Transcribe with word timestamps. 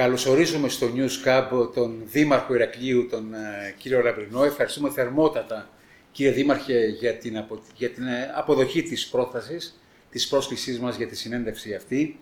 καλωσορίζουμε 0.00 0.68
στο 0.68 0.86
News 0.94 1.26
Cab 1.28 1.70
τον 1.74 2.02
Δήμαρχο 2.04 2.54
Ηρακλείου, 2.54 3.08
τον 3.10 3.34
ε, 3.34 3.74
κύριο 3.78 4.00
Λαμπρινό. 4.02 4.44
Ευχαριστούμε 4.44 4.90
θερμότατα, 4.90 5.68
κύριε 6.12 6.32
Δήμαρχε, 6.32 6.86
για 6.86 7.14
την, 7.14 7.38
απο... 7.38 7.58
για 7.76 7.90
την 7.90 8.06
ε, 8.06 8.32
αποδοχή 8.34 8.82
της 8.82 9.08
πρόθεσης, 9.08 9.80
της 10.10 10.28
πρόσκλησής 10.28 10.80
μας 10.80 10.96
για 10.96 11.06
τη 11.06 11.16
συνέντευξη 11.16 11.74
αυτή. 11.74 12.18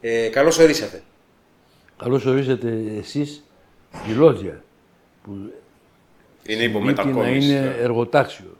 Ε, 0.00 0.28
καλώς 0.28 0.58
ορίσατε. 0.58 1.02
Καλώς 1.96 2.24
ορίσατε 2.24 2.82
εσείς, 2.98 3.42
η 4.08 4.12
Λότζια, 4.12 4.64
που 5.24 5.52
είναι 6.46 6.66
να 7.04 7.28
είναι 7.28 7.76
εργοτάξιο. 7.80 8.56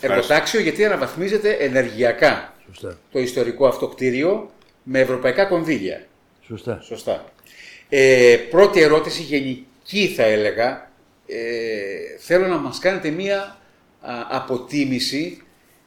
Εργοτάξιο 0.00 0.60
γιατί 0.60 0.84
αναβαθμίζεται 0.84 1.52
ενεργειακά 1.52 2.54
Σωστά. 2.66 2.98
το 3.12 3.18
ιστορικό 3.18 3.66
αυτό 3.66 3.88
κτίριο 3.88 4.50
με 4.82 5.00
ευρωπαϊκά 5.00 5.44
κονδύλια. 5.44 6.06
Σωστά. 6.46 6.80
Σωστά. 6.82 7.31
Ε, 7.94 8.36
πρώτη 8.50 8.80
ερώτηση, 8.80 9.22
γενική 9.22 10.08
θα 10.16 10.22
έλεγα. 10.22 10.90
Ε, 11.26 12.18
θέλω 12.18 12.46
να 12.46 12.56
μας 12.56 12.78
κάνετε 12.78 13.10
μία 13.10 13.56
αποτίμηση 14.30 15.42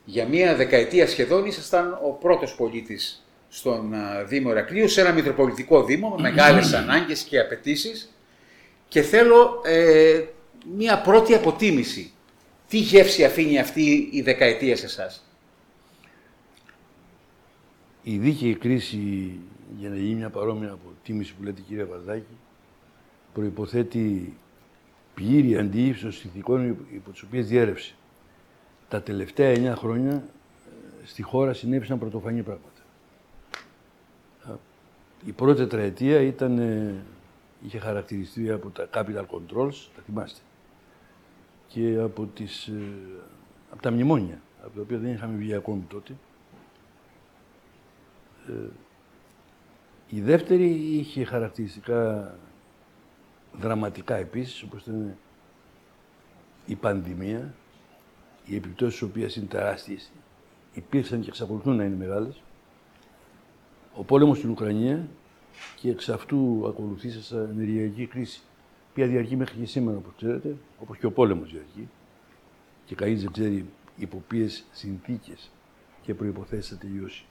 για 0.06 0.28
μία 0.28 0.56
δεκαετία 0.56 1.08
σχεδόν. 1.08 1.46
Ήσασταν 1.46 2.00
ο 2.04 2.10
πρώτος 2.10 2.56
πολίτης 2.56 3.26
στον 3.50 3.94
Δήμο 4.26 4.48
Ερακλείου, 4.52 4.88
σε 4.88 5.02
ένα 5.02 5.12
μητροπολιτικό 5.12 5.84
δήμο 5.84 6.10
με 6.10 6.22
μεγάλες 6.22 6.74
ανάγκες 6.74 7.22
και 7.22 7.40
απαιτήσεις. 7.40 8.16
Και 8.88 9.02
θέλω 9.02 9.62
ε, 9.66 10.24
μία 10.76 11.02
πρώτη 11.02 11.34
αποτίμηση. 11.34 12.12
Τι 12.70 12.78
γεύση 12.78 13.24
αφήνει 13.24 13.60
αυτή 13.60 14.10
η 14.12 14.22
δεκαετία 14.22 14.76
σε 14.76 14.86
εσάς; 14.86 15.26
Η 18.04 18.18
δίκαιη 18.18 18.56
κρίση 18.56 19.40
για 19.78 19.90
να 19.90 19.96
γίνει 19.96 20.16
μια 20.16 20.30
παρόμοια 20.30 20.72
αποτίμηση 20.72 21.36
που 21.36 21.44
λέτε 21.44 21.62
κύριε 21.62 21.84
Βαρδάκη, 21.84 22.38
προϋποθέτει 23.34 24.34
πλήρη 25.14 25.58
αντίληψη 25.58 26.02
των 26.02 26.12
συνθηκών 26.12 26.78
υπό 26.94 27.12
τις 27.12 27.22
οποίες 27.22 27.48
διέρευσε. 27.48 27.96
Τα 28.90 29.02
τελευταία 29.02 29.50
εννιά 29.50 29.76
χρόνια 29.76 30.14
ε, 30.14 31.06
στη 31.06 31.22
χώρα 31.22 31.54
συνέβησαν 31.54 32.00
πρωτοφανή 32.00 32.44
πράγματα. 32.44 32.70
Η 35.26 35.32
πρώτη 35.32 35.58
τετραετία 35.58 36.22
ήταν, 36.22 36.60
ε, 36.60 36.96
είχε 37.66 37.80
χαρακτηριστεί 37.80 38.52
από 38.52 38.70
τα 38.70 38.90
capital 38.94 39.26
controls, 39.26 39.74
τα 39.96 40.02
θυμάστε, 40.06 40.40
και 41.68 41.98
από, 42.00 42.26
τις, 42.26 42.68
ε, 42.68 42.82
από 43.72 43.82
τα 43.82 43.92
μνημόνια, 43.92 44.42
από 44.64 44.76
τα 44.76 44.82
οποία 44.82 44.98
δεν 44.98 45.12
είχαμε 45.12 45.38
βγει 45.38 45.54
ακόμη 45.54 45.84
τότε. 45.88 46.16
Η 50.10 50.22
δεύτερη 50.22 50.66
είχε 50.70 51.24
χαρακτηριστικά 51.24 52.36
δραματικά 53.54 54.16
επίσης, 54.16 54.64
όπως 54.64 54.82
ήταν 54.82 55.16
η 56.66 56.76
πανδημία, 56.76 57.54
οι 58.46 58.56
επιπτώσεις 58.56 59.00
της 59.00 59.10
οποίας 59.10 59.36
είναι 59.36 59.46
τεράστιες, 59.46 60.12
υπήρξαν 60.74 61.22
και 61.22 61.30
εξακολουθούν 61.30 61.76
να 61.76 61.84
είναι 61.84 61.96
μεγάλες, 61.96 62.42
ο 63.96 64.04
πόλεμος 64.04 64.38
στην 64.38 64.50
Ουκρανία 64.50 65.08
και 65.76 65.90
εξ 65.90 66.10
αυτού 66.10 66.66
ακολουθήσασα 66.68 67.48
ενεργειακή 67.52 68.06
κρίση, 68.06 68.42
που 68.94 69.06
διαρκεί 69.06 69.36
μέχρι 69.36 69.60
και 69.60 69.66
σήμερα, 69.66 69.98
όπως 69.98 70.14
ξέρετε, 70.18 70.56
όπως 70.80 70.98
και 70.98 71.06
ο 71.06 71.12
πόλεμος 71.12 71.52
διαρκεί, 71.52 71.90
και 72.86 72.96
κανείς 72.96 73.22
δεν 73.22 73.32
ξέρει 73.32 73.66
υπό 73.98 74.24
ποιες 74.28 74.66
συνθήκες 74.72 75.52
και 76.02 76.14
προϋποθέσεις 76.14 76.70
θα 76.70 76.78
τελειώσει. 76.78 77.26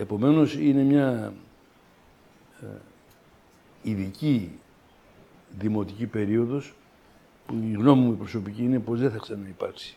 Επομένως 0.00 0.54
είναι 0.54 0.82
μια 0.82 1.32
ε, 2.62 2.66
ειδική 3.82 4.58
δημοτική 5.58 6.06
περίοδος 6.06 6.74
που 7.46 7.54
η 7.54 7.72
γνώμη 7.72 8.02
μου 8.02 8.12
η 8.12 8.16
προσωπική 8.16 8.62
είναι 8.62 8.78
πως 8.78 9.00
δεν 9.00 9.10
θα 9.10 9.18
ξαναυπάρξει 9.18 9.96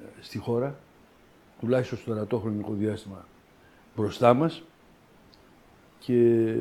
ε, 0.00 0.22
στη 0.22 0.38
χώρα, 0.38 0.78
τουλάχιστον 1.60 1.98
στο 1.98 2.12
ερατό 2.12 2.38
χρονικό 2.38 2.72
διάστημα 2.72 3.26
μπροστά 3.96 4.34
μας 4.34 4.62
και 5.98 6.56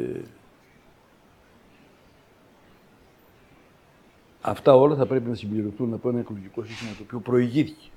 αυτά 4.41 4.75
όλα 4.75 4.95
θα 4.95 5.06
πρέπει 5.06 5.29
να 5.29 5.35
συμπληρωθούν 5.35 5.94
από 5.94 6.09
ένα 6.09 6.19
εκλογικό 6.19 6.63
σύστημα 6.63 6.91
το 6.91 7.03
οποίο 7.03 7.19
προηγήθηκε 7.19 7.90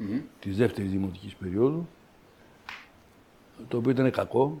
mm-hmm. 0.00 0.20
της 0.40 0.56
δεύτερης 0.56 0.90
δημοτικής 0.90 1.34
περίοδου 1.34 1.88
το 3.68 3.76
οποίο 3.76 3.90
ήταν 3.90 4.10
κακό 4.10 4.60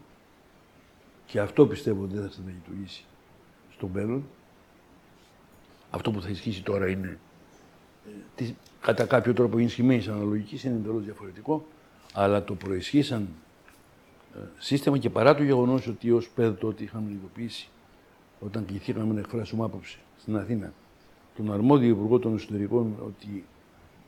και 1.26 1.40
αυτό 1.40 1.66
πιστεύω 1.66 2.02
ότι 2.02 2.14
δεν 2.14 2.22
θα 2.22 2.28
ξαναλειτουργήσει 2.28 3.04
στο 3.72 3.88
μέλλον. 3.92 4.24
Αυτό 5.90 6.10
που 6.10 6.22
θα 6.22 6.28
ισχύσει 6.28 6.62
τώρα 6.62 6.88
είναι 6.88 7.18
ε, 8.36 8.44
κατά 8.80 9.04
κάποιο 9.04 9.34
τρόπο 9.34 9.58
ενισχυμένη 9.58 10.04
αναλογικής, 10.08 10.64
είναι 10.64 10.74
εντελώς 10.74 11.04
διαφορετικό, 11.04 11.66
αλλά 12.12 12.44
το 12.44 12.54
προισχύσαν 12.54 13.28
ε, 14.34 14.38
σύστημα 14.58 14.98
και 14.98 15.10
παρά 15.10 15.34
το 15.34 15.42
γεγονός 15.42 15.86
ότι 15.86 16.10
ως 16.10 16.28
πέδο 16.28 16.52
τότε 16.52 16.82
είχαμε 16.82 17.10
ειδοποιήσει 17.10 17.68
όταν 18.40 18.64
κληθήκαμε 18.64 19.14
να 19.14 19.20
εκφράσουμε 19.20 19.64
άποψη 19.64 19.98
στην 20.18 20.36
Αθήνα 20.36 20.72
τον 21.36 21.52
αρμόδιο 21.52 21.88
Υπουργό 21.88 22.18
των 22.18 22.34
Εσωτερικών 22.34 22.94
ότι 23.06 23.44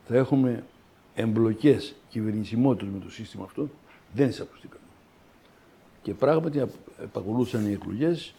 θα 0.06 0.16
έχουμε 0.16 0.64
εμπλοκές 1.14 1.94
κυβερνησιμότητε 2.08 2.91
με 2.92 2.98
το 2.98 3.10
σύστημα 3.10 3.44
αυτό, 3.44 3.69
δεν 4.12 4.28
εισακουστήκαμε. 4.28 4.81
Και 6.02 6.14
πράγματι 6.14 6.62
επακολούθησαν 7.02 7.66
οι 7.66 7.72
εκλογές 7.72 8.34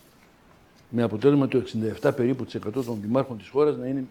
με 0.90 1.03
αποτέλεσμα 1.03 1.47
το 1.47 1.63
67 2.01 2.12
περίπου 2.16 2.46
των 2.85 2.97
δημάρχων 3.01 3.38
της 3.38 3.47
χώρας 3.47 3.78
να, 3.78 3.88
είναι, 3.88 4.06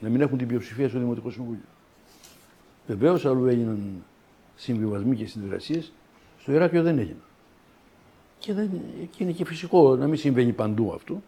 να 0.00 0.08
μην 0.08 0.20
έχουν 0.20 0.38
την 0.38 0.46
πλειοψηφία 0.46 0.88
στο 0.88 0.98
Δημοτικό 0.98 1.30
Συμβούλιο. 1.30 1.62
Βεβαίως, 2.86 3.26
αλλού 3.26 3.46
έγιναν 3.46 4.04
συμβιβασμοί 4.56 5.16
και 5.16 5.26
συνεργασίες, 5.26 5.92
στο 6.40 6.52
Ηράκλειο 6.52 6.82
δεν 6.82 6.98
έγιναν. 6.98 7.22
Και, 8.38 8.52
δεν, 8.52 8.70
και 9.10 9.22
είναι 9.22 9.32
και 9.32 9.44
φυσικό 9.44 9.96
να 9.96 10.06
μην 10.06 10.18
συμβαίνει 10.18 10.52
παντού 10.52 10.92
αυτό. 10.94 11.22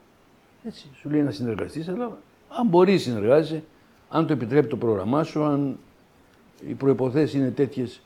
Έτσι, 0.65 0.87
σου 0.95 1.11
λέει 1.11 1.23
να 1.23 1.31
συνεργαστείς, 1.31 1.89
αλλά 1.89 2.19
αν 2.49 2.67
μπορείς 2.67 3.07
να 3.07 3.13
συνεργάζεσαι, 3.13 3.63
αν 4.09 4.27
το 4.27 4.33
επιτρέπει 4.33 4.67
το 4.67 4.77
πρόγραμμά 4.77 5.25
σου, 5.25 5.43
αν 5.43 5.79
οι 6.69 6.73
προποθέσει 6.73 7.37
είναι 7.37 7.51
τέτοιες 7.51 8.01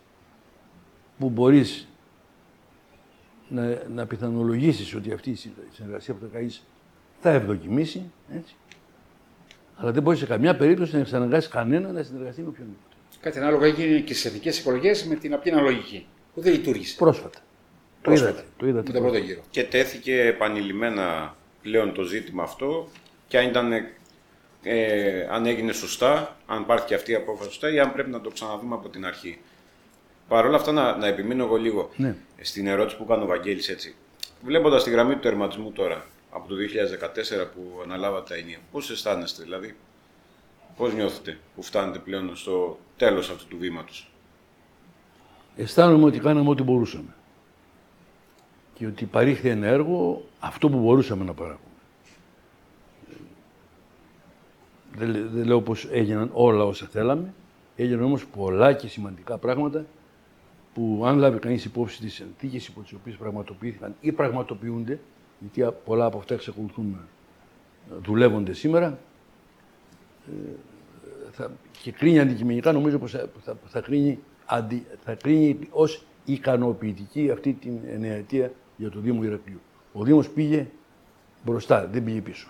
που 1.18 1.28
μπορείς 1.28 1.88
να, 3.48 3.82
να 3.94 4.06
πιθανολογήσεις 4.06 4.94
ότι 4.94 5.12
αυτή 5.12 5.30
η 5.30 5.38
συνεργασία 5.72 6.14
που 6.14 6.20
θα 6.20 6.28
κάνεις 6.32 6.62
θα 7.20 7.30
ευδοκιμήσει, 7.30 8.10
έτσι. 8.34 8.54
Αλλά 9.76 9.92
δεν 9.92 10.02
μπορείς 10.02 10.18
σε 10.18 10.26
καμιά 10.26 10.56
περίπτωση 10.56 10.94
να 10.94 11.00
εξαναγκάσει 11.00 11.48
κανένα 11.48 11.92
να 11.92 12.02
συνεργαστεί 12.02 12.40
με 12.40 12.48
οποιονδήποτε. 12.48 12.96
Κάτι 13.20 13.38
ανάλογο 13.38 13.64
έγινε 13.64 13.98
και 13.98 14.14
στι 14.14 14.28
εθνικέ 14.28 14.48
εκλογές 14.48 15.04
με 15.04 15.14
την 15.14 15.34
απλή 15.34 15.50
αναλογική, 15.52 16.06
που 16.34 16.40
δεν 16.40 16.52
λειτουργήσε. 16.52 16.96
Πρόσφατα. 16.96 17.38
Το 18.02 18.12
είδατε. 18.12 18.44
Το 18.56 18.66
είδατε. 18.66 18.86
Με 18.86 18.92
τον 18.92 19.02
πρώτο 19.02 19.18
γύρο. 19.18 19.40
Και 19.50 19.64
τέθηκε 19.64 20.20
επανειλημμένα 20.20 21.36
πλέον 21.62 21.94
το 21.94 22.02
ζήτημα 22.02 22.42
αυτό 22.42 22.88
και 23.28 23.38
αν 23.38 23.48
ήταν 23.48 23.72
ε, 24.62 25.26
αν 25.30 25.46
έγινε 25.46 25.72
σωστά, 25.72 26.36
αν 26.46 26.60
υπάρχει 26.60 26.94
αυτή 26.94 27.12
η 27.12 27.14
απόφαση 27.14 27.48
σωστά 27.48 27.72
ή 27.72 27.78
αν 27.78 27.92
πρέπει 27.92 28.10
να 28.10 28.20
το 28.20 28.30
ξαναδούμε 28.30 28.74
από 28.74 28.88
την 28.88 29.06
αρχή. 29.06 29.38
Παρ' 30.28 30.46
όλα 30.46 30.56
αυτά, 30.56 30.72
να, 30.72 30.96
να 30.96 31.06
επιμείνω 31.06 31.44
εγώ 31.44 31.56
λίγο 31.56 31.90
ναι. 31.96 32.16
στην 32.40 32.66
ερώτηση 32.66 32.96
που 32.96 33.02
έκανε 33.02 33.22
ο 33.22 33.26
Βαγγέλης 33.26 33.68
έτσι. 33.68 33.94
Βλέποντας 34.44 34.84
τη 34.84 34.90
γραμμή 34.90 35.14
του 35.14 35.20
τερματισμού 35.20 35.72
τώρα, 35.72 36.04
από 36.30 36.48
το 36.48 36.54
2014 36.54 37.46
που 37.54 37.80
αναλάβατε 37.82 38.34
τα 38.34 38.40
ενία, 38.40 38.58
πώς 38.72 38.90
αισθάνεστε, 38.90 39.42
δηλαδή, 39.42 39.76
πώς 40.76 40.94
νιώθετε 40.94 41.38
που 41.54 41.62
φτάνετε 41.62 41.98
πλέον 41.98 42.36
στο 42.36 42.78
τέλος 42.96 43.30
αυτού 43.30 43.46
του 43.46 43.56
βήματος; 43.58 44.10
Αισθάνομαι 45.56 46.04
ότι 46.04 46.18
κάναμε 46.18 46.50
ό,τι 46.50 46.62
μπορούσαμε. 46.62 47.14
Και 48.74 48.86
ότι 48.86 49.04
παρήχθη 49.04 49.48
ένα 49.48 49.66
έργο 49.66 50.24
αυτό 50.40 50.68
που 50.70 50.78
μπορούσαμε 50.78 51.24
να 51.24 51.32
παράγουμε. 51.34 51.62
Δεν, 54.94 55.30
δεν 55.32 55.46
λέω 55.46 55.60
πως 55.62 55.88
έγιναν 55.90 56.30
όλα 56.32 56.64
όσα 56.64 56.86
θέλαμε, 56.86 57.32
έγιναν 57.76 58.02
όμως 58.02 58.26
πολλά 58.26 58.72
και 58.72 58.88
σημαντικά 58.88 59.38
πράγματα 59.38 59.84
που 60.78 61.02
αν 61.06 61.18
λάβει 61.18 61.38
κανείς 61.38 61.64
υπόψη 61.64 62.00
τις 62.00 62.14
συνθήκε 62.14 62.56
υπό 62.56 62.80
τις 62.80 62.92
οποίες 62.92 63.16
πραγματοποιήθηκαν 63.16 63.94
ή 64.00 64.12
πραγματοποιούνται, 64.12 65.00
γιατί 65.38 65.76
πολλά 65.84 66.04
από 66.04 66.18
αυτά 66.18 66.34
εξακολουθούν 66.34 66.98
να 67.90 67.96
δουλεύονται 67.96 68.52
σήμερα, 68.52 68.98
ε, 70.26 70.50
θα, 71.30 71.50
και 71.82 71.92
κρίνει 71.92 72.20
αντικειμενικά, 72.20 72.72
νομίζω 72.72 72.98
πως 72.98 73.10
θα, 73.10 73.28
θα, 73.44 73.56
θα 73.66 73.80
κρίνει, 73.80 74.18
αντι, 74.46 74.86
θα 75.04 75.14
κρίνει 75.14 75.58
ως 75.70 76.04
ικανοποιητική 76.24 77.30
αυτή 77.30 77.52
την 77.52 77.78
εννεαετία 77.90 78.52
για 78.76 78.90
το 78.90 79.00
Δήμο 79.00 79.22
Ηρακλείου. 79.22 79.60
Ο 79.92 80.04
Δήμος 80.04 80.28
πήγε 80.28 80.66
μπροστά, 81.44 81.86
δεν 81.92 82.04
πήγε 82.04 82.20
πίσω. 82.20 82.48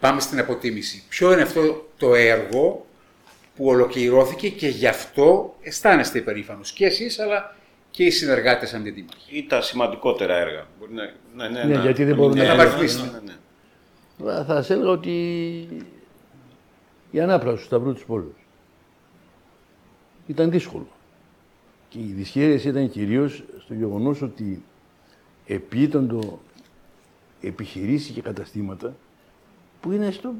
Πάμε 0.00 0.20
στην 0.20 0.38
αποτίμηση. 0.38 1.04
Ποιο 1.08 1.32
είναι 1.32 1.42
αυτό 1.42 1.86
το 1.96 2.14
έργο 2.14 2.86
που 3.56 3.66
ολοκληρώθηκε 3.66 4.48
και 4.48 4.68
γι' 4.68 4.86
αυτό 4.86 5.56
αισθάνεστε 5.62 6.18
υπερήφανος 6.18 6.72
και 6.72 6.86
εσείς 6.86 7.18
αλλά 7.18 7.56
και 7.90 8.04
οι 8.04 8.10
συνεργάτες 8.10 8.74
αντιδήμαρχοι. 8.74 9.36
Ή 9.38 9.46
τα 9.46 9.60
σημαντικότερα 9.62 10.36
έργα. 10.36 10.66
Μπορεί 10.78 10.92
να, 10.92 11.02
ναι, 11.34 11.48
ναι, 11.48 11.64
Ναι, 11.64 11.74
να- 11.74 11.80
γιατί 11.82 12.04
δεν 12.04 12.16
μπορούν 12.16 12.36
να 12.36 12.44
τα 12.44 12.54
ναι, 12.54 12.64
βαθμίσετε. 12.64 13.02
ναι, 13.04 13.10
ναι, 13.18 14.32
ναι. 14.32 14.44
Θα 14.44 14.54
σας 14.54 14.70
έλεγα 14.70 14.90
ότι 14.90 15.12
η 17.10 17.20
ανάπλαση 17.20 17.56
του 17.58 17.64
Σταυρού 17.64 17.92
της 17.94 18.02
Πόλης 18.04 18.32
ήταν 20.26 20.50
δύσκολο. 20.50 20.86
Και 21.88 21.98
η 21.98 22.12
δυσχέρεια 22.16 22.70
ήταν 22.70 22.90
κυρίως 22.90 23.44
στο 23.64 23.74
γεγονός 23.74 24.22
ότι 24.22 24.62
επίτοντο 25.46 26.40
επιχειρήσεις 27.40 28.14
και 28.14 28.20
καταστήματα 28.22 28.94
που 29.80 29.92
είναι 29.92 30.10
στο 30.10 30.32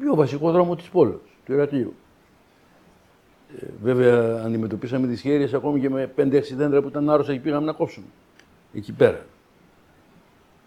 πιο 0.00 0.14
βασικό 0.14 0.50
δρόμο 0.52 0.76
της 0.76 0.88
πόλης, 0.88 1.16
του 1.44 1.52
Ηρακλείου. 1.52 1.94
Ε, 3.60 3.66
βέβαια 3.82 4.42
αντιμετωπίσαμε 4.44 5.06
δυσχέρειες 5.06 5.54
ακόμη 5.54 5.80
και 5.80 5.90
με 5.90 6.12
5-6 6.16 6.42
δέντρα 6.56 6.82
που 6.82 6.88
ήταν 6.88 7.10
άρρωστα 7.10 7.32
και 7.32 7.40
πήγαμε 7.40 7.66
να 7.66 7.72
κόψουμε. 7.72 8.06
Εκεί 8.74 8.92
πέρα. 8.92 9.26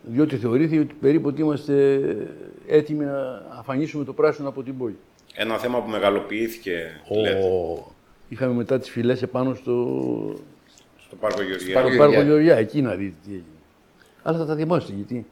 Διότι 0.04 0.38
θεωρήθηκε 0.38 0.80
ότι 0.80 0.94
περίπου 0.94 1.28
ότι 1.28 1.42
είμαστε 1.42 2.00
έτοιμοι 2.68 3.06
να 3.06 3.46
αφανίσουμε 3.60 4.04
το 4.04 4.14
πράσινο 4.14 4.50
από 4.50 4.64
την 4.64 4.78
πόλη. 4.78 4.98
Ένα 5.36 5.58
θέμα 5.58 5.82
που 5.82 5.90
μεγαλοποιήθηκε, 5.90 7.02
λέτε, 7.22 7.44
Ο... 7.44 7.92
Είχαμε 8.30 8.54
μετά 8.54 8.80
τις 8.80 8.90
φυλές 8.90 9.22
επάνω 9.22 9.54
στο, 9.54 9.74
στο 10.98 11.16
Πάρκο 11.16 11.42
Γεωργία. 11.42 11.74
Πάρκο 11.74 11.90
στο 11.90 11.98
Πάρκο 11.98 12.14
Γεωργιά. 12.14 12.34
Γεωργιά, 12.34 12.56
εκεί 12.56 12.82
να 12.82 12.96
δείτε 12.96 13.16
τι 13.24 13.30
έγινε. 13.30 13.44
Αλλά 14.24 14.38
θα 14.38 14.46
τα 14.46 14.56
δημόσετε 14.56 14.94
γιατί 14.94 15.16
οι 15.16 15.26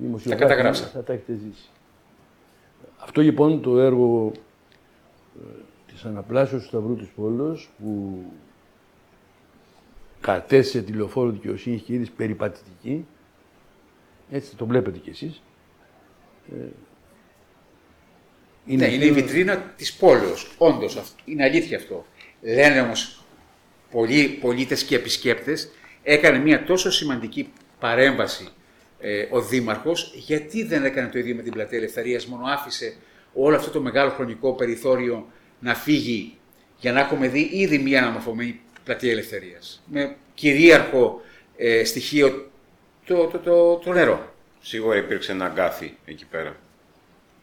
δημοσιογράφοι 0.00 0.44
καταγράψατε. 0.44 0.90
θα 0.90 1.02
τα 1.02 1.12
έχετε 1.12 1.32
ζήσει. 1.32 1.68
Αυτό 2.98 3.20
λοιπόν 3.20 3.62
το 3.62 3.78
έργο 3.78 4.32
ε, 5.40 5.62
της 5.92 6.04
αναπλάσεως 6.04 6.62
του 6.62 6.68
Σταυρού 6.68 6.96
της 6.96 7.08
Πόλης 7.16 7.68
που 7.78 8.22
κατέστησε 10.20 10.82
τη 10.82 10.92
λεωφόρο 10.92 11.30
δικαιοσύνη 11.30 11.78
και 11.78 11.92
είδης 11.92 12.10
περιπατητική, 12.10 13.06
έτσι 14.30 14.56
το 14.56 14.66
βλέπετε 14.66 14.98
κι 14.98 15.10
εσείς, 15.10 15.42
ε, 16.52 16.66
Είναι, 18.66 18.86
ναι, 18.86 18.94
είναι 18.94 19.04
η 19.04 19.12
βιτρίνα 19.12 19.56
της 19.56 19.94
πόλεως. 19.94 20.54
Όντως, 20.58 20.96
αυ- 20.96 21.18
είναι 21.24 21.44
αλήθεια 21.44 21.76
αυτό. 21.76 22.06
Λένε 22.42 22.80
όμως 22.80 23.24
πολλοί 23.90 24.28
πολίτες 24.28 24.84
και 24.84 24.94
επισκέπτες, 24.96 25.70
έκανε 26.02 26.38
μια 26.38 26.64
τόσο 26.64 26.90
σημαντική 26.90 27.52
παρέμβαση 27.78 28.48
ε, 29.00 29.26
ο 29.30 29.40
Δήμαρχος, 29.40 30.12
γιατί 30.16 30.64
δεν 30.64 30.84
έκανε 30.84 31.08
το 31.08 31.18
ίδιο 31.18 31.34
με 31.34 31.42
την 31.42 31.52
Πλατεία 31.52 31.78
Ελευθερίας, 31.78 32.26
μόνο 32.26 32.46
άφησε 32.46 32.96
όλο 33.34 33.56
αυτό 33.56 33.70
το 33.70 33.80
μεγάλο 33.80 34.10
χρονικό 34.10 34.52
περιθώριο 34.52 35.26
να 35.62 35.74
φύγει 35.74 36.36
για 36.80 36.92
να 36.92 37.00
έχουμε 37.00 37.28
δει 37.28 37.48
ήδη 37.52 37.78
μια 37.78 38.02
αναμορφωμένη 38.02 38.60
Πλατεία 38.84 39.10
Ελευθερίας. 39.10 39.82
Με 39.86 40.16
κυρίαρχο 40.34 41.20
ε, 41.56 41.84
στοιχείο 41.84 42.50
το, 43.06 43.26
το, 43.26 43.38
το, 43.38 43.74
το 43.76 43.92
νερό. 43.92 44.32
Σίγουρα 44.60 44.96
υπήρξε 44.96 45.32
ένα 45.32 45.44
αγκάθι 45.44 45.96
εκεί 46.04 46.26
πέρα. 46.26 46.56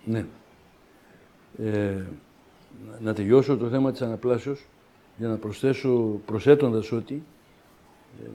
Ναι. 0.05 0.25
Ε, 1.63 2.03
να- 2.89 2.99
να 2.99 3.13
τελειώσω 3.13 3.57
το 3.57 3.69
θέμα 3.69 3.91
της 3.91 4.01
αναπλάσεως 4.01 4.65
για 5.17 5.27
να 5.27 5.35
προσθέσω 5.35 6.21
προσέτοντας 6.25 6.91
ότι 6.91 7.23
ε, 8.23 8.27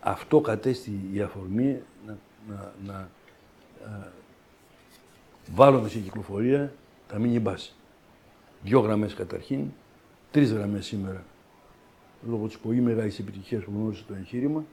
αυτό 0.00 0.40
κατέστη 0.40 1.00
η 1.12 1.20
αφορμή 1.20 1.82
να, 2.06 2.18
να, 2.48 2.72
να 2.86 3.08
ε, 3.84 4.08
βάλουμε 5.54 5.88
σε 5.88 5.98
κυκλοφορία 5.98 6.72
τα 7.08 7.16
mini 7.22 7.42
bus. 7.42 7.68
Δυο 8.66 8.80
γραμμές 8.80 9.14
καταρχήν, 9.14 9.64
τρεις 10.30 10.52
γραμμές 10.52 10.86
σήμερα 10.86 11.24
λόγω 12.28 12.46
της 12.46 12.58
πολύ 12.58 12.80
μεγάλης 12.80 13.18
επιτυχίας 13.18 13.64
που 13.64 13.72
γνώρισε 13.74 14.04
το 14.08 14.14
εγχείρημα, 14.14 14.64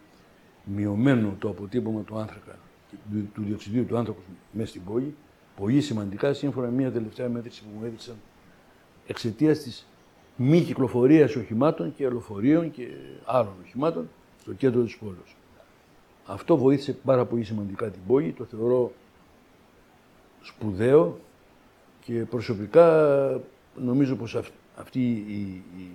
μειωμένο 0.64 1.36
το 1.40 1.50
αποτύπωμα 1.50 2.02
του 2.02 2.18
άνθρακα, 2.18 2.58
του, 3.12 3.30
του 3.34 3.44
διοξιδίου 3.44 3.86
του 3.86 3.98
άνθρακος 3.98 4.24
μέσα 4.52 4.70
στην 4.70 4.84
πόλη, 4.84 5.16
πολύ 5.56 5.82
σημαντικά 5.82 6.34
σύμφωνα 6.34 6.68
με 6.68 6.74
μια 6.74 6.92
τελευταία 6.92 7.30
μέτρηση 7.30 7.64
που 7.64 7.70
μου 7.80 7.86
έδειξαν 7.86 8.16
εξαιτίας 9.08 9.60
της 9.60 9.88
μη 10.36 10.62
κυκλοφορίας 10.62 11.36
οχημάτων 11.36 11.96
και 11.96 12.04
αεροφορείων 12.04 12.72
και 12.72 12.88
άλλων 13.26 13.54
οχημάτων 13.66 14.10
στο 14.42 14.54
κέντρο 14.54 14.84
της 14.84 14.98
πόλης. 14.98 15.36
Αυτό 16.26 16.58
βοήθησε 16.58 16.94
πάρα 16.94 17.26
πολύ 17.26 17.44
σημαντικά 17.44 17.90
την 17.90 18.02
πόλη, 18.08 18.32
το 18.32 18.44
θεωρώ 18.44 18.92
σπουδαίο 20.42 21.20
και 22.06 22.14
προσωπικά 22.14 23.40
νομίζω 23.76 24.16
πως 24.16 24.36
αυ- 24.36 24.54
αυτή 24.76 25.00
η, 25.12 25.64
η, 25.78 25.92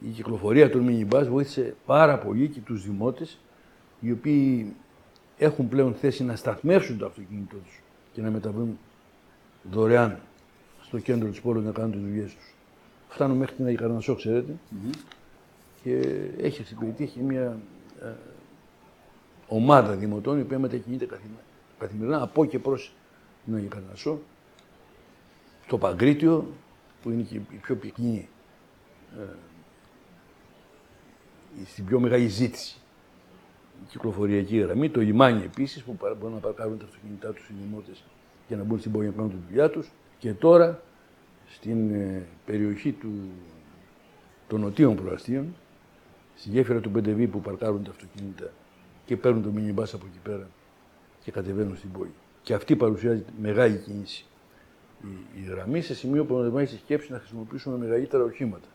η 0.00 0.08
κυκλοφορία 0.08 0.70
των 0.70 0.86
minibus 0.88 1.26
βοήθησε 1.28 1.74
πάρα 1.86 2.18
πολύ 2.18 2.48
και 2.48 2.60
τους 2.60 2.84
δημότες 2.84 3.38
οι 4.00 4.12
οποίοι 4.12 4.74
έχουν 5.38 5.68
πλέον 5.68 5.94
θέση 5.94 6.24
να 6.24 6.36
σταθμεύσουν 6.36 6.98
το 6.98 7.06
αυτοκίνητό 7.06 7.56
τους 7.56 7.82
και 8.12 8.20
να 8.20 8.30
μεταβούν 8.30 8.78
δωρεάν 9.70 10.18
στο 10.82 10.98
κέντρο 10.98 11.28
της 11.28 11.40
πόλης 11.40 11.64
να 11.64 11.70
κάνουν 11.70 11.92
τις 11.92 12.00
δουλειές 12.00 12.34
τους. 12.34 12.54
Φτάνω 13.08 13.34
μέχρι 13.34 13.54
την 13.54 13.64
Αγία 13.64 13.78
Καρνασσό, 13.78 14.14
ξέρετε, 14.14 14.56
και 15.82 16.00
έχει 16.40 16.60
εξυπηρετήσει 16.60 17.20
μια 17.20 17.58
ε, 18.02 18.06
ομάδα 19.48 19.94
δημοτών 19.94 20.38
η 20.38 20.40
οποία 20.40 20.58
μετακινείται 20.58 21.04
καθημερινά, 21.04 21.40
καθημερινά 21.78 22.22
από 22.22 22.44
και 22.44 22.58
προς 22.58 22.92
την 23.44 23.54
Αγία 23.54 23.68
Καρνασσό, 25.68 25.76
στο 25.76 25.78
Παγκρίτιο, 25.78 26.46
που 27.02 27.10
είναι 27.10 27.22
και 27.22 27.34
η 27.34 27.58
πιο 27.62 27.76
πυκνή, 27.76 28.28
ε, 29.18 29.24
στην 31.64 31.84
πιο 31.84 32.00
μεγάλη 32.00 32.26
ζήτηση. 32.26 32.80
Η 33.82 33.86
κυκλοφοριακή 33.88 34.58
γραμμή, 34.58 34.90
το 34.90 35.00
λιμάνι 35.00 35.44
επίσης 35.44 35.82
που 35.82 35.96
παρα- 35.96 36.14
μπορούν 36.14 36.34
να 36.34 36.40
παρκάρουν 36.40 36.78
τα 36.78 36.84
αυτοκίνητά 36.84 37.32
τους 37.32 37.48
οι 37.48 37.52
δημότες 37.62 38.02
για 38.48 38.56
να 38.56 38.62
μπουν 38.62 38.78
στην 38.78 38.92
πόλη 38.92 39.06
να 39.06 39.12
κάνουν 39.12 39.30
τη 39.30 39.36
δουλειά 39.48 39.70
τους. 39.70 39.90
Και 40.18 40.32
τώρα 40.32 40.82
στην 41.48 41.94
ε, 41.94 42.26
περιοχή 42.46 42.92
του, 42.92 43.12
των 44.48 44.60
νοτίων 44.60 44.96
προαστίων, 44.96 45.54
στη 46.36 46.48
γέφυρα 46.48 46.80
του 46.80 46.90
Πεντεβί 46.90 47.26
που 47.26 47.40
παρκάρουν 47.40 47.84
τα 47.84 47.90
αυτοκίνητα 47.90 48.50
και 49.06 49.16
παίρνουν 49.16 49.42
το 49.42 49.50
μινιμπάς 49.50 49.94
από 49.94 50.06
εκεί 50.06 50.18
πέρα 50.22 50.48
και 51.24 51.30
κατεβαίνουν 51.30 51.76
στην 51.76 51.92
πόλη. 51.92 52.12
Και 52.42 52.54
αυτή 52.54 52.76
παρουσιάζει 52.76 53.24
μεγάλη 53.40 53.78
κίνηση 53.78 54.24
η, 55.02 55.40
η 55.40 55.50
γραμμή 55.50 55.80
σε 55.80 55.94
σημείο 55.94 56.24
που 56.24 56.34
μας 56.34 56.50
βάζει 56.50 56.66
στη 56.66 56.76
σκέψη 56.76 57.12
να 57.12 57.18
χρησιμοποιήσουμε 57.18 57.76
μεγαλύτερα 57.76 58.22
οχήματα. 58.24 58.68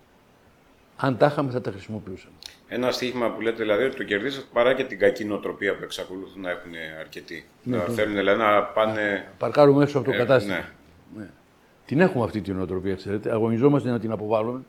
Αν 0.98 1.18
τα 1.18 1.26
είχαμε 1.26 1.52
θα 1.52 1.62
τα 1.62 1.72
χρησιμοποιούσαμε. 1.72 2.34
Ένα 2.68 2.92
στοίχημα 2.92 3.32
που 3.32 3.42
λέτε 3.42 3.62
δηλαδή 3.62 3.84
ότι 3.84 3.96
το 3.96 4.04
κερδίσατε 4.04 4.46
παρά 4.54 4.74
και 4.74 4.84
την 4.84 5.00
κακή 5.00 5.26
νοοτροπία 5.26 5.76
που 5.78 5.84
εξακολουθούν 5.84 6.42
να 6.42 6.50
έχουν 6.50 6.72
αρκετοί. 7.00 7.46
Ναι, 7.64 7.78
να 7.78 7.84
το- 7.86 7.92
θέλουν 7.92 8.16
δηλαδή 8.16 8.40
να 8.40 8.64
πάνε. 8.64 9.28
Παρκάρουμε 9.38 9.84
έξω 9.84 9.98
από 9.98 10.08
το 10.08 10.14
Ε, 10.14 10.18
κατάστημα. 10.18 10.56
ναι. 10.56 10.66
Ναι. 11.18 11.30
Την 11.86 12.00
έχουμε 12.00 12.24
αυτή 12.24 12.42
την 12.42 12.56
νοοτροπία, 12.56 12.96
ξέρετε. 12.96 13.32
Αγωνιζόμαστε 13.32 13.90
να 13.90 14.00
την 14.00 14.12
αποβάλουμε 14.12 14.62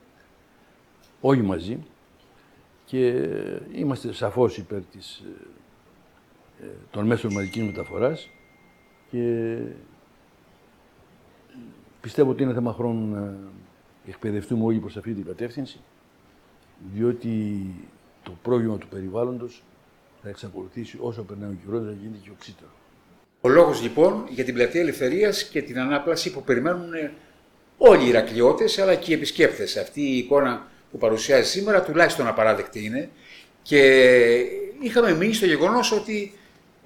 όλοι 1.21 1.43
μαζί 1.43 1.79
και 2.85 3.29
είμαστε 3.75 4.13
σαφώς 4.13 4.57
υπέρ 4.59 4.81
της, 4.81 5.23
ε, 6.61 6.65
ε, 6.65 6.69
των 6.91 7.07
μέσων 7.07 7.33
μαζικής 7.33 7.63
μεταφοράς 7.63 8.29
και 9.11 9.57
πιστεύω 12.05 12.31
ότι 12.31 12.43
είναι 12.43 12.53
θέμα 12.53 12.73
χρόνου 12.73 13.15
να 13.15 13.35
εκπαιδευτούμε 14.07 14.65
όλοι 14.65 14.79
προς 14.79 14.97
αυτή 14.97 15.13
την 15.13 15.25
κατεύθυνση 15.25 15.81
διότι 16.95 17.61
το 18.23 18.33
πρόβλημα 18.43 18.79
του 18.79 18.89
περιβάλλοντος 18.89 19.63
θα 20.23 20.29
εξακολουθήσει 20.29 20.99
όσο 21.01 21.23
περνάει 21.23 21.51
ο 21.51 21.57
καιρός 21.65 21.83
να 21.83 21.91
γίνεται 21.91 22.21
και 22.23 22.31
οξύτερο. 22.33 22.71
Ο 23.41 23.49
λόγος 23.49 23.83
λοιπόν 23.83 24.27
για 24.29 24.45
την 24.45 24.55
πλατεία 24.55 24.81
Ελευθερίας 24.81 25.45
και 25.45 25.63
την 25.63 25.79
ανάπλαση 25.79 26.33
που 26.33 26.43
περιμένουν 26.43 26.91
όλοι 27.79 28.05
οι 28.05 28.09
Ηρακλειώτες 28.09 28.79
αλλά 28.79 28.95
και 28.95 29.11
οι 29.11 29.15
επισκέπτες. 29.15 29.77
Αυτή 29.77 30.01
η 30.01 30.17
εικόνα 30.17 30.67
που 30.91 30.99
παρουσιάζει 30.99 31.49
σήμερα 31.49 31.83
τουλάχιστον 31.83 32.27
απαράδεκτη 32.27 32.85
είναι 32.85 33.11
και 33.63 33.81
είχαμε 34.81 35.15
μείνει 35.15 35.33
στο 35.33 35.47
γεγονός 35.47 35.93
ότι 35.93 36.33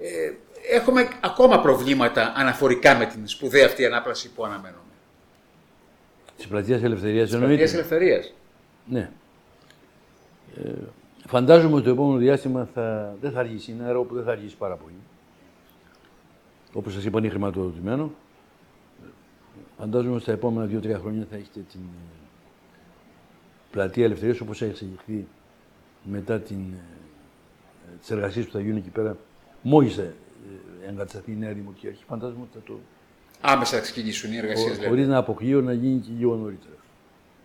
ε, 0.01 0.33
έχουμε 0.71 1.09
ακόμα 1.21 1.61
προβλήματα 1.61 2.33
αναφορικά 2.37 2.97
με 2.97 3.07
την 3.07 3.29
σπουδαία 3.29 3.67
αυτή 3.67 3.87
ανάπλαση 3.87 4.31
που 4.33 4.45
αναμένουμε. 4.45 4.88
Της 6.39 6.47
πλατείας 6.47 6.83
Ελευθερίας 6.83 7.29
Πλατείας 7.29 7.51
εννοείται. 7.51 7.73
Ελευθερίας. 7.73 8.35
Ναι. 8.87 9.11
Ε, 10.65 10.73
φαντάζομαι 11.27 11.75
ότι 11.75 11.85
το 11.85 11.91
επόμενο 11.91 12.19
διάστημα 12.19 12.69
θα, 12.75 13.17
δεν 13.21 13.31
θα 13.31 13.41
αργήσει. 13.41 13.71
Είναι 13.71 13.81
ένα 13.81 13.89
έργο 13.89 14.05
που 14.05 14.15
δεν 14.15 14.25
θα 14.25 14.31
αργήσει 14.31 14.57
πάρα 14.57 14.77
πολύ. 14.77 14.95
Όπως 16.73 16.93
σας 16.93 17.05
είπα, 17.05 17.19
είναι 17.19 17.29
χρηματοδοτημένο. 17.29 18.11
Φαντάζομαι 19.79 20.15
ότι 20.15 20.23
στα 20.23 20.33
επόμενα 20.33 20.67
δύο-τρία 20.67 20.99
χρόνια 20.99 21.27
θα 21.31 21.37
έχετε 21.37 21.61
την 21.71 21.81
ε, 21.81 22.19
πλατεία 23.71 24.05
Ελευθερίας 24.05 24.41
όπως 24.41 24.63
έχει 24.63 24.71
εξελιχθεί 24.71 25.27
μετά 26.03 26.41
την, 26.41 26.57
ε, 26.57 27.97
τις 28.01 28.11
εργασίες 28.11 28.45
που 28.45 28.53
θα 28.53 28.61
γίνουν 28.61 28.77
εκεί 28.77 28.91
πέρα. 28.91 29.17
Μόλις 29.63 29.95
θα 29.95 30.03
ε, 30.03 30.89
εγκατασταθεί 30.89 31.33
η 31.33 31.37
νέα 31.37 31.53
δημοτική 31.53 31.87
αρχή, 31.87 32.05
φαντάζομαι 32.05 32.43
ότι 32.43 32.51
θα 32.53 32.61
το 32.65 32.79
Άμεσα 33.41 33.77
θα 33.77 33.83
ξεκινήσουν 33.83 34.33
οι 34.33 34.37
εργασίες. 34.37 34.79
χωρί 34.87 35.07
να 35.07 35.17
αποκλείω 35.17 35.61
να 35.61 35.73
γίνει 35.73 36.01
και 36.01 36.11
λίγο 36.19 36.35
νωρίτερα. 36.35 36.73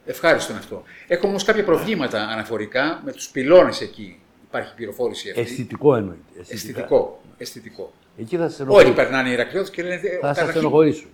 Ευχάριστο 0.05 0.51
είναι 0.51 0.61
αυτό. 0.61 0.83
Έχω 1.07 1.27
όμως 1.27 1.43
κάποια 1.43 1.63
προβλήματα 1.63 2.21
αναφορικά 2.27 3.01
με 3.05 3.11
τους 3.11 3.29
πυλώνες 3.29 3.81
εκεί. 3.81 4.19
Υπάρχει 4.47 4.75
πληροφόρηση 4.75 5.29
αυτή. 5.29 5.41
Αισθητικό 5.41 5.95
εννοείται. 5.95 6.23
Αισθητικό. 6.49 7.21
Αισθητικό. 7.37 7.93
Εκεί 8.17 8.37
θα 8.37 8.49
σε 8.49 8.63
Όλοι 8.67 8.91
περνάνε 8.93 9.29
οι 9.29 9.31
Ηρακλειώτες 9.31 9.69
και 9.69 9.83
λένε. 9.83 9.95
Θα 9.97 10.07
καταρχήν- 10.09 10.43
σας 10.43 10.49
στενοχωρήσω. 10.49 11.05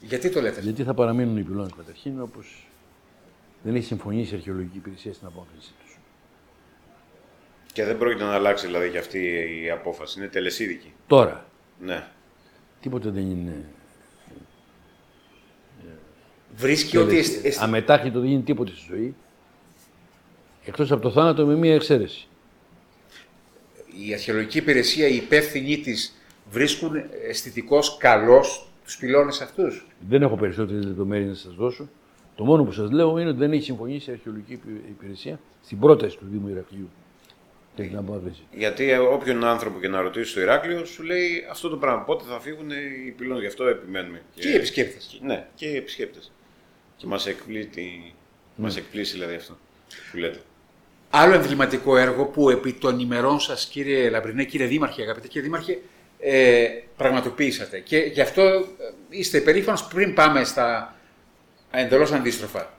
Γιατί 0.00 0.30
το 0.30 0.40
λέτε. 0.40 0.60
Γιατί 0.60 0.82
θα 0.82 0.94
παραμείνουν 0.94 1.36
οι 1.36 1.42
πυλώνες 1.42 1.72
καταρχήν 1.76 2.20
όπως 2.20 2.68
δεν 3.62 3.74
έχει 3.74 3.84
συμφωνήσει 3.84 4.32
η 4.32 4.36
αρχαιολογική 4.36 4.76
υπηρεσία 4.76 5.12
στην 5.12 5.26
απόφαση 5.26 5.72
τους. 5.84 5.98
Και 7.72 7.84
δεν 7.84 7.98
πρόκειται 7.98 8.24
να 8.24 8.32
αλλάξει 8.34 8.66
δηλαδή 8.66 8.90
και 8.90 8.98
αυτή 8.98 9.18
η 9.64 9.70
απόφαση. 9.70 10.18
Είναι 10.18 10.28
τελεσίδικη. 10.28 10.92
Τώρα, 11.06 11.46
Ναι. 11.80 12.06
Τίποτε 12.84 13.10
δεν 13.10 13.30
είναι. 13.30 13.64
Βρίσκει 16.56 16.96
ότι. 16.96 17.18
αισθη- 17.18 17.44
αισθη- 17.44 17.62
Αμετάχυτο 17.62 18.20
δεν 18.20 18.28
γίνει 18.28 18.42
τίποτε 18.42 18.70
στη 18.70 18.84
ζωή. 18.88 19.14
Εκτός 20.64 20.92
από 20.92 21.02
το 21.02 21.10
θάνατο 21.10 21.46
με 21.46 21.54
μία 21.56 21.74
εξαίρεση. 21.74 22.28
η 24.08 24.12
αρχαιολογική 24.12 24.58
υπηρεσία, 24.58 25.06
οι 25.08 25.16
υπεύθυνοι 25.16 25.78
της 25.78 26.14
βρίσκουν 26.50 26.92
αισθητικώς 27.28 27.78
καλώς 27.98 28.44
τους 28.84 28.96
πυλώνες 28.96 29.40
αυτούς. 29.40 29.86
Δεν 30.08 30.22
έχω 30.22 30.36
περισσότερες 30.36 30.84
λεπτομέρειες 30.84 31.28
να 31.28 31.34
σας 31.34 31.54
δώσω. 31.54 31.88
Το 32.34 32.44
μόνο 32.44 32.64
που 32.64 32.72
σας 32.72 32.90
λέω 32.90 33.18
είναι 33.18 33.28
ότι 33.28 33.38
δεν 33.38 33.52
έχει 33.52 33.62
συμφωνήσει 33.62 34.10
η 34.10 34.12
αρχαιολογική 34.12 34.52
υπη- 34.52 34.88
υπηρεσία 34.88 35.40
στην 35.62 35.78
πρόταση 35.78 36.16
του 36.18 36.26
Δήμου 36.30 36.48
Ηρακλείου 36.48 36.88
για 37.76 37.88
την 37.88 37.96
απόφαση. 37.96 38.46
Γιατί 38.52 38.90
ε, 38.90 38.98
όποιον 38.98 39.44
άνθρωπο 39.44 39.80
και 39.80 39.88
να 39.88 40.00
ρωτήσει 40.00 40.30
στο 40.30 40.40
Ηράκλειο 40.40 40.84
σου 40.84 41.02
λέει 41.02 41.46
αυτό 41.50 41.68
το 41.68 41.76
πράγμα. 41.76 42.02
Πότε 42.02 42.24
θα 42.28 42.40
φύγουν 42.40 42.70
οι 42.70 43.10
πυλώνες, 43.10 43.40
γι' 43.40 43.46
αυτό 43.46 43.66
επιμένουμε. 43.66 44.22
Και 44.34 44.48
οι 44.48 44.54
επισκέπτες. 44.54 45.20
Ναι, 45.22 45.46
και 45.54 45.66
οι 45.66 45.76
επισκέπτες. 45.76 46.32
Και 46.96 47.06
μας 47.06 47.26
εκπλήσει, 47.26 48.14
μας 48.56 48.76
εκπλήσει 48.76 49.12
δηλαδή 49.12 49.34
αυτό 49.34 49.58
που 50.10 50.16
λέτε. 50.16 50.40
Άλλο 51.10 51.34
εμβληματικό 51.34 51.96
έργο 51.96 52.24
που 52.24 52.50
επί 52.50 52.72
των 52.72 52.98
ημερών 52.98 53.40
σας, 53.40 53.66
κύριε 53.66 54.10
Λαμπρινέ, 54.10 54.44
κύριε 54.44 54.66
Δήμαρχε, 54.66 55.02
αγαπητέ 55.02 55.26
κύριε 55.26 55.42
Δήμαρχε, 55.42 55.78
ε, 56.18 56.66
πραγματοποιήσατε. 56.96 57.78
Και 57.78 57.98
γι' 57.98 58.20
αυτό 58.20 58.42
ε, 58.42 58.62
είστε 59.08 59.40
περήφανος 59.40 59.84
πριν 59.86 60.14
πάμε 60.14 60.44
στα 60.44 60.94
εντελώς 61.70 62.12
αντίστροφα. 62.12 62.72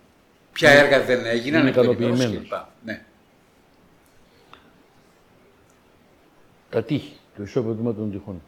Ποια 0.51 0.69
έργα 0.69 1.03
δεν 1.03 1.25
έγιναν, 1.25 1.59
είμαι 1.61 1.69
εκ 1.69 1.75
των 1.75 1.83
ημερών 1.83 2.17
σας 2.17 2.25
ικανοποιημένος. 2.25 2.49
κλπ. 2.49 2.85
Ναι. 2.85 3.05
Τα 6.75 6.83
τείχη, 6.83 7.17
το 7.35 7.43
ισόπεδο 7.43 7.93
των 7.93 8.11
τυχών. 8.11 8.41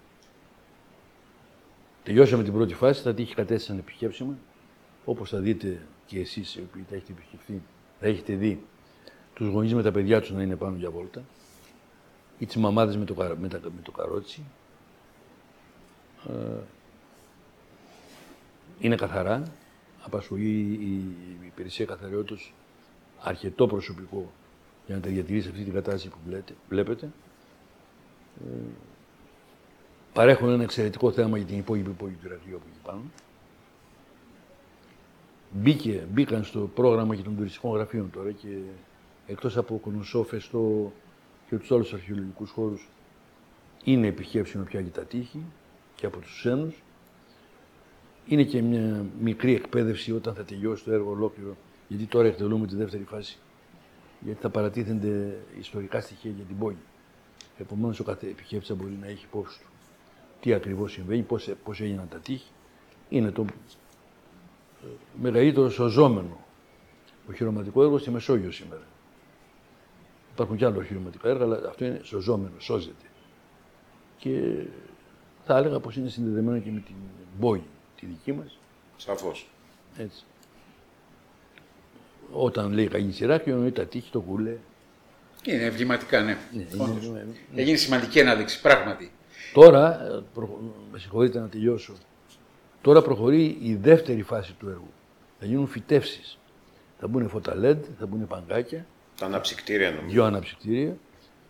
Τελειώσαμε 2.03 2.43
την 2.43 2.53
πρώτη 2.53 2.73
φάση, 2.73 3.03
τα 3.03 3.13
τείχη 3.13 3.33
κατέστησαν 3.35 3.77
επισκέψιμα. 3.77 4.37
Όπως 5.05 5.29
θα 5.29 5.39
δείτε 5.39 5.81
και 6.05 6.19
εσείς 6.19 6.55
οι 6.55 6.59
οποίοι 6.69 6.85
τα 6.89 6.95
έχετε 6.95 7.11
επισκεφθεί, 7.11 7.61
θα 7.99 8.07
έχετε 8.07 8.33
δει 8.33 8.63
τους 9.33 9.47
γονείς 9.47 9.73
με 9.73 9.83
τα 9.83 9.91
παιδιά 9.91 10.21
τους 10.21 10.31
να 10.31 10.41
είναι 10.41 10.55
πάνω 10.55 10.75
για 10.77 10.89
βόλτα 10.89 11.23
ή 12.39 12.45
τις 12.45 12.55
μαμάδες 12.55 12.97
με, 12.97 13.05
το, 13.05 13.13
καρα- 13.13 13.37
με, 13.37 13.47
τα- 13.47 13.59
με 13.63 13.81
το 13.83 13.91
καρότσι. 13.91 14.43
Ε, 16.29 16.61
είναι 18.79 18.95
καθαρά. 18.95 19.43
Απασχολεί 20.05 20.49
η, 20.59 20.93
η 21.41 21.45
υπηρεσία 21.45 21.85
καθαριότητας 21.85 22.51
αρκετό 23.21 23.67
προσωπικό 23.67 24.31
για 24.85 24.95
να 24.95 25.01
τα 25.01 25.09
διατηρήσει 25.09 25.49
αυτή 25.49 25.63
την 25.63 25.73
κατάσταση 25.73 26.07
που 26.09 26.17
βλέπετε. 26.69 27.09
Βλέπετε. 28.39 28.71
παρέχουν 30.13 30.49
ένα 30.49 30.63
εξαιρετικό 30.63 31.11
θέμα 31.11 31.37
για 31.37 31.47
την 31.47 31.57
υπόλοιπη 31.57 31.89
πόλη 31.89 32.17
του 32.21 32.27
Ηρακλείου 32.27 32.55
από 32.55 32.65
εκεί 32.69 32.79
πάνω. 32.83 33.01
Μπήκε, 35.51 36.07
μπήκαν 36.11 36.43
στο 36.43 36.59
πρόγραμμα 36.59 37.15
και 37.15 37.21
των 37.21 37.35
τουριστικών 37.35 37.71
γραφείων 37.71 38.09
τώρα 38.11 38.31
και 38.31 38.57
εκτός 39.27 39.57
από 39.57 39.77
Κονοσό, 39.77 40.23
Φεστό 40.23 40.91
και 41.49 41.57
τους 41.57 41.71
άλλους 41.71 41.93
αρχαιολογικούς 41.93 42.49
χώρους 42.49 42.87
είναι 43.83 44.07
επισκέψιμο 44.07 44.63
πια 44.63 44.81
και 44.81 44.89
τα 44.89 45.01
τείχη 45.01 45.41
και 45.95 46.05
από 46.05 46.17
τους 46.17 46.37
ξένους. 46.37 46.81
Είναι 48.27 48.43
και 48.43 48.61
μια 48.61 49.05
μικρή 49.19 49.55
εκπαίδευση 49.55 50.11
όταν 50.11 50.33
θα 50.33 50.43
τελειώσει 50.43 50.83
το 50.83 50.91
έργο 50.91 51.11
ολόκληρο, 51.11 51.55
γιατί 51.87 52.05
τώρα 52.05 52.27
εκτελούμε 52.27 52.67
τη 52.67 52.75
δεύτερη 52.75 53.03
φάση, 53.03 53.37
γιατί 54.19 54.41
θα 54.41 54.49
παρατίθενται 54.49 55.37
ιστορικά 55.59 56.01
στοιχεία 56.01 56.31
για 56.31 56.43
την 56.43 56.57
πόλη. 56.57 56.77
Επομένως, 57.57 57.99
ο 57.99 58.03
κάθε 58.03 58.27
επισκέπτη 58.27 58.73
μπορεί 58.73 58.97
να 59.01 59.07
έχει 59.07 59.25
υπόψη 59.25 59.59
του 59.59 59.67
τι 60.39 60.53
ακριβώς 60.53 60.91
συμβαίνει, 60.91 61.21
πώς 61.21 61.49
πώς 61.63 61.81
έγιναν 61.81 62.07
τα 62.09 62.17
τείχη. 62.17 62.51
Είναι 63.09 63.31
το 63.31 63.45
ε, 64.83 64.87
μεγαλύτερο 65.21 65.69
σωζόμενο 65.69 66.37
οχυρωματικό 67.29 67.83
έργο 67.83 67.97
στη 67.97 68.11
Μεσόγειο 68.11 68.51
σήμερα. 68.51 68.81
Υπάρχουν 70.33 70.57
και 70.57 70.65
άλλα 70.65 70.77
οχυρωματικά 70.77 71.29
έργα, 71.29 71.43
αλλά 71.43 71.61
αυτό 71.67 71.85
είναι 71.85 71.99
σωζόμενο, 72.03 72.59
σώζεται. 72.59 73.05
Και 74.17 74.63
θα 75.45 75.57
έλεγα 75.57 75.79
πως 75.79 75.95
είναι 75.95 76.09
συνδεδεμένο 76.09 76.59
και 76.59 76.71
με 76.71 76.79
την 76.79 76.95
πόλη, 77.39 77.63
τη 77.99 78.05
δική 78.05 78.33
μας. 78.33 78.57
Σαφώς. 78.97 79.49
Έτσι. 79.97 80.23
Όταν 82.31 82.71
λέει 82.71 82.87
κανείς 82.87 83.19
Ηράκλειο, 83.19 83.55
εννοεί 83.55 83.71
τα 83.71 83.85
τείχη, 83.85 84.11
το 84.11 84.19
κουλέ. 84.21 84.57
Είναι 85.47 85.63
εμβληματικά, 85.63 86.21
ναι. 86.21 86.37
είναι- 86.53 86.67
Όντως. 86.77 87.05
είναι- 87.05 87.25
Έγινε 87.55 87.77
σημαντική 87.77 88.21
ανάδειξη, 88.21 88.61
πράγματι. 88.61 89.11
Τώρα, 89.53 90.01
ε, 90.05 90.23
προ- 90.33 90.59
με 90.91 90.99
συγχωρείτε 90.99 91.39
να 91.39 91.47
τελειώσω, 91.47 91.93
τώρα 92.81 93.01
προχωρεί 93.01 93.57
η 93.61 93.75
δεύτερη 93.75 94.21
φάση 94.21 94.53
του 94.53 94.67
έργου. 94.69 94.89
Θα 95.39 95.45
γίνουν 95.45 95.67
φυτεύσεις. 95.67 96.37
Θα 96.99 97.07
μπουν 97.07 97.29
φώτα 97.29 97.53
LED, 97.61 97.77
θα 97.99 98.05
μπουν 98.05 98.27
παγκάκια, 98.27 98.85
Τα 99.19 99.25
αναψυκτήρια 99.25 99.91
νομίζω. 99.91 100.13
δύο 100.13 100.23
αναψυκτήρια, 100.23 100.97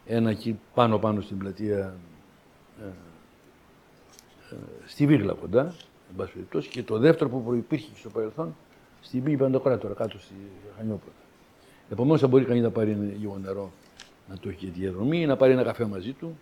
ένα 0.06 0.30
εκεί 0.30 0.60
πάνω 0.74 0.98
πάνω 1.00 1.22
στην 1.22 1.38
πλατεία 1.38 1.94
ε, 2.82 2.86
ε, 4.52 4.56
στη 4.86 5.06
Βίγλα 5.06 5.34
κοντά, 5.34 5.62
εν 6.10 6.16
πάση 6.16 6.32
περιπτώσει, 6.32 6.70
και 6.70 6.84
το 6.84 6.98
δεύτερο 6.98 7.30
που 7.30 7.44
προϋπήρχε 7.44 7.88
και 7.94 8.00
στο 8.00 8.10
παρελθόν 8.10 8.56
στην 9.02 9.24
πύλη 9.24 9.36
Παντοκράτορα, 9.38 9.94
κάτω 9.94 10.20
στη 10.20 10.34
Χανιόπλατα. 10.78 11.18
Επομένως 11.90 12.20
θα 12.22 12.28
μπορεί 12.28 12.46
κανείς 12.46 12.64
να 12.64 12.70
πάρει 12.70 12.92
ένα 12.92 13.04
λίγο 13.20 13.38
νερό 13.44 13.72
να 14.30 14.38
το 14.38 14.50
έχει 14.50 14.66
για 14.66 14.74
τη 14.74 14.80
διαδρομή 14.80 15.22
ή 15.22 15.26
να 15.26 15.36
πάρει 15.36 15.52
ένα 15.52 15.64
καφέ 15.64 15.86
μαζί 15.86 16.12
του, 16.12 16.38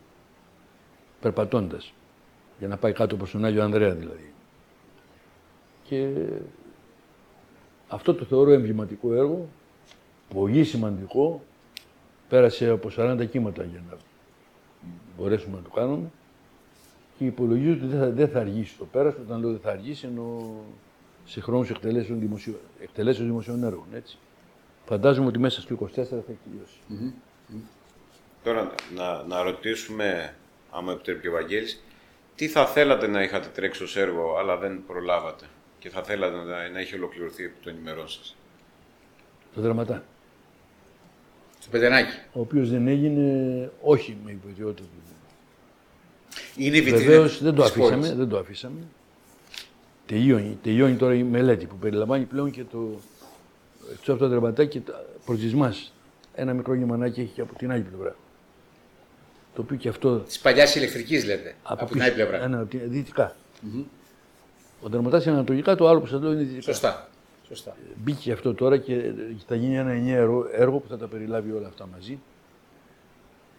περπατώντας. 1.21 1.93
Για 2.59 2.67
να 2.67 2.77
πάει 2.77 2.91
κάτω 2.91 3.17
προς 3.17 3.31
τον 3.31 3.45
Άγιο 3.45 3.63
Ανδρέα 3.63 3.93
δηλαδή. 3.93 4.33
Και 5.83 6.13
αυτό 7.87 8.13
το 8.13 8.25
θεωρώ 8.25 8.51
εμβληματικό 8.51 9.13
έργο, 9.13 9.47
πολύ 10.33 10.63
σημαντικό, 10.63 11.43
πέρασε 12.29 12.69
από 12.69 12.89
40 12.97 13.27
κύματα 13.31 13.63
για 13.63 13.81
να 13.89 13.97
μπορέσουμε 15.17 15.55
να 15.55 15.61
το 15.61 15.69
κάνουμε 15.69 16.09
και 17.17 17.25
υπολογίζω 17.25 17.73
ότι 17.73 17.85
δεν 17.85 17.99
θα, 17.99 18.09
δεν 18.09 18.27
θα 18.27 18.39
αργήσει 18.39 18.77
το 18.77 18.85
πέρασμα. 18.85 19.23
Όταν 19.25 19.39
λέω 19.39 19.49
δεν 19.49 19.59
θα 19.59 19.71
αργήσει, 19.71 20.05
εννοώ 20.07 20.39
σε 21.25 21.41
χρόνους 21.41 21.69
εκτελέσεων, 21.69 22.19
δημοσιο... 22.19 22.59
εκτελέσεων 22.79 23.27
δημοσίων 23.27 23.63
έργων. 23.63 23.85
Έτσι. 23.93 24.17
Φαντάζομαι 24.85 25.27
ότι 25.27 25.39
μέσα 25.39 25.61
στο 25.61 25.77
24 25.81 25.87
θα 25.93 26.01
έχει 26.01 26.37
τελειώσει. 26.49 27.13
Τώρα 28.45 28.75
να, 28.95 29.23
να 29.23 29.41
ρωτήσουμε, 29.41 30.35
άμα 30.71 30.91
επιτρέπει 30.91 31.21
και 31.21 31.27
ο 31.27 31.31
Βαγγέλης, 31.31 31.83
τι 32.35 32.47
θα 32.47 32.67
θέλατε 32.67 33.07
να 33.07 33.23
είχατε 33.23 33.47
τρέξει 33.47 33.83
ως 33.83 33.97
έργο, 33.97 34.35
αλλά 34.37 34.57
δεν 34.57 34.83
προλάβατε 34.87 35.45
και 35.79 35.89
θα 35.89 36.03
θέλατε 36.03 36.35
να, 36.35 36.69
να 36.69 36.79
έχει 36.79 36.95
ολοκληρωθεί 36.95 37.43
επί 37.43 37.55
των 37.63 37.75
ημερών 37.77 38.07
σας; 38.09 38.35
Το 39.55 39.61
δραματά. 39.61 40.03
Στο 41.59 41.69
Πεντενάκι. 41.71 42.17
Ο 42.33 42.39
οποίος 42.39 42.69
δεν 42.69 42.87
έγινε 42.87 43.71
όχι 43.81 44.17
με 44.25 44.31
υποδιότητα 44.31 44.87
του. 44.87 44.89
Είναι 46.55 46.77
η 46.77 46.81
βιτρίνα 46.81 47.05
Βεβαίως 47.05 47.43
δεν 47.43 47.55
το 47.55 47.61
της 47.61 47.71
αφήσαμε. 47.71 47.95
πόλης. 47.95 48.15
Δεν 48.15 48.29
το 48.29 48.37
αφήσαμε. 48.37 48.79
Τελειώνει, 50.05 50.57
τελειώνει 50.63 50.95
τώρα 50.95 51.13
η 51.13 51.23
μελέτη 51.23 51.65
που 51.65 51.75
περιλαμβάνει 51.75 52.25
πλέον 52.25 52.51
και 52.51 52.63
το. 52.63 52.99
Εκτός 53.91 54.09
από 54.09 54.17
το 54.17 54.27
δραματάκι 54.27 54.83
προ 55.25 55.35
τη 55.35 55.55
μας. 55.55 55.93
Ένα 56.35 56.53
μικρό 56.53 56.73
γεμανάκι 56.73 57.21
έχει 57.21 57.31
και 57.33 57.41
από 57.41 57.55
την 57.55 57.71
άλλη 57.71 57.81
πλευρά. 57.81 58.15
Το 59.55 59.61
οποίο 59.61 59.75
και 59.75 59.89
αυτό 59.89 60.17
Της 60.19 60.39
παλιάς 60.39 60.75
ηλεκτρικής, 60.75 61.25
λέτε. 61.25 61.55
Από, 61.63 61.85
την 61.85 61.93
πίσω. 61.93 62.03
άλλη 62.05 62.13
πλευρά. 62.13 62.43
Ένα, 62.43 62.59
από 62.59 62.69
την- 62.69 62.79
δυτικά. 62.85 63.35
Ο 64.81 64.89
δραματάς 64.89 65.25
είναι 65.25 65.35
ανατολικά, 65.35 65.75
το 65.75 65.87
άλλο 65.87 65.99
που 65.99 66.05
σας 66.07 66.21
λέω 66.21 66.31
είναι 66.31 66.41
δυτικά. 66.43 66.61
Σωστά. 66.61 67.09
Σωστά. 67.47 67.75
Μπήκε 68.03 68.31
αυτό 68.31 68.53
τώρα 68.53 68.77
και 68.77 69.11
θα 69.47 69.55
γίνει 69.55 69.77
ένα 69.77 69.91
ενιαίο 69.91 70.49
έργο 70.51 70.77
που 70.77 70.87
θα 70.87 70.97
τα 70.97 71.07
περιλάβει 71.07 71.51
όλα 71.51 71.67
αυτά 71.67 71.87
μαζί. 71.93 72.19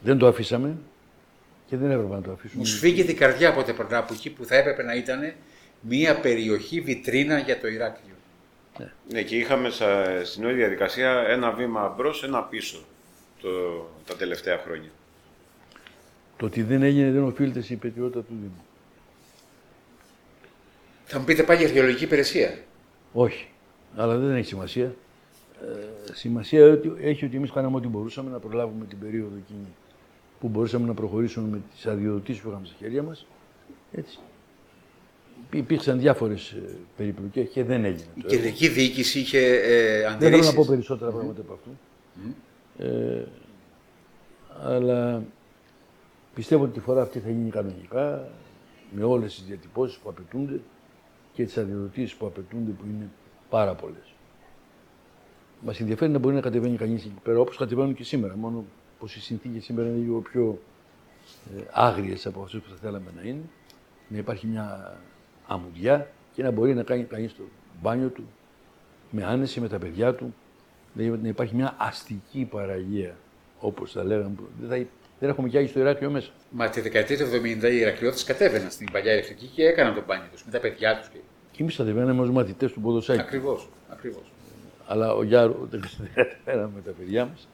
Δεν 0.01 0.19
το 0.19 0.27
αφήσαμε 0.27 0.77
και 1.69 1.77
δεν 1.77 1.91
έπρεπε 1.91 2.15
να 2.15 2.21
το 2.21 2.33
αφήσουμε. 2.33 2.59
Μου 2.61 2.67
σφίγγεται 2.69 3.11
η 3.11 3.15
καρδιά 3.15 3.49
από 3.49 3.63
περνά 3.63 3.99
από 3.99 4.13
εκεί 4.15 4.31
που 4.31 4.45
θα 4.45 4.57
έπρεπε 4.57 4.83
να 4.83 4.95
ήταν 4.95 5.33
μια 5.81 6.21
περιοχή 6.21 6.81
βιτρίνα 6.81 7.39
για 7.39 7.61
το 7.61 7.67
Ηράκλειο. 7.69 8.15
Ναι, 9.09 9.23
και 9.23 9.37
είχαμε 9.37 9.71
σα- 9.71 10.25
στην 10.25 10.45
όλη 10.45 10.55
διαδικασία 10.55 11.25
ένα 11.29 11.51
βήμα 11.51 11.95
μπρος, 11.97 12.25
ένα 12.25 12.43
πίσω 12.43 12.79
το, 13.41 13.49
τα 14.07 14.15
τελευταία 14.17 14.59
χρόνια. 14.59 14.91
Το 16.37 16.47
ότι 16.47 16.63
δεν 16.63 16.83
έγινε 16.83 17.11
δεν 17.11 17.23
οφείλεται 17.23 17.61
στην 17.61 17.77
υπετιότητα 17.77 18.21
του 18.21 18.35
Δήμου. 18.41 18.65
Θα 21.05 21.19
μου 21.19 21.25
πείτε 21.25 21.43
πάλι 21.43 21.63
η 21.63 21.65
αρχαιολογική 21.65 22.05
υπηρεσία; 22.05 22.59
Όχι. 23.13 23.49
Αλλά 23.97 24.17
δεν 24.17 24.37
έχει 24.37 24.47
σημασία. 24.47 24.95
Ε, 25.63 26.13
σημασία 26.13 26.65
ότι, 26.65 26.93
έχει 27.01 27.25
ότι 27.25 27.37
εμείς 27.37 27.51
κάναμε 27.51 27.77
ό,τι 27.77 27.89
μπορούσαμε 27.89 28.31
να 28.31 28.39
προλάβουμε 28.39 28.85
την 28.85 28.99
περίοδο 28.99 29.37
εκείνη 29.37 29.67
που 30.41 30.49
μπορούσαμε 30.49 30.87
να 30.87 30.95
προχωρήσουμε 30.95 31.49
με 31.49 31.61
τις 31.75 31.87
αδειοδοτήσεις 31.87 32.43
που 32.43 32.49
είχαμε 32.49 32.67
στα 32.67 32.75
χέρια 32.79 33.03
μας. 33.03 33.27
Έτσι. 33.93 34.19
Υπήρξαν 35.53 35.99
διάφορες 35.99 36.57
περιπλοκές 36.97 37.49
και 37.49 37.65
δεν 37.65 37.85
έγινε. 37.85 38.09
Η 38.15 38.23
κεντρική 38.23 38.69
διοίκηση 38.69 39.19
είχε 39.19 39.39
ε, 39.39 40.05
αντιρρήσεις. 40.05 40.19
Δεν 40.19 40.31
θέλω 40.31 40.45
να 40.45 40.53
πω 40.53 40.65
περισσότερα 40.69 41.11
πράγματα 41.11 41.41
από 41.41 41.53
αυτού. 41.53 41.71
Ε, 42.79 43.25
αλλά 44.63 45.23
πιστεύω 46.37 46.65
ότι 46.65 46.73
τη 46.73 46.81
φορά 46.81 47.03
αυτή 47.03 47.19
θα 47.19 47.31
γίνει 47.31 47.51
κανονικά 47.51 48.29
με 48.91 49.05
όλες 49.05 49.35
τις 49.35 49.45
διατυπώσεις 49.45 49.97
που 49.97 50.09
απαιτούνται 50.09 50.61
και 51.33 51.45
τις 51.45 51.59
αδειοδοτήσεις 51.59 52.15
που 52.15 52.27
απαιτούνται 52.27 52.71
που 52.71 52.85
είναι 52.87 53.09
πάρα 53.51 53.75
πολλές. 53.75 54.15
Μας 55.61 55.81
ενδιαφέρει 55.81 56.13
να 56.13 56.19
μπορεί 56.19 56.35
να 56.35 56.41
κατεβαίνει 56.41 56.77
κανείς 56.77 57.05
εκεί 57.05 57.21
πέρα 57.23 57.39
όπως 57.39 57.57
κατεβαίνουν 57.57 57.95
και 57.95 58.05
σήμερα. 58.05 58.37
Μόνο 58.37 58.65
πως 58.99 59.17
οι 59.17 59.21
συνθήκες 59.21 59.65
σήμερα 59.65 59.89
είναι 59.89 59.99
λίγο 59.99 60.21
πιο 60.21 60.59
ε, 61.57 61.63
άγριες 61.73 62.27
από 62.27 62.43
αυτές 62.43 62.61
που 62.61 62.69
θα 62.69 62.77
θέλαμε 62.77 63.13
να 63.17 63.29
είναι. 63.29 63.43
Να 64.09 64.19
υπάρχει 64.19 64.47
μια 64.47 64.97
αμμουδιά 65.47 66.11
και 66.33 66.43
να 66.43 66.51
μπορεί 66.51 66.75
να 66.75 66.83
κάνει 66.83 67.05
κανείς 67.05 67.37
το 67.37 67.43
μπάνιο 67.83 68.09
του 68.09 68.25
με 69.11 69.25
άνεση 69.25 69.61
με 69.61 69.69
τα 69.69 69.79
παιδιά 69.79 70.15
του. 70.15 70.35
Δηλαδή 70.93 71.23
να 71.23 71.29
υπάρχει 71.29 71.55
μια 71.55 71.75
αστική 71.79 72.45
παραγία 72.45 73.17
όπως 73.61 73.93
θα 73.93 74.05
λέγαμε. 74.05 74.35
Δεν, 74.61 74.89
δεν 75.19 75.29
έχουμε 75.29 75.49
κι 75.49 75.57
άγιο 75.57 75.69
στο 75.69 75.81
Ηράκλειο 75.81 76.11
μέσα. 76.11 76.31
Μα 76.51 76.69
τη 76.69 76.81
δεκαετία 76.81 77.17
του 77.17 77.25
70 77.25 77.63
οι 77.63 77.77
Ηρακλειώτες 77.77 78.25
κατέβαιναν 78.25 78.71
στην 78.71 78.91
παλιά 78.93 79.13
ηλεκτρική 79.13 79.47
και 79.47 79.65
έκαναν 79.65 79.95
το 79.95 80.03
μπάνιο 80.07 80.27
τους 80.33 80.45
με 80.45 80.51
τα 80.51 80.61
παιδιά 80.61 80.99
τους. 80.99 81.09
Και 81.53 81.63
εμείς 81.63 81.77
κατεβαίναμε 81.77 82.21
ως 82.21 82.31
μαθητές 82.31 82.73
του 82.73 82.81
ποδοσφαίρου. 82.81 83.21
Ακριβώς. 83.21 83.69
Ακριβώς. 83.89 84.33
Αλλά 84.87 85.15
ο 85.15 85.23
Γιάρο 85.23 85.67
δεν 85.71 85.81
κατεβαίναμε 86.15 86.73
με 86.75 86.81
τα 86.81 86.91
παιδιά 86.91 87.25
μας. 87.27 87.49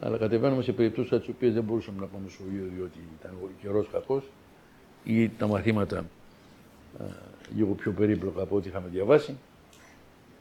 Αλλά 0.00 0.18
κατεβαίνουμε 0.18 0.62
σε 0.62 0.72
περιπτώσεις 0.72 1.18
τις 1.18 1.28
οποίες 1.28 1.54
δεν 1.54 1.62
μπορούσαμε 1.62 2.00
να 2.00 2.06
πάμε 2.06 2.28
στο 2.28 2.42
Ιω 2.56 2.64
διότι 2.76 2.98
ήταν 3.20 3.32
ο 3.42 3.48
καιρός 3.62 3.88
κακός 3.92 4.24
ή 5.04 5.28
τα 5.28 5.46
μαθήματα 5.46 5.98
α, 5.98 7.04
λίγο 7.56 7.72
πιο 7.72 7.92
περίπλοκα 7.92 8.42
από 8.42 8.56
ό,τι 8.56 8.68
είχαμε 8.68 8.88
διαβάσει 8.92 9.36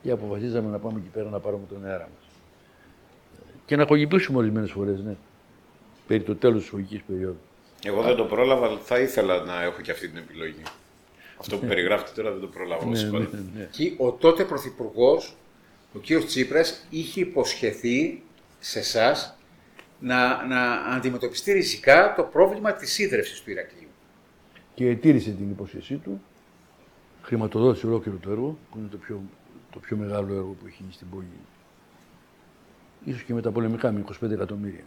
και 0.01 0.11
αποφασίζαμε 0.11 0.69
να 0.69 0.79
πάμε 0.79 0.99
εκεί 0.99 1.09
πέρα 1.13 1.29
να 1.29 1.39
πάρουμε 1.39 1.63
τον 1.69 1.85
αέρα 1.85 2.09
μας. 2.15 2.29
Και 3.65 3.75
να 3.75 3.85
κογυπήσουμε 3.85 4.37
ορισμένες 4.37 4.71
φορές, 4.71 4.99
ναι, 4.99 5.15
περί 6.07 6.23
το 6.23 6.35
τέλος 6.35 6.57
της 6.57 6.67
σχολική 6.67 7.03
περίοδου. 7.07 7.39
Εγώ 7.83 8.01
δεν 8.01 8.15
το 8.15 8.23
πρόλαβα, 8.23 8.65
αλλά 8.65 8.77
θα 8.77 8.99
ήθελα 8.99 9.43
να 9.43 9.63
έχω 9.63 9.81
και 9.81 9.91
αυτή 9.91 10.07
την 10.07 10.17
επιλογή. 10.17 10.61
Αυτό 11.39 11.57
που 11.57 11.65
περιγράφετε 11.65 12.11
τώρα 12.15 12.31
δεν 12.31 12.41
το 12.41 12.47
προλάβω. 12.47 12.89
Ναι, 12.89 13.01
ναι, 13.01 13.17
ναι. 13.55 13.69
Και 13.71 13.93
ο 13.97 14.11
τότε 14.11 14.43
Πρωθυπουργός, 14.43 15.35
ο 15.93 15.99
κ. 15.99 16.25
Τσίπρας, 16.25 16.85
είχε 16.89 17.19
υποσχεθεί 17.19 18.23
σε 18.59 18.79
εσάς 18.79 19.37
να, 19.99 20.45
να 20.45 20.73
αντιμετωπιστεί 20.73 21.51
ριζικά 21.51 22.13
το 22.15 22.23
πρόβλημα 22.23 22.73
της 22.73 22.99
ίδρυυσης 22.99 23.41
του 23.41 23.51
Ηρακλείου. 23.51 23.87
Και 24.75 24.95
τήρησε 24.95 25.29
την 25.29 25.49
υπόσχεσή 25.49 25.95
του, 25.95 26.21
χρηματοδότησε 27.21 27.87
ολόκληρο 27.87 28.17
το 28.17 28.31
έργο, 28.31 28.57
που 28.71 28.77
είναι 28.77 28.87
το 28.91 28.97
πιο, 28.97 29.21
το 29.71 29.79
πιο 29.79 29.97
μεγάλο 29.97 30.33
έργο 30.33 30.55
που 30.59 30.67
έχει 30.67 30.75
γίνει 30.79 30.93
στην 30.93 31.09
πόλη. 31.09 31.25
Ίσως 33.05 33.21
και 33.21 33.33
με 33.33 33.41
τα 33.41 33.51
πολεμικά, 33.51 33.91
με 33.91 34.03
25 34.23 34.31
εκατομμύρια. 34.31 34.83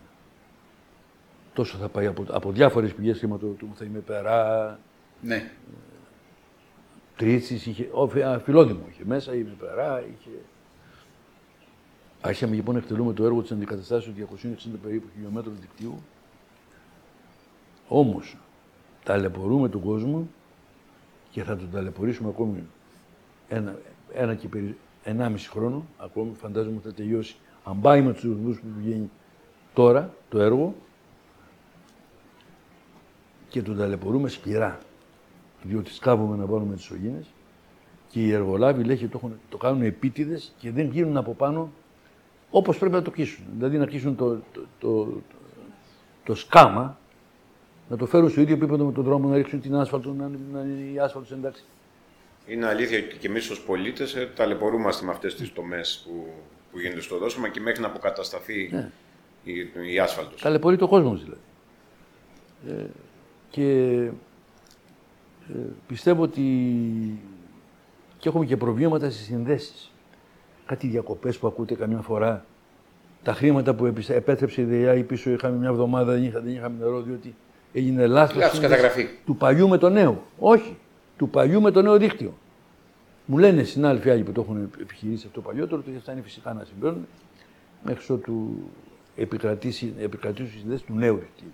Τόσο 1.56 1.76
θα 1.76 1.88
πάει 1.88 2.06
από, 2.06 2.25
από 2.30 2.52
διάφορες 2.52 2.94
πηγές 2.94 3.18
χρηματοδοτούμε, 3.18 3.72
θα 3.75 3.84
είμαι 3.84 3.98
περά, 3.98 4.78
ναι. 5.20 5.50
Τρίτσης, 7.16 7.66
είχε, 7.66 7.88
φιλόδημο 8.42 8.80
είχε 8.90 9.02
μέσα, 9.04 9.34
είχε 9.34 9.54
περά, 9.58 10.00
είχε... 10.00 10.30
Άρχισαμε 12.20 12.54
λοιπόν 12.54 12.75
να 12.75 12.80
εκτελούμε 12.80 13.12
το 13.12 13.25
έργο 13.25 13.42
της 13.42 13.50
αντικαταστάσεως 13.50 14.14
260 14.19 14.71
περίπου 14.82 15.08
χιλιόμετρων 15.14 15.54
δικτύου. 15.60 16.02
Όμως, 17.88 18.36
ταλαιπωρούμε 19.04 19.69
τον 19.69 19.80
κόσμο 19.80 20.28
και 21.30 21.42
θα 21.42 21.56
τον 21.56 21.71
ταλαιπωρήσουμε 21.71 22.28
ακόμη 22.28 22.64
ένα, 23.49 23.78
ένα 24.12 24.34
και 24.34 24.49
περί, 24.49 24.76
ενάμιση 25.04 25.49
χρόνο, 25.49 25.86
ακόμη 25.99 26.32
φαντάζομαι 26.34 26.80
θα 26.84 26.92
τελειώσει. 26.92 27.36
Αν 27.64 27.80
πάει 27.80 28.02
με 28.02 28.12
τους 28.12 28.23
ρυθμούς 28.23 28.60
που 28.60 28.66
βγαίνει 28.78 29.10
τώρα 29.75 30.14
το 30.28 30.40
έργο 30.40 30.75
και 33.49 33.63
τον 33.63 33.76
ταλαιπωρούμε 33.76 34.28
σκληρά 34.28 34.78
διότι 35.63 35.93
σκάβουμε 35.93 36.37
να 36.37 36.47
βάλουμε 36.47 36.75
τις 36.75 36.91
ογίνες 36.91 37.26
και 38.09 38.21
οι 38.21 38.32
εργολάβοι 38.32 38.85
λέει 38.85 38.97
το, 38.97 39.11
έχουν, 39.15 39.39
το 39.49 39.56
κάνουν 39.56 39.82
επίτηδες 39.82 40.52
και 40.59 40.71
δεν 40.71 40.91
γίνουν 40.91 41.17
από 41.17 41.35
πάνω 41.35 41.71
όπως 42.50 42.78
πρέπει 42.78 42.95
να 42.95 43.02
το 43.02 43.11
κλείσουν. 43.11 43.45
Δηλαδή 43.56 43.78
να 43.78 43.87
κλείσουν 43.87 44.17
το, 44.17 44.39
το, 44.52 44.67
το, 44.78 45.09
το, 46.25 46.35
σκάμα, 46.35 46.99
να 47.89 47.97
το 47.97 48.06
φέρουν 48.06 48.30
στο 48.30 48.41
ίδιο 48.41 48.54
επίπεδο 48.54 48.85
με 48.85 48.93
τον 48.93 49.04
δρόμο, 49.04 49.28
να 49.28 49.37
ρίξουν 49.37 49.61
την 49.61 49.75
άσφαλτο, 49.75 50.13
να, 50.13 50.30
να 50.52 50.61
είναι 50.61 50.93
η 50.93 50.99
άσφαλτος 50.99 51.32
εντάξει. 51.32 51.65
Είναι 52.47 52.67
αλήθεια 52.67 52.99
ότι 52.99 53.17
και 53.17 53.26
εμείς 53.26 53.50
ως 53.50 53.61
πολίτες 53.61 54.15
ε, 54.15 54.30
ταλαιπωρούμαστε 54.35 55.04
με 55.04 55.11
αυτές 55.11 55.35
τις 55.35 55.52
τομές 55.52 56.04
που, 56.04 56.26
που 56.73 56.78
γίνονται 56.78 57.00
στο 57.00 57.19
δόσημα 57.19 57.49
και 57.49 57.61
μέχρι 57.61 57.80
να 57.80 57.87
αποκατασταθεί 57.87 58.69
ναι. 58.73 58.91
η, 59.45 59.52
η 59.93 59.99
άσφαλτος. 59.99 60.41
Ταλαιπωρεί 60.41 60.76
το 60.76 60.89
κόσμος 60.89 61.23
δηλαδή. 61.23 61.41
Ε, 62.69 62.87
και 63.50 63.93
ε, 65.49 65.59
πιστεύω 65.87 66.23
ότι 66.23 66.43
και 68.19 68.28
έχουμε 68.28 68.45
και 68.45 68.56
προβλήματα 68.56 69.11
στις 69.11 69.25
συνδέσεις. 69.25 69.93
Κάτι 70.67 70.87
διακοπές 70.87 71.39
που 71.39 71.47
ακούτε 71.47 71.75
καμιά 71.75 72.00
φορά. 72.00 72.45
Τα 73.23 73.32
χρήματα 73.32 73.75
που 73.75 73.87
επέτρεψε 74.09 74.61
η 74.61 74.65
ΔΕΙΑ 74.65 74.95
ή 74.95 75.02
πίσω 75.02 75.30
είχαμε 75.30 75.56
μια 75.56 75.69
εβδομάδα, 75.69 76.13
δεν, 76.13 76.25
είχα, 76.25 76.41
δεν 76.41 76.52
είχαμε 76.52 76.76
νερό, 76.78 77.00
διότι 77.00 77.35
έγινε 77.73 78.06
λάθος, 78.06 78.37
λάθος 78.37 78.61
καταγραφή. 78.61 79.09
του 79.25 79.37
παλιού 79.37 79.69
με 79.69 79.78
το 79.78 79.89
νέο. 79.89 80.23
Όχι, 80.39 80.76
του 81.17 81.28
παλιού 81.28 81.61
με 81.61 81.71
το 81.71 81.82
νέο 81.82 81.99
δίκτυο. 81.99 82.35
Μου 83.26 83.39
λένε 83.39 83.63
συνάδελφοι 83.63 84.11
άλλοι 84.11 84.23
που 84.23 84.32
το 84.32 84.41
έχουν 84.41 84.71
επιχειρήσει 84.80 85.26
αυτό 85.26 85.41
το 85.41 85.49
παλιότερο, 85.49 85.82
ότι 85.87 85.97
αυτά 85.97 86.13
είναι 86.13 86.23
φυσικά 86.23 86.52
να 86.52 86.65
συμβαίνουν 86.65 87.06
μέχρι 87.85 88.13
ότου 88.13 88.71
επικρατήσει, 89.17 89.95
επικρατήσουν 89.99 90.56
οι 90.56 90.59
συνδέσεις 90.59 90.87
του 90.87 90.95
νέου 90.95 91.15
δικτύου. 91.15 91.52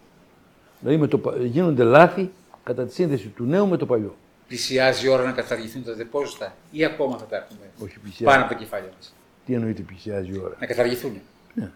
Δηλαδή 0.83 1.01
με 1.01 1.07
το, 1.07 1.35
γίνονται 1.45 1.83
λάθη 1.83 2.31
κατά 2.65 2.85
τη 2.85 2.93
σύνδεση 2.93 3.29
του 3.29 3.45
νέου 3.45 3.67
με 3.69 3.77
το 3.77 3.87
παλιό. 3.87 4.17
Πλησιάζει 4.49 5.07
η 5.07 5.09
ώρα 5.09 5.25
να 5.25 5.33
καταργηθούν 5.33 5.85
τα 5.85 5.95
δεπόζητα 5.95 6.55
ή 6.71 6.85
ακόμα 6.85 7.19
θα 7.19 7.25
τα 7.25 7.37
έχουμε 7.37 7.71
Όχι, 7.79 7.99
πλησιάζει. 7.99 8.25
πάνω 8.25 8.45
από 8.45 8.55
τα 8.55 8.59
κεφάλια 8.61 8.91
μας. 8.97 9.15
Τι 9.47 9.55
εννοείται 9.55 9.83
πλησιάζει 9.83 10.33
η 10.33 10.39
ώρα; 10.39 10.57
Να 10.61 10.67
καταργηθούν. 10.67 11.21
Ναι. 11.55 11.71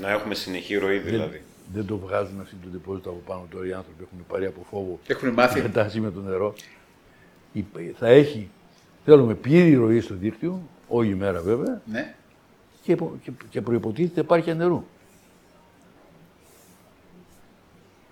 Να 0.00 0.10
έχουμε 0.10 0.34
συνεχή 0.34 0.76
ροή 0.76 0.98
δηλαδή. 0.98 1.30
Δεν, 1.30 1.40
δεν 1.74 1.86
το 1.86 1.96
βγάζουν 1.96 2.40
αυτή 2.40 2.54
το 2.62 2.68
δεπόζιτο 2.72 3.10
από 3.10 3.22
πάνω 3.26 3.46
τώρα 3.50 3.66
οι 3.66 3.72
άνθρωποι 3.72 4.02
έχουν 4.02 4.26
πάρει 4.28 4.46
από 4.46 4.66
φόβο. 4.70 4.98
Έχουν 5.06 5.28
μάθει. 5.28 5.60
Μετάσχει 5.62 6.00
με 6.00 6.10
το 6.10 6.20
νερό. 6.20 6.54
Θα 7.98 8.08
έχει, 8.08 8.50
θέλουμε 9.04 9.34
πλήρη 9.34 9.74
ροή 9.74 10.00
στο 10.00 10.14
δίκτυο, 10.14 10.62
όλη 10.88 11.14
μέρα 11.14 11.40
βέβαια. 11.40 11.80
Ναι. 11.86 12.14
Και, 12.82 12.94
και, 12.94 13.30
και 13.50 13.60
προποτίθεται 13.60 14.20
υπάρχει 14.20 14.54
νερού. 14.54 14.84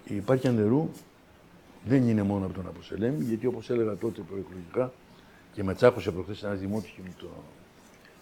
Η 0.04 0.16
επάρκεια 0.16 0.52
νερού 0.52 0.88
δεν 1.84 2.08
είναι 2.08 2.22
μόνο 2.22 2.44
από 2.44 2.54
τον 2.54 2.66
Αποσελέμι, 2.66 3.24
γιατί 3.24 3.46
όπως 3.46 3.70
έλεγα 3.70 3.96
τότε 3.96 4.20
προεκλογικά 4.20 4.92
και 5.52 5.62
με 5.62 5.74
τσάκωσε 5.74 6.10
προχθές 6.10 6.42
ένας 6.42 6.58
δημότης 6.58 6.90
και 6.90 7.00
μου 7.04 7.14
το, 7.18 7.26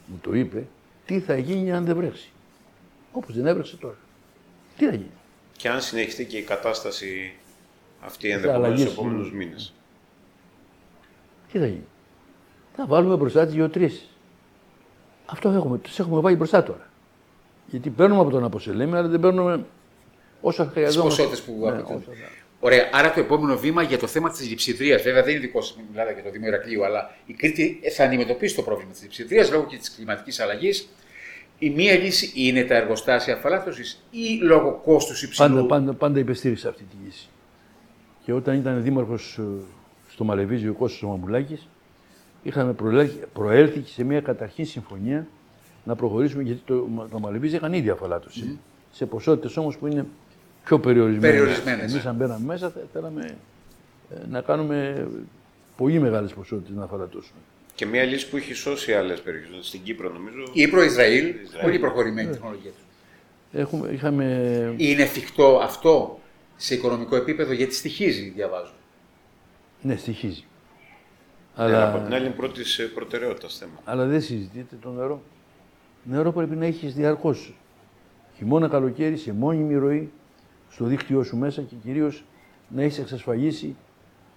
μου 0.07 0.19
το 0.23 0.35
είπε, 0.35 0.67
τι 1.07 1.21
θα 1.21 1.37
γίνει 1.37 1.73
αν 1.73 1.85
δεν 1.85 1.97
βρέξει. 1.97 2.31
Όπως 3.13 3.35
δεν 3.35 3.47
έβρεξε 3.47 3.77
τώρα. 3.77 3.97
Τι 4.77 4.85
θα 4.85 4.91
γίνει. 4.91 5.11
Και 5.57 5.69
αν 5.69 5.81
συνεχιστεί 5.81 6.27
και 6.27 6.37
η 6.37 6.43
κατάσταση 6.43 7.35
αυτή 8.01 8.31
ενδεχομένως 8.31 8.81
στους 8.81 8.93
επόμενους 8.93 9.33
μήνες. 9.33 9.75
Τι 11.53 11.59
θα 11.59 11.67
γίνει. 11.67 11.87
Θα 12.77 12.87
βάλουμε 12.87 13.17
μπροστά 13.17 13.45
τις 13.45 13.55
γεωτρήσει. 13.55 14.09
Αυτό 15.27 15.49
έχουμε, 15.49 15.79
τους 15.79 15.99
έχουμε 15.99 16.21
βάλει 16.21 16.37
μπροστά 16.37 16.63
τώρα. 16.63 16.89
Γιατί 17.67 17.91
παίρνουμε 17.91 18.21
από 18.21 18.31
τον 18.31 18.45
Αποσελέμι, 18.45 18.97
αλλά 18.97 19.09
δεν 19.09 19.21
παίρνουμε 19.21 19.65
Όσο 20.41 20.65
χρειαζόμαστε. 20.65 21.23
Τι 21.23 21.29
ποσότητες 21.29 21.43
που 21.43 21.71
ναι, 21.71 22.01
Ωραία. 22.61 22.89
Άρα 22.93 23.13
το 23.13 23.21
επόμενο 23.21 23.57
βήμα 23.57 23.83
για 23.83 23.99
το 23.99 24.07
θέμα 24.07 24.31
της 24.31 24.49
λειψιδρίας, 24.49 25.03
βέβαια 25.03 25.23
δεν 25.23 25.31
είναι 25.31 25.41
δικό 25.41 25.61
σας, 25.63 25.77
μιλάτε 25.91 26.13
για 26.13 26.23
το 26.23 26.31
Δήμο 26.31 26.47
Ηρακλείου, 26.47 26.85
αλλά 26.85 27.11
η 27.27 27.33
Κρήτη 27.33 27.81
θα 27.97 28.05
αντιμετωπίσει 28.05 28.55
το 28.55 28.63
πρόβλημα 28.63 28.93
της 28.93 29.03
λειψιδρίας 29.03 29.51
λόγω 29.51 29.67
και 29.67 29.77
της 29.77 29.95
κλιματικής 29.95 30.41
αλλαγής. 30.41 30.89
Η 31.59 31.71
μία 31.71 31.95
λύση 31.95 32.33
είναι 32.35 32.65
τα 32.65 32.75
εργοστάσια 32.75 33.35
αφαλάτωση 33.35 33.99
ή 34.11 34.39
λόγω 34.43 34.81
κόστους 34.85 35.23
υψηλού. 35.23 35.49
Πάντα, 35.49 35.67
πάντα, 35.67 35.93
πάντα 35.93 36.19
υπεστήριξα 36.19 36.69
αυτή 36.69 36.83
τη 36.83 36.97
λύση. 37.05 37.29
Και 38.25 38.33
όταν 38.33 38.57
ήταν 38.57 38.83
δήμαρχος 38.83 39.39
ε, 39.39 39.43
στο 40.11 40.25
Μαλεβίζι 40.25 40.69
ο 40.69 40.73
Κώστας 40.73 41.11
Μαμπουλάκης, 41.11 41.69
είχαμε 42.43 42.75
προέλθει 43.33 43.83
σε 43.87 44.05
μια 44.05 44.21
καταρχήν 44.21 44.67
συμφωνία 44.67 45.27
να 45.85 45.97
προχωρήσουμε 45.97 46.43
γιατί 46.43 46.61
το, 46.65 46.89
το 47.11 47.19
Μαλεβίζι 47.19 47.57
είχαν 47.57 47.73
ήδη 47.73 47.91
αφαλάτωση. 47.91 48.43
Mm. 48.53 48.59
Σε 48.93 49.07
ποσότητες 49.07 49.57
όμως 49.57 49.77
που 49.77 49.87
είναι 49.87 50.07
πιο 50.65 50.79
περιορισμένες. 50.79 51.37
Περιορισμένες. 51.37 51.93
Εμείς, 51.93 52.07
αν 52.07 52.15
μπαίναμε 52.15 52.45
μέσα, 52.47 52.73
θέλαμε 52.93 53.37
ε, 54.15 54.27
να 54.31 54.41
κάνουμε 54.41 55.09
πολύ 55.77 56.01
μεγάλες 56.01 56.33
ποσότητες 56.33 56.77
να 56.77 56.85
αφαλατώσουμε. 56.85 57.39
Και 57.75 57.87
μια 57.87 58.05
λύση 58.05 58.29
που 58.29 58.37
έχει 58.37 58.53
σώσει 58.55 58.93
άλλες 58.93 59.21
περιοχές. 59.21 59.67
Στην 59.67 59.83
Κύπρο, 59.83 60.13
νομίζω. 60.13 60.43
Κύπρο-Ισραήλ, 60.53 61.27
Ισραήλ. 61.27 61.65
πολύ 61.67 61.79
προχωρημένη 61.79 62.31
τεχνολογία. 62.31 62.71
Έχουμε, 63.53 63.89
είχαμε... 63.89 64.25
Είναι 64.77 65.03
εφικτό 65.03 65.61
αυτό 65.63 66.21
σε 66.57 66.75
οικονομικό 66.75 67.17
επίπεδο 67.17 67.53
γιατί 67.53 67.75
στοιχίζει, 67.75 68.29
διαβάζω. 68.29 68.73
Ναι, 69.83 69.97
στοιχίζει. 69.97 70.45
Αλλά... 71.55 71.77
Αλλά, 71.77 71.89
από 71.89 72.05
την 72.05 72.15
άλλη 72.15 72.27
είναι 72.27 72.35
πρώτη 72.35 72.63
προτεραιότητα 72.95 73.49
θέμα. 73.49 73.81
αλλά 73.85 74.07
δεν 74.07 74.21
συζητείτε 74.21 74.77
το 74.81 74.91
νερό. 74.91 75.23
Νερό 76.05 76.33
πρέπει 76.33 76.57
να 76.57 76.67
έχεις 76.67 76.95
διαρκώς. 76.95 77.55
Χειμώνα, 78.37 78.69
καλοκαίρι, 78.69 79.17
σε 79.17 79.33
μόνιμη 79.33 79.75
ροή, 79.75 80.11
στο 80.71 80.85
δίκτυό 80.85 81.23
σου 81.23 81.37
μέσα 81.37 81.63
και 81.63 81.75
κυρίως 81.83 82.25
να 82.69 82.83
έχεις 82.83 82.99
εξασφαλίσει 82.99 83.77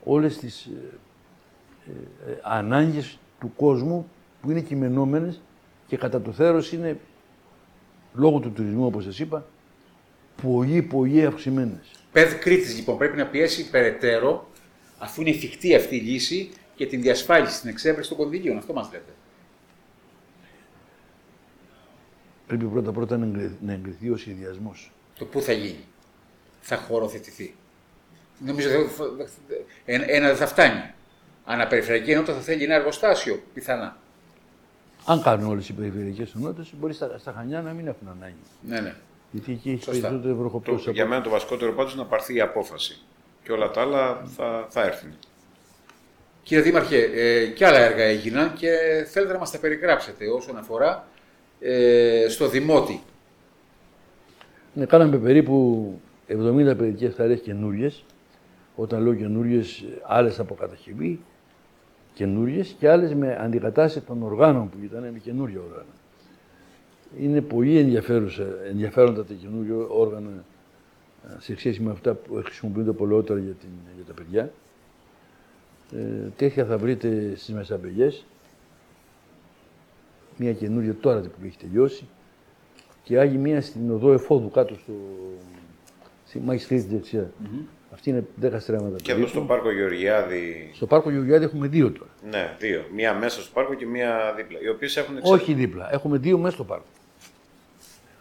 όλες 0.03 0.37
τις 0.37 0.65
ε, 0.65 2.31
ε, 2.31 2.39
ανάγκες 2.41 3.19
του 3.39 3.53
κόσμου 3.55 4.09
που 4.41 4.51
είναι 4.51 4.61
κειμενόμενες 4.61 5.41
και 5.87 5.97
κατά 5.97 6.21
το 6.21 6.31
θέρος 6.31 6.71
είναι, 6.71 6.99
λόγω 8.13 8.39
του 8.39 8.51
τουρισμού 8.51 8.85
όπως 8.85 9.03
σας 9.03 9.19
είπα, 9.19 9.45
πολύ 10.41 10.81
πολύ 10.81 11.25
αυξημένες. 11.25 11.91
ΠΕΔ 12.11 12.33
Κρήτης 12.39 12.75
λοιπόν 12.77 12.97
πρέπει 12.97 13.17
να 13.17 13.25
πιέσει 13.27 13.69
περαιτέρω 13.69 14.47
αφού 14.97 15.21
είναι 15.21 15.29
εφικτή 15.29 15.75
αυτή 15.75 15.95
η 15.95 15.99
λύση 15.99 16.49
και 16.75 16.85
την 16.85 17.01
διασφάλιση, 17.01 17.61
την 17.61 17.69
εξέβρεση 17.69 18.09
των 18.09 18.17
κονδυλίων. 18.17 18.57
Αυτό 18.57 18.73
μας 18.73 18.89
λέτε. 18.91 19.11
Πρέπει 22.47 22.65
πρώτα 22.65 22.91
πρώτα 22.91 23.17
να 23.17 23.25
εγκρι- 23.25 23.61
να 23.61 23.73
εγκριθεί 23.73 24.09
ο 24.09 24.17
σχεδιασμός. 24.17 24.91
Το 25.17 25.25
πού 25.25 25.41
θα 25.41 25.51
γίνει. 25.51 25.83
Θα 26.65 26.75
χωροθετηθεί. 26.77 27.55
Νομίζω 28.45 28.69
ότι 28.79 28.89
ένα, 29.85 30.05
ένα 30.11 30.27
δεν 30.27 30.35
θα 30.35 30.47
φτάνει. 30.47 30.91
Αναπεριφερειακή 31.45 32.11
ενότητα 32.11 32.33
θα 32.33 32.41
θέλει 32.41 32.63
ένα 32.63 32.75
εργοστάσιο, 32.75 33.41
πιθανά. 33.53 33.97
Αν 35.05 35.21
κάνουν 35.21 35.49
όλες 35.49 35.69
οι 35.69 35.73
περιφερειακές 35.73 36.33
ενότητες, 36.35 36.73
μπορεί 36.79 36.93
στα, 36.93 37.17
στα 37.17 37.31
Χανιά 37.31 37.61
να 37.61 37.71
μην 37.71 37.87
έχουν 37.87 38.07
ανάγκη. 38.17 38.35
Ναι, 38.67 38.79
ναι. 38.79 38.95
Γιατί 39.31 39.51
εκεί 39.51 39.69
έχει 39.69 39.83
Σωστά. 39.83 40.01
περισσότερο 40.01 40.33
Το, 40.33 40.39
βροχοπτώση. 40.39 40.91
για 40.91 41.05
μένα 41.05 41.21
το 41.21 41.29
βασικότερο 41.29 41.71
πάντως 41.73 41.93
είναι 41.93 42.01
να 42.01 42.07
πάρθει 42.07 42.35
η 42.35 42.41
απόφαση. 42.41 42.99
Και 43.43 43.51
όλα 43.51 43.71
τα 43.71 43.81
άλλα 43.81 44.21
θα, 44.35 44.67
θα 44.69 44.81
έρθουν. 44.83 45.13
Κύριε 46.43 46.63
Δήμαρχε, 46.63 46.97
ε, 47.13 47.45
και 47.45 47.65
άλλα 47.65 47.79
έργα 47.79 48.03
έγιναν 48.03 48.53
και 48.53 48.69
θέλετε 49.11 49.33
να 49.33 49.39
μας 49.39 49.51
τα 49.51 49.57
περιγράψετε 49.57 50.27
όσον 50.29 50.57
αφορά 50.57 51.07
ε, 51.59 52.25
στο 52.29 52.47
Δημότη. 52.47 53.01
Ναι, 54.73 54.85
κάναμε 54.85 55.17
περίπου 55.17 56.01
70 56.33 56.77
παιδικές 56.77 57.13
χαρές 57.13 57.39
καινούριες. 57.39 58.03
Όταν 58.75 59.03
λέω 59.03 59.13
καινούριες, 59.13 59.83
άλλες 60.03 60.39
από 60.39 60.53
κατασκευή 60.55 61.19
καινούριες 62.13 62.75
και 62.79 62.89
άλλες 62.89 63.13
με 63.13 63.37
αντικατάσταση 63.39 64.05
των 64.05 64.23
οργάνων 64.23 64.69
που 64.69 64.77
ήταν 64.83 65.01
με 65.01 65.19
καινούρια 65.19 65.59
όργανα. 65.59 65.93
Είναι 67.19 67.41
πολύ 67.41 67.77
ενδιαφέρουσα, 67.77 68.47
ενδιαφέροντα 68.69 69.25
τα 69.25 69.33
καινούργια 69.33 69.75
όργανα 69.75 70.29
ε, 71.29 71.39
σε 71.39 71.57
σχέση 71.57 71.81
με 71.81 71.91
αυτά 71.91 72.13
που 72.13 72.41
χρησιμοποιούνται 72.43 72.91
πολλότερα 72.91 73.39
για, 73.39 73.53
την, 73.53 73.69
για 73.95 74.03
τα 74.05 74.13
παιδιά. 74.13 74.51
Ε, 75.95 76.29
τέτοια 76.35 76.65
θα 76.65 76.77
βρείτε 76.77 77.33
στις 77.35 77.53
Μεσαμπελιές. 77.53 78.25
Μία 80.37 80.53
καινούργια 80.53 80.95
τώρα 80.95 81.19
που 81.19 81.45
έχει 81.45 81.57
τελειώσει 81.57 82.07
και 83.03 83.19
άλλη 83.19 83.37
μία 83.37 83.61
στην 83.61 83.91
οδό 83.91 84.13
Εφόδου 84.13 84.49
κάτω 84.51 84.75
στο. 84.75 84.93
Στη 86.33 86.41
Μάχη 86.45 86.65
Street 86.69 86.85
δεξιά. 86.89 87.31
Αυτή 87.93 88.09
είναι 88.09 88.23
10 88.41 88.49
στρέμματα. 88.59 88.95
Και 88.95 89.11
εδώ 89.11 89.19
περίπου. 89.19 89.27
στο 89.27 89.41
πάρκο 89.41 89.71
Γεωργιάδη. 89.71 90.69
Στο 90.73 90.85
πάρκο 90.85 91.09
Γεωργιάδη 91.11 91.43
έχουμε 91.45 91.67
δύο 91.67 91.91
τώρα. 91.91 92.09
Ναι, 92.29 92.55
δύο. 92.59 92.85
Μία 92.95 93.13
μέσα 93.13 93.41
στο 93.41 93.51
πάρκο 93.53 93.73
και 93.73 93.85
μία 93.85 94.33
δίπλα. 94.37 94.59
Οι 94.61 94.69
οποίες 94.69 94.97
έχουν 94.97 95.17
εξε- 95.17 95.33
Όχι 95.33 95.53
δίπλα. 95.53 95.93
Έχουμε 95.93 96.17
δύο 96.17 96.37
μέσα 96.37 96.55
στο 96.55 96.63
πάρκο. 96.63 96.85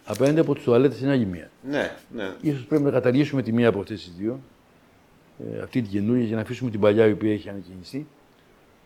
Απέναντι 0.05 0.41
από 0.41 0.55
τις 0.55 0.65
τουαλέτες 0.65 1.01
είναι 1.01 1.11
άλλη 1.11 1.25
μία. 1.27 1.51
Ναι, 1.71 1.91
ναι. 2.15 2.31
Ίσως 2.41 2.65
πρέπει 2.65 2.83
να 2.83 2.91
καταργήσουμε 2.91 3.43
τη 3.43 3.53
μία 3.53 3.69
από 3.69 3.81
αυτές 3.81 4.03
τις 4.05 4.13
δύο. 4.19 4.41
Ε, 5.57 5.63
αυτή 5.63 5.83
την 5.83 5.91
καινούργια 5.91 6.25
για 6.27 6.37
να 6.37 6.43
αφήσουμε 6.43 6.71
την 6.71 6.81
παλιά 6.81 7.07
η 7.07 7.13
οποία 7.13 7.33
έχει 7.33 7.49
ανακοινιστεί. 7.49 8.07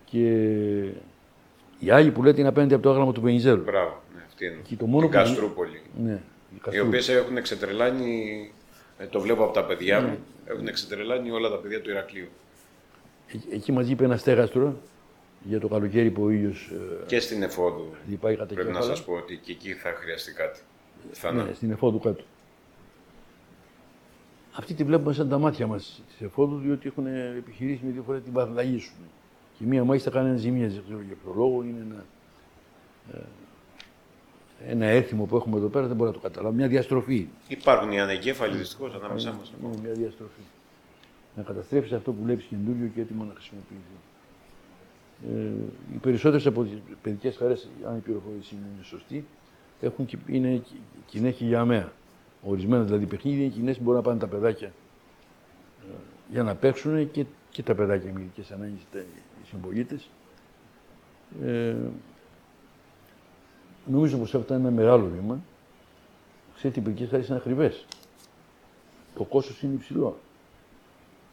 Και 0.04 0.28
η 1.78 1.90
άλλη 1.90 2.10
που 2.10 2.22
λέτε 2.22 2.40
είναι 2.40 2.48
απέναντι 2.48 2.74
από 2.74 2.82
το 2.82 2.90
άγραμμα 2.90 3.12
του 3.12 3.20
Πενιζέρου. 3.20 3.62
Μπράβο. 3.62 4.02
Ναι, 4.14 4.22
αυτή 4.26 4.44
είναι. 4.46 4.56
Και 4.62 4.76
το 4.76 4.86
μόνο 4.86 5.04
η 5.04 5.08
που- 5.08 5.14
Καστρούπολη. 5.14 5.80
Ναι, 6.04 6.12
η 6.12 6.56
Οι 6.56 6.58
Καστούρ. 6.62 6.86
οποίε 6.86 7.16
έχουν 7.16 7.36
εξετρελάνει. 7.36 8.50
Ε, 8.98 9.06
το 9.06 9.20
βλέπω 9.20 9.44
από 9.44 9.52
τα 9.52 9.64
παιδιά 9.64 10.00
μου. 10.00 10.18
Έχουν 10.44 10.66
εξετρελάνει 10.66 11.30
όλα 11.30 11.50
τα 11.50 11.56
παιδιά 11.56 11.80
του 11.80 11.90
Ηρακλείου. 11.90 12.28
Ε- 13.26 13.54
Εκεί 13.54 13.72
μας 13.72 13.88
είπε 13.88 14.04
ένας 14.04 14.20
στέγαστρο 14.20 14.76
για 15.42 15.60
το 15.60 15.68
καλοκαίρι 15.68 16.10
που 16.10 16.22
ο 16.22 16.30
ήλιος 16.30 16.70
ε, 17.02 17.04
Και 17.06 17.20
στην 17.20 17.42
Εφόδου. 17.42 17.86
λυπάει 18.08 18.36
κατά 18.36 18.54
Πρέπει 18.54 18.68
να 18.70 18.74
κεφάλα. 18.78 18.94
σας 18.96 19.04
πω 19.04 19.12
ότι 19.12 19.36
και 19.36 19.52
εκεί 19.52 19.72
θα 19.72 19.92
χρειαστεί 19.96 20.32
κάτι. 20.32 20.60
Πιθανά. 21.10 21.44
Ναι, 21.44 21.52
στην 21.52 21.70
εφόδου 21.70 21.98
κάτω. 22.00 22.22
Αυτή 24.58 24.74
τη 24.74 24.84
βλέπουμε 24.84 25.12
σαν 25.12 25.28
τα 25.28 25.38
μάτια 25.38 25.66
μας 25.66 26.02
της 26.08 26.20
εφόδου, 26.26 26.58
διότι 26.58 26.88
έχουν 26.88 27.06
επιχειρήσει 27.36 27.80
με 27.84 27.90
δύο 27.90 28.02
φορές 28.02 28.22
την 28.22 28.32
παραλλαγήσουν. 28.32 28.94
Και 29.58 29.64
μία 29.64 29.84
μάλιστα 29.84 30.10
κάνει 30.10 30.38
ζημίες, 30.38 30.74
δεν 30.74 30.82
ξέρω 30.86 31.00
για 31.06 31.16
ποιο 31.22 31.32
λόγο, 31.36 31.62
είναι 31.62 31.86
ένα, 31.90 32.04
ε, 33.14 33.18
ένα 34.68 34.86
έθιμο 34.86 35.24
που 35.24 35.36
έχουμε 35.36 35.56
εδώ 35.56 35.68
πέρα, 35.68 35.86
δεν 35.86 35.96
μπορώ 35.96 36.10
να 36.10 36.16
το 36.16 36.22
καταλάβω, 36.22 36.54
μια 36.54 36.68
διαστροφή. 36.68 37.28
Υπάρχουν 37.48 37.92
οι 37.92 38.00
ανεγκέφαλοι 38.00 38.56
δυστυχώς 38.56 38.94
ανάμεσά 38.94 39.32
μας. 39.32 39.52
Είναι 39.62 39.76
μια 39.82 39.92
διαστροφή. 39.92 40.40
Να 41.36 41.42
καταστρέψει 41.42 41.94
αυτό 41.94 42.12
που 42.12 42.22
βλέπει 42.22 42.42
καινούριο 42.42 42.90
και 42.94 43.00
έτοιμο 43.00 43.24
να 43.24 43.32
χρησιμοποιηθεί. 43.34 43.96
Ε, 45.34 45.94
οι 45.94 45.96
περισσότερες 45.96 46.46
από 46.46 46.62
τις 46.64 46.72
παιδικές 47.02 47.36
χαρές, 47.36 47.68
αν 47.88 47.96
η 47.96 48.00
πληροφόρηση 48.00 48.54
είναι 48.54 48.82
σωστή, 48.82 49.24
έχουν, 49.80 50.06
και- 50.06 50.16
είναι 50.26 50.62
κοινέ 51.06 51.30
και 51.30 51.44
για 51.44 51.60
αμαία. 51.60 51.92
Ορισμένα 52.42 52.82
δηλαδή 52.84 53.06
παιχνίδια 53.06 53.44
είναι 53.44 53.52
κοινές 53.52 53.76
που 53.76 53.82
μπορούν 53.82 53.98
να 54.00 54.06
πάνε 54.06 54.18
τα 54.18 54.26
παιδάκια 54.26 54.66
ε, 54.66 55.92
για 56.30 56.42
να 56.42 56.54
παίξουν 56.54 57.10
και, 57.10 57.24
και 57.50 57.62
τα 57.62 57.74
παιδάκια 57.74 58.12
με 58.12 58.20
ειδικές 58.20 58.50
ανάγκες, 58.50 58.80
οι 59.42 59.46
συμπολίτες. 59.48 60.08
Ε, 61.44 61.74
νομίζω 63.90 64.16
πως 64.16 64.34
αυτό 64.34 64.54
είναι 64.54 64.62
ένα 64.68 64.76
μεγάλο 64.76 65.10
βήμα. 65.20 65.40
Ξέρετε, 66.56 66.80
οι 66.80 66.82
παιδικέ 66.82 67.06
χαρέ 67.06 67.24
είναι 67.28 67.36
ακριβέ 67.36 67.74
το 69.16 69.24
κόστος 69.24 69.62
είναι 69.62 69.74
υψηλό. 69.74 70.18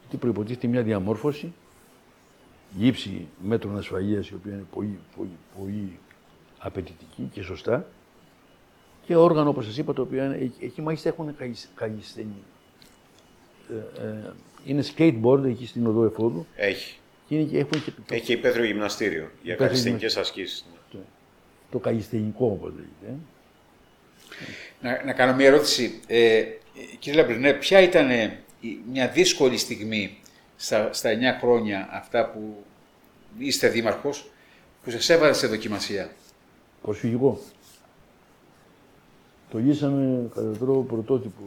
Γιατί 0.00 0.16
προϋποτίθεται 0.16 0.66
μια 0.66 0.82
διαμόρφωση, 0.82 1.52
γύψη 2.76 3.26
μέτρων 3.42 3.76
ασφαλείας, 3.78 4.28
η 4.28 4.34
οποία 4.34 4.52
είναι 4.52 4.64
πολύ, 4.72 4.98
πολύ, 5.16 5.30
πολύ 5.58 5.98
απαιτητική 6.58 7.28
και 7.32 7.42
σωστά, 7.42 7.86
και 9.06 9.16
όργανα, 9.16 9.48
όπως 9.48 9.64
σας 9.64 9.76
είπα, 9.76 9.92
τα 9.92 10.02
οποία 10.02 10.24
είναι, 10.24 10.36
εκεί- 10.36 10.62
εκεί 10.62 10.82
μάλιστα 10.82 11.08
έχουν 11.08 11.36
καγισ- 11.36 11.68
καγισθένει. 11.74 12.42
Ε, 13.70 14.06
ε, 14.06 14.32
είναι 14.64 14.84
skateboard 14.96 15.44
εκεί 15.44 15.66
στην 15.66 15.86
οδό 15.86 16.04
Εφόδου 16.04 16.46
Έχει. 16.56 16.98
και, 17.28 17.34
είναι, 17.34 17.44
και 17.44 17.58
έχουν 17.58 17.84
και 17.84 17.90
το, 17.90 18.14
Έχει 18.14 18.32
υπαίθριο 18.32 18.64
γυμναστήριο 18.64 19.18
για 19.42 19.54
Υπαίθριο 19.54 19.66
καλλιστενικέ 19.66 20.18
ασκήσεις. 20.20 20.64
Το 21.74 21.80
καγισθενικό, 21.80 22.46
όπως 22.46 22.72
λέγεται. 22.72 23.06
ε. 23.08 23.14
Να, 24.80 25.04
να 25.04 25.12
κάνω 25.12 25.34
μια 25.34 25.46
ερώτηση. 25.46 26.00
Ε, 26.06 26.44
κύριε 26.98 27.20
Λαμπρινέ, 27.20 27.52
ποια 27.52 27.80
ήταν 27.80 28.10
ε, 28.10 28.38
η- 28.60 28.78
μια 28.90 29.08
δύσκολη 29.08 29.56
στιγμή 29.58 30.18
στα, 30.56 30.92
στα 30.92 31.10
9 31.10 31.38
χρόνια 31.40 31.88
αυτά 31.92 32.30
που 32.30 32.64
είστε 33.38 33.68
δήμαρχος 33.68 34.30
που 34.84 34.90
σας 34.90 35.08
έβαλε 35.08 35.32
σε 35.32 35.46
δοκιμασία; 35.46 36.10
Προσφυγικό. 36.82 37.40
Το 39.50 39.58
γύσαμε 39.58 40.28
κατά 40.34 40.50
τρόπο 40.58 40.82
πρωτότυπο. 40.82 41.42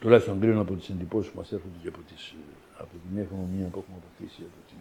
Τουλάχιστον 0.00 0.40
κρίνω 0.40 0.60
από 0.60 0.74
τις 0.74 0.88
εντυπώσεις 0.88 1.30
που 1.32 1.38
μας 1.38 1.52
έρχονται 1.52 1.78
και 1.82 1.88
από, 1.88 1.98
τις, 1.98 2.34
ε, 2.82 2.88
από 2.88 2.90
την 3.08 3.18
εφημερία 3.18 3.66
που 3.68 3.78
έχουμε 3.78 3.96
αποκτήσει 3.96 4.42
από 4.42 4.68
την 4.68 4.76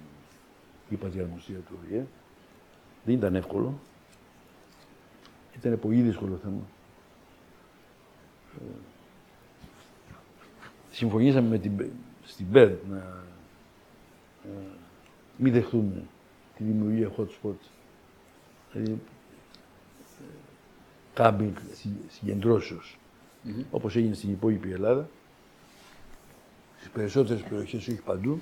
ύπατη 0.89 1.19
αρμοστία 1.19 1.57
του 1.57 1.79
ΟΗΕ. 1.83 2.05
Δεν 3.05 3.15
ήταν 3.15 3.35
εύκολο. 3.35 3.79
Ήταν 5.57 5.79
πολύ 5.79 6.01
δύσκολο 6.01 6.37
θέμα. 6.43 6.61
Ε, 8.59 8.63
συμφωνήσαμε 10.91 11.47
με 11.47 11.57
την, 11.57 11.91
στην 12.23 12.51
ΠΕΔ 12.51 12.71
να 12.89 12.97
ε, 14.45 14.49
μην 15.37 15.53
δεχτούμε 15.53 16.03
τη 16.57 16.63
δημιουργία 16.63 17.11
hot 17.17 17.25
spots. 17.27 17.67
Δηλαδή, 18.71 18.91
ε, 18.91 20.23
κάμπινγκ 21.13 21.55
συ- 21.73 22.09
συγκεντρώσεως, 22.11 22.97
όπως 23.71 23.95
έγινε 23.95 24.13
στην 24.13 24.31
υπόλοιπη 24.31 24.71
Ελλάδα. 24.71 25.09
Στις 26.81 26.93
περισσότερες 26.93 27.41
περιοχές, 27.43 27.87
όχι 27.87 28.01
παντού. 28.05 28.39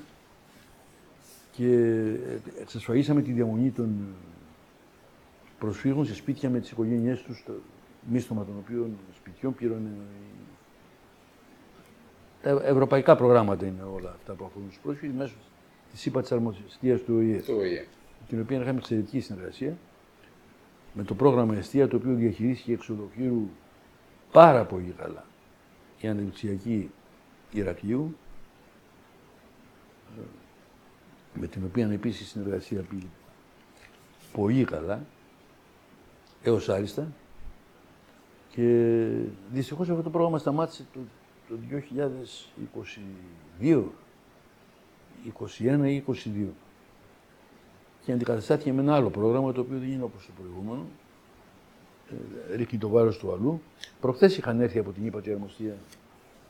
Και 1.51 1.67
ε, 1.67 2.61
εξασφαλίσαμε 2.61 3.21
τη 3.21 3.31
διαμονή 3.31 3.69
των 3.71 3.85
ε, 3.85 4.15
προσφύγων 5.59 6.05
σε 6.05 6.15
σπίτια 6.15 6.49
με 6.49 6.59
τις 6.59 6.71
οικογένειές 6.71 7.21
τους, 7.21 7.43
το 7.45 7.51
μίστομα 8.09 8.45
των 8.45 8.53
οποίων 8.63 8.97
σπιτιών 9.15 9.55
πλήρωνε 9.55 9.89
η- 9.89 10.43
Τα 12.41 12.49
ευρωπαϊκά 12.63 13.15
προγράμματα 13.15 13.65
είναι 13.65 13.81
όλα 13.95 14.09
αυτά 14.09 14.33
που 14.33 14.45
αφορούν 14.45 14.67
τους 14.67 14.79
πρόσφυγες 14.83 15.15
μέσω 15.15 15.33
της 15.91 16.05
ΥΠΑ 16.05 16.21
της 16.21 16.31
Αρμοστίας 16.31 17.01
του 17.01 17.15
ΟΗΕ. 17.15 17.39
Το 17.41 17.53
ΟΗΕ. 17.55 17.85
Την 18.27 18.41
οποία 18.41 18.59
είχαμε 18.61 18.77
εξαιρετική 18.77 19.19
συνεργασία 19.19 19.77
με 20.93 21.03
το 21.03 21.13
πρόγραμμα 21.15 21.55
Εστία 21.55 21.87
το 21.87 21.95
οποίο 21.95 22.13
διαχειρίστηκε 22.13 22.73
εξ 22.73 22.89
ολοκλήρου 22.89 23.49
πάρα 24.31 24.65
πολύ 24.65 24.93
καλά 24.97 25.25
η 26.01 26.07
ανεπτυξιακή 26.07 26.89
Ηρακλείου 27.51 28.15
με 31.33 31.47
την 31.47 31.63
οποία 31.65 31.91
επίσης 31.91 32.21
η 32.21 32.25
συνεργασία 32.25 32.81
πήγε 32.81 33.07
πολύ 34.33 34.63
καλά 34.63 35.05
έως 36.43 36.69
άριστα 36.69 37.07
και 38.49 39.05
δυστυχώς 39.51 39.89
αυτό 39.89 40.01
το 40.01 40.09
πρόγραμμα 40.09 40.37
σταμάτησε 40.37 40.85
το, 40.93 40.99
το 41.49 41.55
2022, 43.61 43.83
21 45.39 45.85
ή 45.85 46.03
22 46.07 46.13
και 48.05 48.11
αντικαταστάθηκε 48.11 48.73
με 48.73 48.81
ένα 48.81 48.95
άλλο 48.95 49.09
πρόγραμμα 49.09 49.51
το 49.51 49.61
οποίο 49.61 49.77
δεν 49.77 49.91
είναι 49.91 50.03
όπως 50.03 50.25
το 50.25 50.31
προηγούμενο 50.41 50.85
ε, 52.51 52.55
ρίχνει 52.55 52.79
το 52.79 52.89
βάρος 52.89 53.17
του 53.17 53.31
αλλού. 53.33 53.61
Προχθές 54.01 54.37
είχαν 54.37 54.61
έρθει 54.61 54.79
από 54.79 54.91
την 54.91 55.05
ύπατη 55.05 55.31
αρμοστία. 55.31 55.75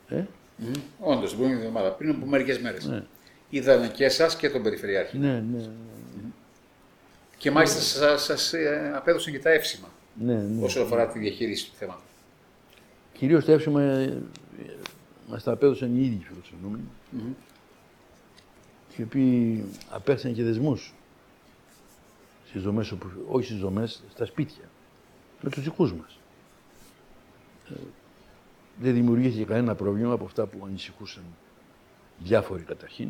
Ε; 0.07 0.23
Mm. 0.61 0.79
Όντως, 0.99 1.29
την 1.29 1.37
προηγούμενη 1.37 1.67
εβδομάδα, 1.67 1.91
πριν 1.91 2.09
από 2.09 2.25
μερικές 2.25 2.59
μέρες. 2.59 2.85
Ναι. 2.85 3.03
Είδαν 3.49 3.91
και 3.91 4.05
εσάς 4.05 4.35
και 4.35 4.49
τον 4.49 4.63
Περιφερειάρχη. 4.63 5.17
Ναι, 5.17 5.33
ναι, 5.33 5.57
ναι. 5.57 5.69
Και 7.37 7.51
μάλιστα 7.51 8.17
σας 8.17 8.53
ε, 8.53 8.91
απέδωσαν 8.95 9.33
και 9.33 9.39
τα 9.39 9.49
εύσημα 9.49 9.87
ναι, 10.13 10.35
ναι. 10.35 10.63
όσον 10.63 10.83
αφορά 10.83 11.07
τη 11.07 11.19
διαχείριση 11.19 11.65
του 11.65 11.75
θέματος. 11.77 12.03
Κυρίως 13.13 13.45
τα 13.45 13.51
εύσημα 13.51 13.81
ε, 13.81 14.21
μας 15.27 15.43
τα 15.43 15.51
απέδωσαν 15.51 15.95
οι 15.95 16.05
ίδιοι 16.05 16.23
φιλοξενούμενοι, 16.27 16.83
Mm-hmm. 17.15 17.33
οι 18.97 19.03
οποίοι 19.03 19.65
απέστησαν 19.89 20.33
και 20.33 20.43
δεσμούς 20.43 20.93
στις 22.47 22.61
δομές, 22.61 22.91
όπου, 22.91 23.07
όχι 23.29 23.45
στις 23.45 23.59
δομές, 23.59 24.03
στα 24.11 24.25
σπίτια, 24.25 24.69
με 25.41 25.49
τους 25.49 25.63
δικούς 25.63 25.93
μας. 25.93 26.19
Ε, 27.69 27.73
δεν 28.81 28.93
δημιουργήθηκε 28.93 29.43
κανένα 29.43 29.75
πρόβλημα 29.75 30.13
από 30.13 30.25
αυτά 30.25 30.45
που 30.45 30.65
ανησυχούσαν 30.65 31.23
διάφοροι 32.19 32.63
καταρχήν. 32.63 33.09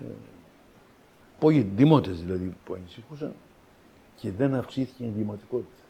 Ε, 0.00 0.04
πολλοί 1.38 1.70
δημότες 1.76 2.20
δηλαδή 2.20 2.56
που 2.64 2.74
ανησυχούσαν 2.74 3.34
και 4.16 4.30
δεν 4.30 4.54
αυξήθηκε 4.54 5.04
η 5.04 5.06
εγκληματικότητα. 5.06 5.82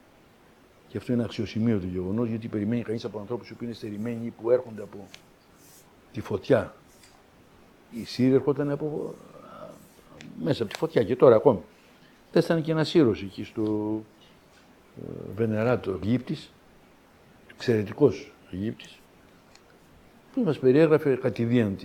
Και 0.88 0.98
αυτό 0.98 1.12
είναι 1.12 1.24
αξιοσημείωτο 1.24 1.86
γεγονός, 1.86 2.28
γιατί 2.28 2.48
περιμένει 2.48 2.82
κανείς 2.82 3.04
από 3.04 3.18
ανθρώπους 3.18 3.52
που 3.58 3.64
είναι 3.64 3.72
στερημένοι 3.72 4.26
ή 4.26 4.30
που 4.30 4.50
έρχονται 4.50 4.82
από 4.82 5.06
τη 6.12 6.20
φωτιά. 6.20 6.74
Η 7.90 8.04
Σύριοι 8.04 8.34
έρχονταν 8.34 8.70
από, 8.70 9.14
α, 9.44 9.68
μέσα 10.42 10.62
από 10.62 10.72
τη 10.72 10.78
φωτιά 10.78 11.04
και 11.04 11.16
τώρα 11.16 11.36
ακόμη. 11.36 11.60
Τέστανε 12.32 12.60
και 12.60 12.70
ένας 12.70 12.88
Σύρος 12.88 13.22
εκεί 13.22 13.44
στο 13.44 14.02
ε, 14.96 15.32
Βενεράτο 15.34 16.00
Αιγύπτης, 16.02 16.52
εξαιρετικός 17.54 18.32
Αιγύπτης, 18.50 18.98
που 20.34 20.42
μας 20.42 20.58
περιέγραφε 20.58 21.16
κατηδίαν 21.16 21.76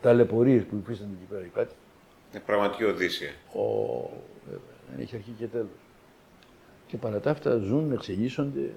τι 0.00 0.02
ταλαιπωρίες 0.02 0.62
που 0.62 0.82
υφίστανται 0.82 1.12
εκεί 1.12 1.24
πέρα 1.30 1.44
οι 1.44 1.48
κάτοικοι. 1.54 1.78
Είναι 2.32 2.42
πραγματική 2.46 2.84
οδύσσια. 2.84 3.30
Ο, 3.52 3.62
βέβαια, 4.44 4.76
δεν 4.90 5.00
έχει 5.00 5.16
αρχή 5.16 5.34
και 5.38 5.46
τέλος. 5.46 5.66
Και 6.86 6.96
παρά 6.96 7.20
τα 7.20 7.30
αυτά 7.30 7.56
ζουν, 7.56 7.92
εξελίσσονται 7.92 8.70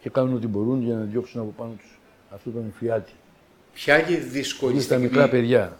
και 0.00 0.10
κάνουν 0.10 0.34
ό,τι 0.34 0.46
μπορούν 0.46 0.82
για 0.82 0.94
να 0.94 1.04
διώξουν 1.04 1.40
από 1.40 1.54
πάνω 1.56 1.72
τους 1.78 1.98
αυτόν 2.30 2.52
τον 2.52 2.66
εφιάλτη. 2.68 3.12
Ποια 3.74 3.94
άλλη 3.94 4.14
Είναι 4.14 4.24
δύσκολη 4.24 4.74
στα 4.74 4.82
στιγμή; 4.82 5.04
μικρά 5.04 5.28
παιδιά, 5.28 5.78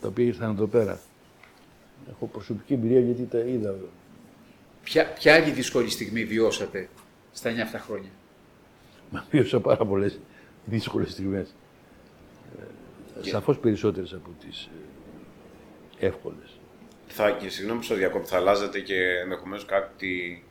τα 0.00 0.08
οποία 0.08 0.24
ήρθαν 0.24 0.50
εδώ 0.50 0.66
πέρα. 0.66 1.00
Έχω 2.10 2.26
προσωπική 2.26 2.74
εμπειρία 2.74 3.00
γιατί 3.00 3.24
τα 3.24 3.38
είδα. 3.38 3.74
Ποια, 4.84 5.12
ποια 5.12 5.34
άλλη 5.34 5.50
δύσκολη 5.50 5.90
στιγμή 5.90 6.24
βιώσατε 6.24 6.88
στα 7.32 7.50
9 7.50 7.58
αυτά 7.58 7.78
χρόνια; 7.78 8.10
Μα 9.10 9.24
βίωσα 9.30 9.60
πάρα 9.60 9.86
πολλές 9.86 10.18
δύσκολες 10.64 11.10
στιγμές. 11.10 11.54
Σαφώς 13.20 13.58
περισσότερες 13.58 14.12
από 14.12 14.30
τις 14.40 14.70
εύκολες. 15.98 16.60
Θα, 17.06 17.30
και 17.30 17.48
συγγνώμη 17.48 17.78
που 17.78 17.84
στο 17.84 17.94
διακόπτω, 17.94 18.28
θα 18.28 18.36
αλλάζετε 18.36 18.80
και 18.80 19.18
ενδεχομένως 19.22 19.64
κάτι 19.64 20.44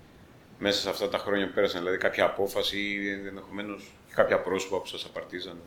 μέσα 0.60 0.82
σε 0.82 0.90
αυτά 0.90 1.10
τα 1.10 1.18
χρόνια 1.18 1.48
που 1.48 1.54
πέρασαν, 1.54 1.80
δηλαδή 1.80 1.98
κάποια 1.98 2.26
απόφαση 2.26 2.80
ή 2.80 3.28
ενδεχομένως 3.28 3.92
κάποια 4.16 4.42
πρόσωπα 4.42 4.80
που 4.80 4.88
σας 4.88 5.06
απαρτίζανε. 5.06 5.60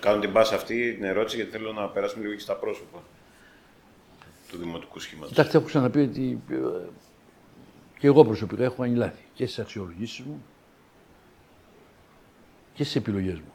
Κάνω 0.00 0.20
την 0.20 0.32
πάση 0.32 0.54
αυτή 0.54 0.94
την 0.94 1.04
ερώτηση 1.04 1.36
γιατί 1.36 1.50
θέλω 1.50 1.72
να 1.72 1.88
περάσουμε 1.88 2.22
λίγο 2.22 2.34
και 2.34 2.40
στα 2.40 2.56
πρόσωπα 2.56 3.02
του 4.48 4.58
δημοτικού 4.58 4.98
σχήματος. 4.98 5.30
Κοιτάξτε, 5.30 5.56
έχω 5.56 5.66
ξαναπεί 5.66 6.00
ότι 6.00 6.40
ε, 6.50 6.56
και 7.98 8.06
εγώ 8.06 8.24
προσωπικά 8.24 8.64
έχω 8.64 8.82
κάνει 8.82 8.96
λάθη 8.96 9.24
και 9.34 9.46
στις 9.46 9.58
αξιολογήσεις 9.58 10.20
μου 10.24 10.44
και 12.74 12.82
στις 12.82 12.96
επιλογές 12.96 13.38
μου. 13.38 13.52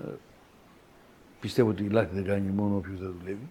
Ε, 0.00 0.12
πιστεύω 1.40 1.70
ότι 1.70 1.88
λάθη 1.88 2.14
δεν 2.14 2.24
κάνει 2.24 2.50
μόνο 2.50 2.76
όποιος 2.76 3.00
δεν 3.00 3.14
δουλεύει. 3.18 3.48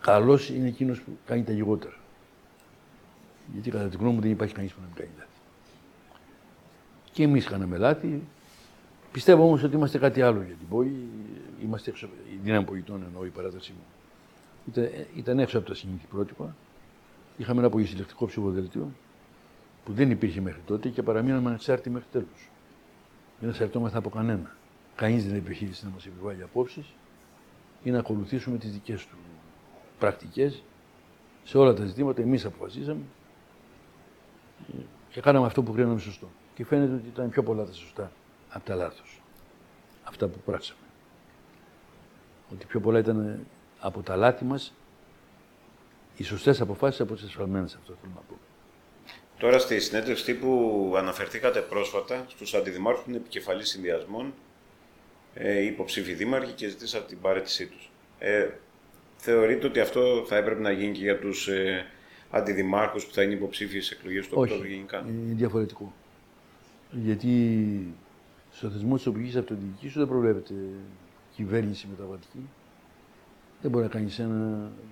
Καλός 0.00 0.48
είναι 0.50 0.68
εκείνος 0.68 1.00
που 1.00 1.18
κάνει 1.26 1.42
τα 1.42 1.52
λιγότερα. 1.52 1.94
Γιατί 3.52 3.70
κατά 3.70 3.88
τη 3.88 3.96
γνώμη 3.96 4.14
μου 4.14 4.20
δεν 4.20 4.30
υπάρχει 4.30 4.54
κανείς 4.54 4.72
που 4.72 4.80
να 4.80 4.86
μην 4.86 4.96
κάνει 4.96 5.10
λάθη. 5.18 5.40
Και 7.12 7.22
εμείς 7.22 7.46
κάναμε 7.46 7.76
λάθη. 7.76 8.22
Πιστεύω 9.12 9.44
όμως 9.44 9.62
ότι 9.62 9.76
είμαστε 9.76 9.98
κάτι 9.98 10.22
άλλο 10.22 10.42
για 10.42 10.54
την 10.54 10.68
πόλη. 10.68 11.08
Είμαστε 11.62 11.90
έξω, 11.90 12.06
η 12.06 12.38
δύναμη 12.42 12.64
πολιτών 12.64 13.02
εννοώ 13.06 13.24
η 13.24 13.28
παράταση 13.28 13.72
μου. 13.72 13.84
Ήταν, 14.68 14.90
ήταν 15.16 15.38
έξω 15.38 15.58
από 15.58 15.66
τα 15.66 15.74
συνήθη 15.74 16.06
πρότυπα. 16.06 16.56
Είχαμε 17.36 17.60
ένα 17.60 17.70
πολυσυλλεκτικό 17.70 18.26
ψηφοδελτίο 18.26 18.92
που 19.84 19.92
δεν 19.92 20.10
υπήρχε 20.10 20.40
μέχρι 20.40 20.60
τότε 20.66 20.88
και 20.88 21.02
παραμείναμε 21.02 21.48
ανεξάρτητοι 21.48 21.90
μέχρι 21.90 22.08
τέλους. 22.12 22.50
Δεν 23.40 23.48
εξαρτώμεθα 23.48 23.98
από 23.98 24.10
κανένα. 24.10 24.56
Κανείς 24.94 25.26
δεν 25.26 25.36
επιχείρησε 25.36 25.84
να 25.84 25.90
μα 25.90 25.96
επιβάλλει 26.06 26.42
απόψεις 26.42 26.86
ή 27.82 27.90
να 27.90 27.98
ακολουθήσουμε 27.98 28.58
τις 28.58 28.72
δικές 28.72 29.06
του 29.06 29.16
πρακτικές. 29.98 30.62
Σε 31.44 31.58
όλα 31.58 31.74
τα 31.74 31.84
ζητήματα 31.84 32.22
εμείς 32.22 32.44
αποφασίσαμε 32.44 33.02
και 35.10 35.20
κάναμε 35.20 35.46
αυτό 35.46 35.62
που 35.62 35.72
κρίναμε 35.72 36.00
σωστό. 36.00 36.28
Και 36.54 36.64
φαίνεται 36.64 36.94
ότι 36.94 37.06
ήταν 37.06 37.30
πιο 37.30 37.42
πολλά 37.42 37.64
τα 37.64 37.72
σωστά 37.72 38.12
από 38.48 38.64
τα 38.64 38.74
λάθος. 38.74 39.22
Αυτά 40.04 40.28
που 40.28 40.38
πράξαμε. 40.44 40.80
Ότι 42.52 42.66
πιο 42.66 42.80
πολλά 42.80 42.98
ήταν 42.98 43.46
από 43.80 44.02
τα 44.02 44.16
λάθη 44.16 44.44
μας 44.44 44.74
οι 46.16 46.22
σωστές 46.22 46.60
αποφάσεις 46.60 47.00
από 47.00 47.14
τις 47.14 47.24
ασφαλμένε. 47.24 47.64
Αυτό 47.64 47.94
θέλω 48.00 48.12
να 48.14 48.20
πω. 48.20 48.47
Τώρα 49.38 49.58
στη 49.58 49.80
συνέντευξη 49.80 50.24
τύπου 50.24 50.92
αναφερθήκατε 50.96 51.60
πρόσφατα 51.60 52.24
στους 52.28 52.54
αντιδημάρχους 52.54 53.04
που 53.04 53.10
είναι 53.10 53.18
επικεφαλής 53.18 53.68
συνδυασμών, 53.68 54.34
ε, 55.34 55.64
υποψήφοι 55.64 56.12
δήμαρχοι 56.12 56.52
και 56.52 56.68
ζητήσατε 56.68 57.04
την 57.06 57.20
παρέτησή 57.20 57.66
τους. 57.66 57.90
Ε, 58.18 58.48
θεωρείτε 59.16 59.66
ότι 59.66 59.80
αυτό 59.80 60.24
θα 60.26 60.36
έπρεπε 60.36 60.60
να 60.60 60.70
γίνει 60.70 60.92
και 60.92 61.02
για 61.02 61.18
τους 61.18 61.48
ε, 61.48 61.86
αντιδημάρχους 62.30 63.06
που 63.06 63.14
θα 63.14 63.22
είναι 63.22 63.32
υποψήφιοι 63.34 63.80
στις 63.80 63.98
εκλογές 63.98 64.26
του 64.28 64.34
Όχι, 64.36 64.52
Οκτώβρη 64.52 64.74
γενικά; 64.74 65.04
είναι 65.08 65.34
διαφορετικό. 65.34 65.92
Γιατί 66.90 67.94
στο 68.50 68.70
θεσμό 68.70 68.94
της 68.94 69.04
τοπική 69.04 69.38
αυτοδιοίκησης 69.38 69.92
σου 69.92 69.98
δεν 69.98 70.08
προβλέπεται 70.08 70.54
κυβέρνηση 71.34 71.86
μεταβατική. 71.90 72.48
Δεν 73.62 73.70
μπορεί 73.70 73.84
να 73.84 73.90
κάνεις 73.90 74.18
ένα 74.18 74.70
ε, 74.74 74.88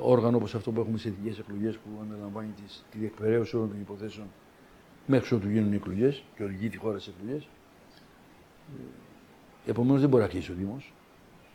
όργανο 0.00 0.36
όπως 0.36 0.54
αυτό 0.54 0.70
που 0.70 0.80
έχουμε 0.80 0.98
σε 0.98 1.08
εθνικέ 1.08 1.40
εκλογές 1.40 1.74
που 1.76 1.88
αναλαμβάνει 2.08 2.52
τις, 2.64 2.84
τη 2.90 2.98
διεκπαιρέωση 2.98 3.56
όλων 3.56 3.68
των 3.68 3.80
υποθέσεων 3.80 4.26
μέχρι 5.06 5.34
ότου 5.34 5.48
γίνουν 5.48 5.72
οι 5.72 5.76
εκλογές 5.76 6.22
και 6.36 6.42
οδηγεί 6.44 6.68
τη 6.68 6.76
χώρα 6.76 6.98
σε 6.98 7.10
εκλογές. 7.18 7.48
Επομένως 9.66 10.00
δεν 10.00 10.08
μπορεί 10.10 10.22
να 10.22 10.28
κλείσει 10.28 10.50
ο 10.50 10.54
Δήμος. 10.58 10.92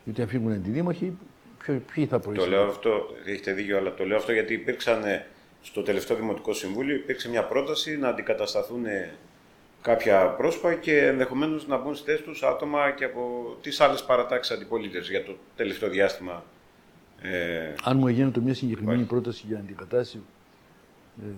Γιατί 0.04 0.22
αν 0.22 0.28
φύγουν 0.28 0.52
αντιδήμαρχοι, 0.52 1.18
ποιο- 1.58 1.80
ποιοι 1.94 2.06
θα 2.06 2.16
Το 2.16 2.22
προείστανται. 2.22 2.56
λέω 2.56 2.64
αυτό, 2.66 3.06
έχετε 3.24 3.52
δίκιο, 3.52 3.76
αλλά 3.78 3.94
το 3.94 4.04
λέω 4.06 4.16
αυτό 4.16 4.32
γιατί 4.32 4.54
υπήρξαν 4.54 5.04
ε, 5.04 5.26
στο 5.62 5.82
τελευταίο 5.82 6.16
Δημοτικό 6.16 6.52
Συμβούλιο 6.52 6.94
υπήρξε 6.94 7.28
μια 7.28 7.44
πρόταση 7.44 7.96
να 7.96 8.08
αντικατασταθούν 8.08 8.86
ε, 8.86 9.14
κάποια 9.82 10.26
πρόσωπα 10.28 10.74
και 10.74 11.06
ενδεχομένως 11.06 11.66
να 11.66 11.76
μπουν 11.78 11.94
στη 11.94 12.10
θέση 12.10 12.22
τους 12.22 12.42
άτομα 12.42 12.90
και 12.90 13.04
από 13.04 13.56
τις 13.60 13.80
άλλες 13.80 14.04
παρατάξεις 14.04 14.56
αντιπολίτευσης 14.56 15.10
για 15.10 15.24
το 15.24 15.36
τελευταίο 15.56 15.88
διάστημα. 15.88 16.44
Ε, 17.22 17.74
Αν 17.82 17.96
μου 17.96 18.08
έγινε 18.08 18.32
μια 18.42 18.54
συγκεκριμένη 18.54 19.02
πρόταση 19.02 19.44
για 19.46 19.58
αντικατάσταση 19.58 20.20
ε, 21.22 21.30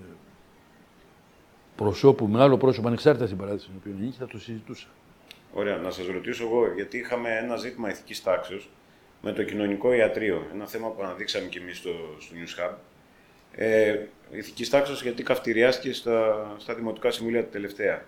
προσώπου 1.76 2.26
με 2.26 2.42
άλλο 2.42 2.56
πρόσωπο 2.56 2.86
ανεξάρτητα 2.86 3.26
στην 3.26 3.38
παράδειση 3.38 3.64
στην 3.64 3.76
οποία 3.78 3.92
ανήκει, 3.92 4.16
θα 4.18 4.26
το 4.26 4.38
συζητούσα. 4.38 4.86
Ωραία, 5.52 5.76
να 5.76 5.90
σας 5.90 6.06
ρωτήσω 6.06 6.44
εγώ, 6.44 6.72
γιατί 6.74 6.98
είχαμε 6.98 7.36
ένα 7.36 7.56
ζήτημα 7.56 7.90
ηθικής 7.90 8.22
τάξεω 8.22 8.58
με 9.22 9.32
το 9.32 9.42
κοινωνικό 9.42 9.92
ιατρείο. 9.92 10.46
Ένα 10.54 10.66
θέμα 10.66 10.88
που 10.88 11.02
αναδείξαμε 11.02 11.46
και 11.46 11.58
εμείς 11.58 11.76
στο, 11.76 11.90
στο 12.18 12.34
News 12.34 12.62
Hub. 12.62 12.74
Ε, 13.52 13.98
ηθικής 14.30 14.70
τάξης 14.70 15.02
γιατί 15.02 15.22
καυτηριάστηκε 15.22 15.92
στα, 15.92 16.54
στα 16.58 16.74
δημοτικά 16.74 17.10
συμβούλια 17.10 17.42
τα 17.42 17.48
τελευταία. 17.50 18.04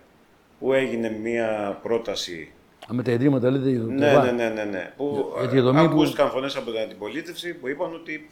Που 0.58 0.72
έγινε 0.72 1.10
μια 1.10 1.78
πρόταση. 1.82 2.52
Με 2.92 3.02
τα 3.02 3.10
ιδρύματα 3.10 3.50
λέτε 3.50 3.70
για 3.70 3.80
το 3.80 3.86
ναι, 3.86 4.12
ναι, 4.12 4.30
ναι, 4.30 4.48
ναι, 4.48 4.64
ναι. 4.64 4.92
Που 4.96 5.32
ακούστηκαν 5.74 6.26
που... 6.26 6.32
φωνές 6.32 6.56
από 6.56 6.70
την 6.70 6.80
αντιπολίτευση 6.80 7.54
που 7.54 7.68
είπαν 7.68 7.94
ότι 7.94 8.28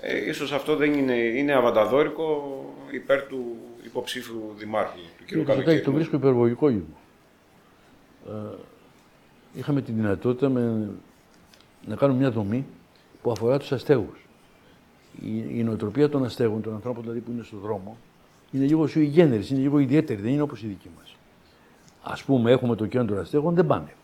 ε, 0.00 0.28
ίσως 0.28 0.52
αυτό 0.52 0.76
δεν 0.76 0.92
είναι, 0.92 1.14
είναι 1.14 1.52
αβανταδόρικο 1.52 2.54
υπέρ 2.90 3.22
του 3.22 3.56
υποψήφιου 3.84 4.54
δημάρχου, 4.56 4.98
του 5.26 5.42
κ. 5.42 5.46
Καλοκαίρι. 5.46 5.80
Το 5.80 5.92
βρίσκω 5.92 6.16
υπερβολικό 6.16 6.68
λίγο. 6.68 6.84
Ε, 8.28 8.56
είχαμε 9.54 9.82
τη 9.82 9.92
δυνατότητα 9.92 10.48
με, 10.48 10.90
να 11.86 11.96
κάνουμε 11.96 12.18
μια 12.18 12.30
δομή 12.30 12.66
που 13.22 13.30
αφορά 13.30 13.58
τους 13.58 13.72
αστέγους. 13.72 14.26
Η, 15.22 15.58
η 15.58 15.62
νοοτροπία 15.62 16.08
των 16.08 16.24
αστέγων, 16.24 16.62
των 16.62 16.74
ανθρώπων 16.74 17.02
δηλαδή 17.02 17.20
που 17.20 17.30
είναι 17.30 17.42
στον 17.42 17.58
δρόμο, 17.58 17.96
είναι 18.50 18.64
λίγο 18.64 18.86
σου 18.86 19.00
είναι 19.00 19.44
λίγο 19.48 19.78
ιδιαίτερη, 19.78 20.20
δεν 20.20 20.32
είναι 20.32 20.42
όπως 20.42 20.62
η 20.62 20.66
δική 20.66 20.90
μας. 20.98 21.13
Ας 22.06 22.24
πούμε, 22.24 22.50
έχουμε 22.50 22.76
το 22.76 22.86
κέντρο 22.86 23.20
αστέγων, 23.20 23.54
δεν 23.54 23.66
πάνε. 23.66 23.94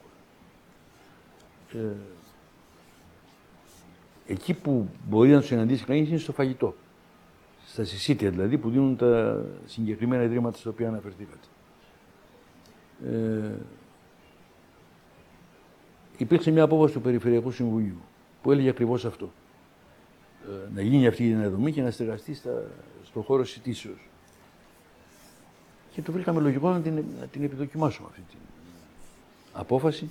Ε, 1.73 1.79
εκεί 4.27 4.55
που 4.55 4.89
μπορεί 5.09 5.31
να 5.31 5.41
του 5.41 5.47
συναντήσει 5.47 5.85
κανείς 5.85 6.09
είναι 6.09 6.19
στο 6.19 6.33
φαγητό. 6.33 6.75
Στα 7.67 7.85
συσίτια 7.85 8.31
δηλαδή 8.31 8.59
που 8.59 8.71
δίνουν 8.71 8.97
τα 8.97 9.45
συγκεκριμένα 9.67 10.23
ιδρύματα 10.23 10.59
στα 10.59 10.71
οποία 10.71 10.89
αναφερθήκατε. 10.89 11.47
Ε, 13.07 13.53
υπήρξε 16.17 16.51
μια 16.51 16.63
απόφαση 16.63 16.95
του 16.95 17.01
Περιφερειακού 17.01 17.51
Συμβουλίου 17.51 18.01
που 18.43 18.53
έλεγε 18.53 18.69
ακριβώς 18.69 19.05
αυτό. 19.05 19.31
Ε, 20.45 20.73
να 20.75 20.83
γίνει 20.83 21.07
αυτή 21.07 21.29
η 21.29 21.35
αναδομή 21.35 21.73
και 21.73 21.83
να 21.83 21.91
στεγαστεί 21.91 22.35
στα, 22.35 22.63
στο 23.05 23.21
χώρο 23.21 23.45
συζητήσεως. 23.45 24.10
Και 26.01 26.07
το 26.07 26.13
βρήκαμε 26.13 26.41
λογικό 26.41 26.71
να 26.71 26.81
την, 26.81 26.95
να 27.21 27.27
την 27.27 27.45
επιδοκιμάσουμε 27.45 28.09
αυτή 28.11 28.21
την 28.21 28.39
απόφαση. 29.53 30.11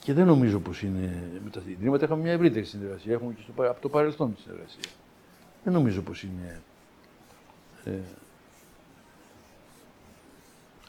Και 0.00 0.12
δεν 0.12 0.26
νομίζω 0.26 0.58
πως 0.58 0.82
είναι 0.82 1.30
με 1.44 1.50
τα 1.50 1.62
ιδρύματα. 1.66 2.04
Είχαμε 2.04 2.22
μια 2.22 2.32
ευρύτερη 2.32 2.64
συνεργασία. 2.64 3.12
Έχουμε 3.12 3.32
και 3.32 3.42
στο, 3.42 3.62
από 3.62 3.80
το 3.80 3.88
παρελθόν 3.88 4.34
τη 4.34 4.40
συνεργασία. 4.40 4.82
Δεν 5.64 5.72
νομίζω 5.72 6.02
πως 6.02 6.22
είναι 6.22 6.60
ε, 7.84 7.90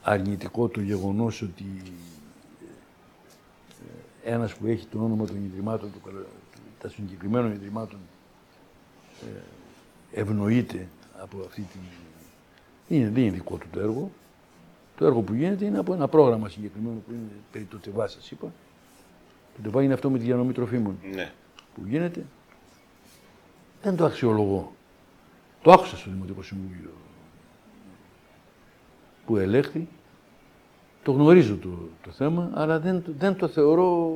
αρνητικό 0.01 0.67
το 0.67 0.81
γεγονός 0.81 1.41
ότι 1.41 1.81
ε, 4.23 4.31
ένας 4.33 4.55
που 4.55 4.67
έχει 4.67 4.85
το 4.85 5.03
όνομα 5.03 5.25
των 5.25 5.45
ιδρυμάτων, 5.45 5.91
του, 5.91 6.25
τα 6.79 6.89
συγκεκριμένων 6.89 7.51
ιδρυμάτων, 7.51 7.99
ε, 9.21 10.19
ευνοείται 10.19 10.87
από 11.17 11.37
αυτή 11.45 11.61
την... 11.61 11.81
Είναι, 12.87 13.09
δεν 13.09 13.23
είναι 13.23 13.31
δικό 13.31 13.57
του 13.57 13.67
το 13.71 13.79
έργο. 13.79 14.11
Το 14.97 15.05
έργο 15.05 15.21
που 15.21 15.33
γίνεται 15.33 15.65
είναι 15.65 15.77
από 15.77 15.93
ένα 15.93 16.07
πρόγραμμα 16.07 16.49
συγκεκριμένο 16.49 16.97
που 17.07 17.13
είναι 17.13 17.31
περί 17.51 17.63
το 17.63 17.77
ΤΕΒΑ, 17.77 18.07
σας 18.07 18.31
είπα. 18.31 18.51
Το 19.55 19.61
ΤΕΒΑ 19.63 19.83
είναι 19.83 19.93
αυτό 19.93 20.09
με 20.09 20.17
τη 20.17 20.23
διανομή 20.23 20.53
τροφίμων 20.53 20.97
ναι. 21.13 21.31
που 21.75 21.81
γίνεται. 21.85 22.25
Δεν 23.81 23.95
το 23.95 24.05
αξιολογώ. 24.05 24.71
Το 25.61 25.71
άκουσα 25.71 25.97
στο 25.97 26.09
Δημοτικό 26.09 26.41
Συμβούλιο 26.41 26.91
που 29.25 29.37
ελέγχθη. 29.37 29.87
Το 31.03 31.11
γνωρίζω 31.11 31.57
το, 31.57 31.69
το 32.03 32.11
θέμα, 32.11 32.51
αλλά 32.53 32.79
δεν, 32.79 33.03
δεν 33.17 33.35
το 33.35 33.47
θεωρώ 33.47 34.13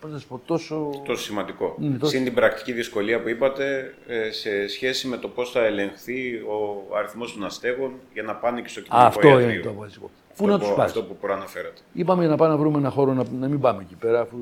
πώς 0.00 0.26
πω, 0.26 0.40
τόσο... 0.46 0.90
τόσο 1.04 1.22
σημαντικό. 1.22 1.74
Ναι, 1.78 1.98
τόσο... 1.98 2.12
Συν 2.12 2.24
την 2.24 2.34
πρακτική 2.34 2.72
δυσκολία 2.72 3.22
που 3.22 3.28
είπατε 3.28 3.94
ε, 4.06 4.30
σε 4.30 4.68
σχέση 4.68 5.06
με 5.06 5.16
το 5.16 5.28
πώς 5.28 5.50
θα 5.50 5.64
ελεγχθεί 5.64 6.34
ο 6.34 6.86
αριθμός 6.96 7.32
των 7.32 7.44
αστέγων 7.44 7.92
για 8.12 8.22
να 8.22 8.34
πάνε 8.34 8.60
και 8.60 8.68
στο 8.68 8.80
κοινωνικό 8.80 9.08
Αυτό 9.08 9.28
ιατρείο. 9.28 9.50
είναι 9.50 9.60
το 9.62 9.74
βασικό. 9.74 10.10
Πού 10.36 10.46
να 10.46 10.58
τους 10.58 10.68
Αυτό 10.78 11.02
που 11.02 11.16
προαναφέρατε. 11.16 11.80
Είπαμε 11.92 12.26
να 12.26 12.36
πάμε 12.36 12.52
να 12.52 12.58
βρούμε 12.58 12.78
ένα 12.78 12.90
χώρο 12.90 13.12
να, 13.12 13.24
να 13.38 13.48
μην 13.48 13.60
πάμε 13.60 13.82
εκεί 13.82 13.94
πέρα, 13.94 14.20
αφού 14.20 14.36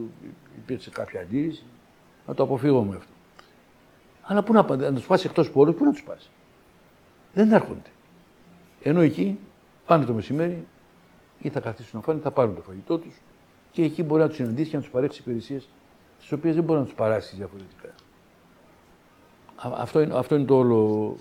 υπήρξε 0.58 0.90
κάποια 0.90 1.20
αντίρρηση, 1.20 1.64
να 2.26 2.34
το 2.34 2.42
αποφύγουμε 2.42 2.96
αυτό. 2.96 3.12
Αλλά 4.22 4.42
πού 4.42 4.52
να, 4.52 4.76
να 4.76 4.92
τους 4.92 5.06
πας 5.06 5.24
εκτός 5.24 5.50
πόλου, 5.50 5.74
πού 5.74 5.84
να 5.84 5.92
τους 5.92 6.02
πας; 6.02 6.30
Δεν 7.32 7.52
έρχονται. 7.52 7.90
Ενώ 8.82 9.00
εκεί 9.00 9.38
πάνε 9.86 10.04
το 10.04 10.12
μεσημέρι 10.12 10.66
ή 11.38 11.48
θα 11.48 11.60
καθίσουν 11.60 11.90
να 11.92 12.00
φάνε, 12.00 12.20
θα 12.22 12.30
πάρουν 12.30 12.54
το 12.54 12.60
φαγητό 12.60 12.98
τους 12.98 13.20
και 13.76 13.82
εκεί 13.82 14.02
μπορεί 14.02 14.22
να 14.22 14.28
τους 14.28 14.36
συναντήσει 14.36 14.70
και 14.70 14.76
να 14.76 14.82
τους 14.82 14.90
παρέχεις 14.90 15.18
υπηρεσίες 15.18 15.68
τις 16.18 16.32
οποίες 16.32 16.54
δεν 16.54 16.64
μπορεί 16.64 16.78
να 16.78 16.84
τους 16.84 16.94
παράσεις 16.94 17.36
διαφορετικά. 17.36 17.94
Αυτό 19.56 20.00
είναι, 20.00 20.18
αυτό 20.18 20.34
είναι 20.34 20.44
το 20.44 20.58
όλο 20.58 21.16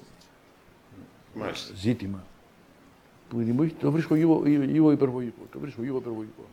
Μάλιστα. 1.33 1.73
ζήτημα 1.75 2.25
που 3.29 3.37
δημιουργεί. 3.37 3.73
Το 3.73 3.91
βρίσκω 3.91 4.15
λίγο, 4.15 4.41
λίγο 4.45 4.91
υπερβολικό. 4.91 5.41
Το 5.51 5.59
βρίσκω 5.59 5.81
λίγο 5.81 5.97
υπερβολικό. 5.97 6.45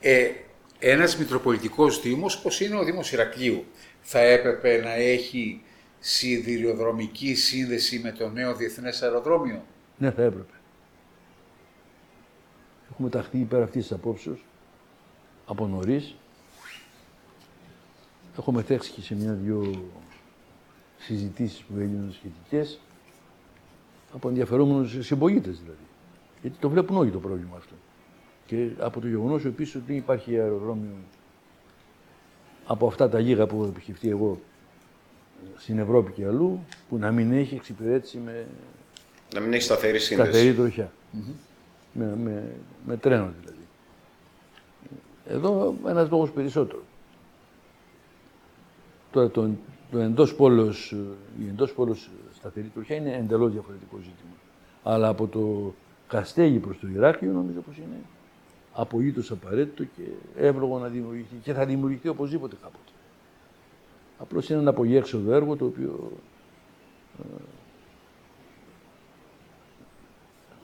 Ε, 0.00 0.30
ένας 0.78 1.16
Μητροπολιτικός 1.16 2.00
Δήμος, 2.00 2.36
όπως 2.36 2.60
είναι 2.60 2.76
ο 2.76 2.84
Δήμος 2.84 3.12
Ηρακλείου, 3.12 3.64
θα 4.00 4.18
έπρεπε 4.18 4.80
να 4.82 4.92
έχει 4.92 5.62
σιδηροδρομική 5.98 7.34
σύνδεση 7.34 7.98
με 7.98 8.12
το 8.12 8.28
νέο 8.28 8.54
διεθνές 8.54 9.02
αεροδρόμιο; 9.02 9.62
Ναι, 9.98 10.10
θα 10.10 10.22
έπρεπε. 10.22 10.52
Έχουμε 12.90 13.08
ταχθεί 13.08 13.38
υπέρ 13.38 13.62
αυτής 13.62 13.82
της 13.82 13.92
απόψεως 13.92 14.42
από 15.48 15.66
νωρίς. 15.66 16.14
Έχω 18.38 18.52
μετέξει 18.52 18.90
και 18.90 19.00
σε 19.00 19.14
μια-δυο 19.14 19.84
συζητήσεις 20.98 21.60
που 21.60 21.74
έγιναν 21.78 22.12
σχετικές 22.12 22.80
από 24.14 24.28
ενδιαφερόμενους 24.28 25.06
συμπολίτε 25.06 25.50
δηλαδή. 25.50 25.86
Γιατί 26.42 26.56
το 26.60 26.68
βλέπουν 26.68 26.96
όλοι 26.96 27.10
το 27.10 27.18
πρόβλημα 27.18 27.56
αυτό. 27.56 27.74
Και 28.46 28.68
από 28.78 29.00
το 29.00 29.06
γεγονός 29.08 29.44
επίσης 29.44 29.74
ότι 29.74 29.84
δεν 29.86 29.96
υπάρχει 29.96 30.38
αεροδρόμιο 30.38 30.94
από 32.66 32.86
αυτά 32.86 33.08
τα 33.08 33.18
λίγα 33.18 33.46
που 33.46 33.56
έχω 33.56 33.66
επισκεφτεί 33.66 34.08
εγώ 34.08 34.40
στην 35.56 35.78
Ευρώπη 35.78 36.12
και 36.12 36.24
αλλού, 36.24 36.64
που 36.88 36.98
να 36.98 37.10
μην 37.10 37.32
έχει 37.32 37.54
εξυπηρέτηση 37.54 38.18
με. 38.18 38.46
Να 39.34 39.40
μην 39.40 39.52
έχει 39.52 39.62
σταθερή 39.62 39.98
σύνδεση. 39.98 40.30
Σταθερή 40.30 40.54
τροχιά. 40.54 40.92
με, 41.92 42.16
με, 42.22 42.54
με 42.86 42.96
τρένο 42.96 43.32
δηλαδή. 43.40 43.57
Εδώ 45.28 45.74
ένας 45.86 46.10
λόγος 46.10 46.30
περισσότερο. 46.30 46.82
Τώρα 49.10 49.30
το, 49.30 49.50
το 49.90 49.98
εντός 49.98 50.34
πόλος, 50.34 50.90
η 51.40 51.48
εντός 51.48 51.72
πόλος 51.72 52.10
σταθερή 52.34 52.70
τροχιά 52.74 52.96
είναι 52.96 53.16
εντελώς 53.16 53.52
διαφορετικό 53.52 53.96
ζήτημα. 53.96 54.34
Αλλά 54.82 55.08
από 55.08 55.26
το 55.26 55.74
Καστέγι 56.08 56.58
προς 56.58 56.78
το 56.78 56.88
Ηράκλειο 56.88 57.32
νομίζω 57.32 57.60
πως 57.60 57.76
είναι 57.76 58.00
απολύτως 58.72 59.30
απαραίτητο 59.30 59.84
και 59.84 60.02
εύλογο 60.36 60.78
να 60.78 60.88
δημιουργηθεί 60.88 61.34
και 61.42 61.52
θα 61.52 61.66
δημιουργηθεί 61.66 62.08
οπωσδήποτε 62.08 62.56
κάποτε. 62.62 62.92
Απλώς 64.18 64.48
είναι 64.48 64.58
ένα 64.58 64.70
απογέξοδο 64.70 65.32
έργο 65.32 65.56
το 65.56 65.64
οποίο 65.64 66.12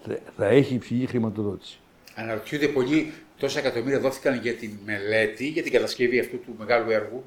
ε, 0.08 0.16
θα 0.36 0.46
έχει 0.46 0.74
υψηλή 0.74 1.06
χρηματοδότηση. 1.06 1.78
Αναρωτιούνται 2.14 2.68
πολλοί 2.68 3.12
τόσα 3.38 3.58
εκατομμύρια 3.58 4.00
δόθηκαν 4.00 4.40
για 4.40 4.54
τη 4.54 4.70
μελέτη, 4.84 5.48
για 5.48 5.62
την 5.62 5.72
κατασκευή 5.72 6.18
αυτού 6.20 6.38
του 6.38 6.54
μεγάλου 6.58 6.90
έργου 6.90 7.24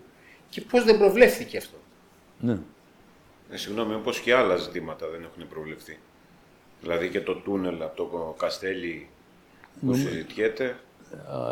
και 0.50 0.62
πώς 0.62 0.84
δεν 0.84 0.98
προβλέφθηκε 0.98 1.58
αυτό. 1.58 1.78
Ναι. 2.40 2.58
Ε, 3.52 3.58
συγγνώμη, 3.58 3.94
όπως 3.94 4.20
και 4.20 4.34
άλλα 4.34 4.56
ζητήματα 4.56 5.08
δεν 5.08 5.24
έχουν 5.24 5.48
προβλεφθεί. 5.48 5.98
Δηλαδή 6.82 7.10
και 7.10 7.22
το 7.22 7.36
τούνελ 7.36 7.82
από 7.82 7.96
το 7.96 8.36
Καστέλι 8.38 9.08
που 9.82 9.94
συζητιέται. 9.94 10.80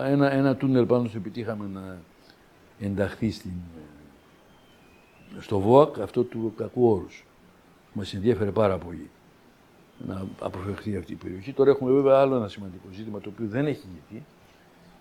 Ένα, 0.06 0.32
ένα 0.32 0.56
τούνελ 0.56 0.86
πάνω 0.86 1.08
σε 1.08 1.18
επιτύχαμε 1.18 1.70
να 1.74 1.98
ενταχθεί 2.80 3.32
στην, 3.32 3.52
στο 5.40 5.60
ΒΟΑΚ 5.60 6.00
αυτό 6.00 6.24
του 6.24 6.54
κακού 6.58 6.90
όρους. 6.90 7.26
Μας 7.94 8.14
ενδιαφέρε 8.14 8.52
πάρα 8.52 8.78
πολύ 8.78 9.10
να 10.08 10.26
αποφευχθεί 10.40 10.96
αυτή 10.96 11.12
η 11.12 11.16
περιοχή. 11.16 11.54
Τώρα 11.54 11.70
έχουμε 11.70 11.92
βέβαια 11.92 12.20
άλλο 12.20 12.36
ένα 12.36 12.48
σημαντικό 12.48 12.88
ζήτημα 12.92 13.20
το 13.20 13.30
οποίο 13.30 13.48
δεν 13.48 13.66
έχει 13.66 13.88
λυθεί. 13.94 14.24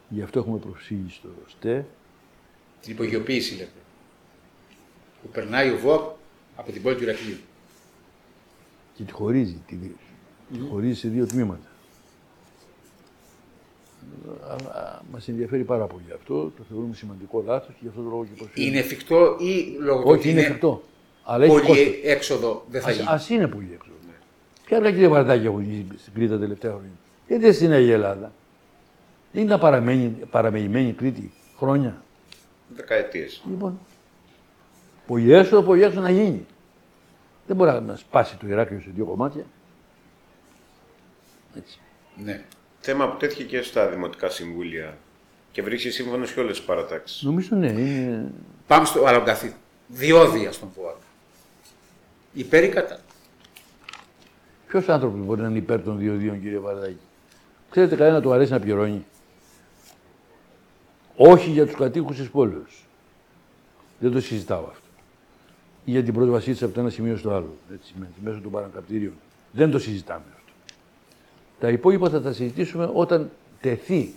Γι' 0.09 0.23
αυτό 0.23 0.39
έχουμε 0.39 0.59
προσφύγει 0.59 1.11
στο 1.11 1.29
ΣΤΕ. 1.49 1.87
Την 2.81 2.93
υπογειοποίηση 2.93 3.55
λέτε. 3.55 3.71
Που 5.23 5.29
περνάει 5.29 5.71
ο 5.71 5.79
ΒΟΑΚ 5.79 6.01
από 6.57 6.73
την 6.73 6.83
πόλη 6.83 6.97
του 6.97 7.03
Ηρακλείου. 7.03 7.37
Και 8.95 9.03
τη 9.03 9.13
χωρίζει. 9.13 9.63
Τη, 9.67 9.77
τη 10.53 10.59
χωρίζει 10.71 10.99
σε 10.99 11.09
δύο 11.09 11.27
τμήματα. 11.27 11.69
Μας 15.13 15.29
ενδιαφέρει 15.29 15.65
πάρα 15.65 15.87
πολύ 15.87 16.13
αυτό. 16.15 16.53
Το 16.57 16.65
θεωρούμε 16.69 16.95
σημαντικό 16.95 17.43
λάθος 17.47 17.75
και 17.75 17.81
γι' 17.81 17.89
αυτό 17.89 18.03
το 18.03 18.09
λόγο 18.09 18.25
και 18.25 18.31
προσφύγουμε. 18.37 18.71
Είναι 18.71 18.79
εφικτό 18.85 19.37
ή 19.41 19.77
λόγω 19.81 20.03
του 20.03 20.09
Όχι, 20.09 20.31
είναι 20.31 20.41
εφικτό. 20.41 20.83
Αλλά 21.23 21.47
πολύ 21.47 22.01
έξοδο 22.05 22.65
δεν 22.71 22.81
θα 22.81 22.91
γίνει; 22.91 23.09
Α 23.09 23.21
είναι 23.29 23.49
πολύ 23.49 23.71
έξοδο. 23.73 23.97
Ναι. 24.07 24.15
Ποια 24.65 24.77
άλλα 24.77 24.91
κύριε 24.91 25.09
Βαρδάκη 25.09 25.47
έχουν 25.47 25.63
γίνει 25.63 25.87
στην 25.99 26.13
Κρήτη 26.13 26.31
τα 26.31 26.39
τελευταία 26.39 26.71
χρόνια; 26.71 26.91
Γιατί 27.27 27.43
δεν 27.43 27.53
στην 27.53 27.73
Αγία 27.73 27.95
Ελλάδα; 27.95 28.33
Δεν 29.35 29.43
είναι 29.43 29.59
παραμειγμένη 30.30 30.93
Κρήτη 30.93 31.32
χρόνια. 31.59 32.03
Δεκαετίες. 32.68 33.43
Λοιπόν. 33.49 33.78
Πολύ 35.07 35.32
έσοδο, 35.32 35.62
πολύ 35.62 35.82
έξοδο 35.82 36.01
να 36.01 36.11
γίνει. 36.11 36.47
Δεν 37.47 37.57
μπορεί 37.57 37.82
να 37.82 37.97
σπάσει 37.97 38.37
το 38.37 38.47
Ηράκλειο 38.47 38.80
σε 38.80 38.91
δύο 38.95 39.05
κομμάτια. 39.05 39.45
Έτσι. 41.57 41.78
Ναι. 42.16 42.45
Θέμα 42.80 43.09
που 43.09 43.16
τέθηκε 43.16 43.45
και 43.45 43.62
στα 43.62 43.89
δημοτικά 43.89 44.28
συμβούλια 44.28 44.97
και 45.53 45.62
βρίσκει 45.62 45.91
σύμφωνο 45.91 46.26
σε 46.26 46.41
όλες 46.41 46.57
τις 46.57 46.66
παρατάξεις. 46.66 47.22
Νομίζω 47.22 47.57
ναι. 47.57 47.66
Είναι... 47.66 48.32
Πάμε 48.66 48.85
στο 48.85 49.05
άλλο 49.05 49.22
καθή. 49.22 49.55
Διόδια 49.87 50.53
στον 50.53 50.72
ΠΟΑΚ. 50.74 50.97
Υπέρ 52.32 52.64
ή 52.64 52.68
κατά; 52.68 52.99
Ποιος 54.66 54.89
άνθρωπος 54.89 55.20
μπορεί 55.20 55.41
να 55.41 55.49
είναι 55.49 55.59
υπέρ 55.59 55.82
των 55.82 55.99
διοδίων, 55.99 56.43
κύριε 56.43 56.59
Βαρδάκη; 56.59 56.99
Ξέρετε, 57.70 57.97
κανένα 57.97 58.20
του 58.20 58.32
αρέσει 58.32 58.53
να 58.53 58.61
πληρώνει. 58.61 59.05
Όχι 61.17 61.51
για 61.51 61.67
τους 61.67 61.75
κατοίκους 61.75 62.17
της 62.17 62.31
πόλη. 62.31 62.62
Δεν 63.99 64.12
το 64.12 64.21
συζητάω 64.21 64.65
αυτό. 64.65 64.89
Ή 65.85 65.91
για 65.91 66.03
την 66.03 66.15
πρόσβασή 66.15 66.53
τη 66.53 66.65
από 66.65 66.75
το 66.75 66.81
ένα 66.81 66.91
σημείο 66.91 67.17
στο 67.17 67.31
άλλο. 67.31 67.57
Έτσι, 67.75 67.95
μέσω 68.23 68.41
των 68.41 68.51
παρακαπτήριων. 68.51 69.12
Δεν 69.53 69.71
το 69.71 69.79
συζητάμε 69.79 70.25
αυτό. 70.37 70.53
Τα 71.61 71.69
υπόλοιπα 71.69 72.09
θα 72.09 72.21
τα 72.21 72.33
συζητήσουμε 72.33 72.91
όταν 72.95 73.31
τεθεί 73.61 74.15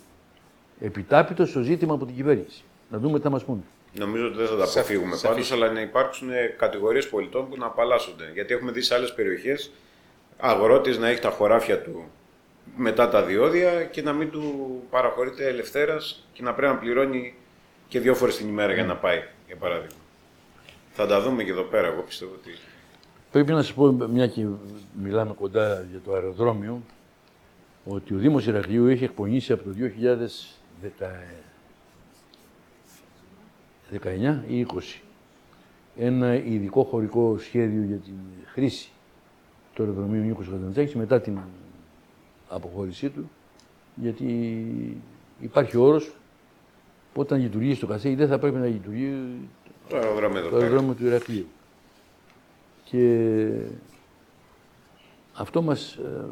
επιτάπητος 0.80 1.50
στο 1.50 1.62
ζήτημα 1.62 1.94
από 1.94 2.06
την 2.06 2.16
κυβέρνηση. 2.16 2.64
Να 2.92 2.98
δούμε 2.98 3.18
τι 3.18 3.24
θα 3.24 3.30
μας 3.30 3.44
πούνε. 3.44 3.62
Νομίζω 3.94 4.28
ότι 4.28 4.38
δεν 4.38 4.48
θα 4.48 4.56
τα 4.56 4.64
αποφύγουμε 4.64 5.18
πάντως, 5.22 5.52
αλλά 5.52 5.72
να 5.72 5.82
υπάρξουν 5.82 6.30
κατηγορίες 6.58 7.10
πολιτών 7.10 7.50
που 7.50 7.58
να 7.58 7.66
απαλλάσσονται. 7.66 8.32
Γιατί 8.34 8.54
έχουμε 8.54 8.72
δει 8.72 8.82
σε 8.82 8.96
άλλες 8.96 9.14
περιοχές 9.14 9.72
αγρότης 10.38 10.98
να 10.98 11.08
έχει 11.08 11.22
τα 11.22 11.30
χωράφια 11.30 11.82
του 11.82 12.06
μετά 12.76 13.10
τα 13.10 13.24
διόδια 13.24 13.84
και 13.84 14.02
να 14.02 14.14
μην 14.14 14.32
του 14.32 14.44
παραχωρείται 14.90 15.48
ελευθέρας 15.48 16.28
και 16.34 16.44
να 16.44 16.54
πρέπει 16.54 16.74
να 16.74 16.80
πληρώνει 16.80 17.36
και 17.88 18.00
δύο 18.00 18.16
φορές 18.16 18.38
την 18.38 18.48
ημέρα 18.48 18.74
για 18.74 18.86
να 18.86 18.96
πάει, 18.96 19.24
για 19.48 19.56
παράδειγμα. 19.56 19.98
Θα 20.92 21.08
τα 21.08 21.22
δούμε 21.22 21.44
και 21.44 21.52
εδώ 21.52 21.64
πέρα, 21.64 21.88
εγώ 21.88 22.02
πιστεύω 22.02 22.32
ότι. 22.34 22.50
Πρέπει 23.32 23.52
να 23.52 23.62
σας 23.62 23.74
πω, 23.74 23.92
μια 23.92 24.28
και 24.28 24.46
μιλάμε 25.02 25.34
κοντά 25.34 25.86
για 25.92 26.00
το 26.06 26.14
αεροδρόμιο, 26.14 26.82
ότι 27.86 28.14
ο 28.14 28.18
Δήμος 28.18 28.48
Ηρακλείου 28.48 28.88
έχει 28.88 29.04
εκπονήσει 29.04 29.52
από 29.52 29.64
το 29.64 29.70
2019 34.02 34.44
ή 34.48 34.66
20 34.74 34.80
ένα 35.98 36.36
ειδικό 36.36 36.84
χωρικό 36.84 37.38
σχέδιο 37.38 37.84
για 37.84 37.98
την 37.98 38.14
χρήση 38.46 38.90
του 39.74 39.84
αεροδρομίου 39.84 40.22
Νίκος 40.22 40.50
Καζαντζάκης 40.50 40.96
μετά 40.96 41.22
την 41.22 41.38
αποχώρησή 42.50 43.10
του, 43.10 43.30
γιατί 43.96 44.66
υπάρχει 45.40 45.78
όρος 45.78 46.16
που 47.14 47.22
όταν 47.22 47.42
λειτουργεί 47.42 47.74
στο 47.74 47.88
Κασέι 47.88 48.16
δεν 48.16 48.28
θα 48.28 48.40
πρέπει 48.40 48.58
να 48.58 48.66
λειτουργεί 48.66 49.14
το 49.90 49.98
αεροδρόμιο, 49.98 50.50
το 50.50 50.56
αεροδρόμιο 50.56 50.94
του 50.94 51.06
Ηρακλείου. 51.06 51.48
Και 52.84 53.50
αυτό 55.34 55.62
μας 55.62 55.94
ε, 55.94 56.26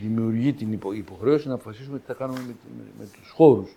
δημιουργεί 0.00 0.52
την 0.52 0.72
υποχρέωση 0.72 1.48
να 1.48 1.54
αποφασίσουμε 1.54 1.98
τι 1.98 2.04
θα 2.06 2.14
κάνουμε 2.14 2.38
με, 2.38 2.54
με, 2.76 2.84
με 2.98 3.08
τους 3.12 3.30
χώρους, 3.30 3.70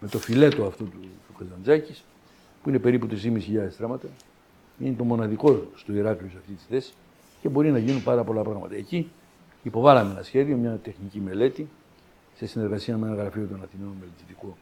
με 0.00 0.08
το 0.08 0.18
φιλέτο 0.18 0.64
αυτού 0.64 0.84
του, 0.84 0.98
του 1.26 1.32
Καζαντζάκης, 1.38 2.04
που 2.62 2.68
είναι 2.68 2.78
περίπου 2.78 3.08
3.500 3.10 3.38
στράμματα. 3.70 4.08
Είναι 4.78 4.94
το 4.96 5.04
μοναδικό 5.04 5.68
στο 5.74 5.92
Ηράκλειο 5.92 6.30
σε 6.30 6.36
αυτή 6.38 6.52
τη 6.52 6.62
θέση 6.68 6.92
και 7.40 7.48
μπορεί 7.48 7.70
να 7.70 7.78
γίνουν 7.78 8.02
πάρα 8.02 8.24
πολλά 8.24 8.42
πράγματα. 8.42 8.74
Εκεί 8.74 9.10
υποβάλαμε 9.62 10.10
ένα 10.10 10.22
σχέδιο, 10.22 10.56
μια 10.56 10.78
τεχνική 10.82 11.20
μελέτη, 11.20 11.68
σε 12.36 12.46
συνεργασία 12.46 12.96
με 12.96 13.06
ένα 13.06 13.16
γραφείο 13.16 13.46
των 13.46 13.62
Αθηνών 13.62 13.96
μελετητικό 14.00 14.56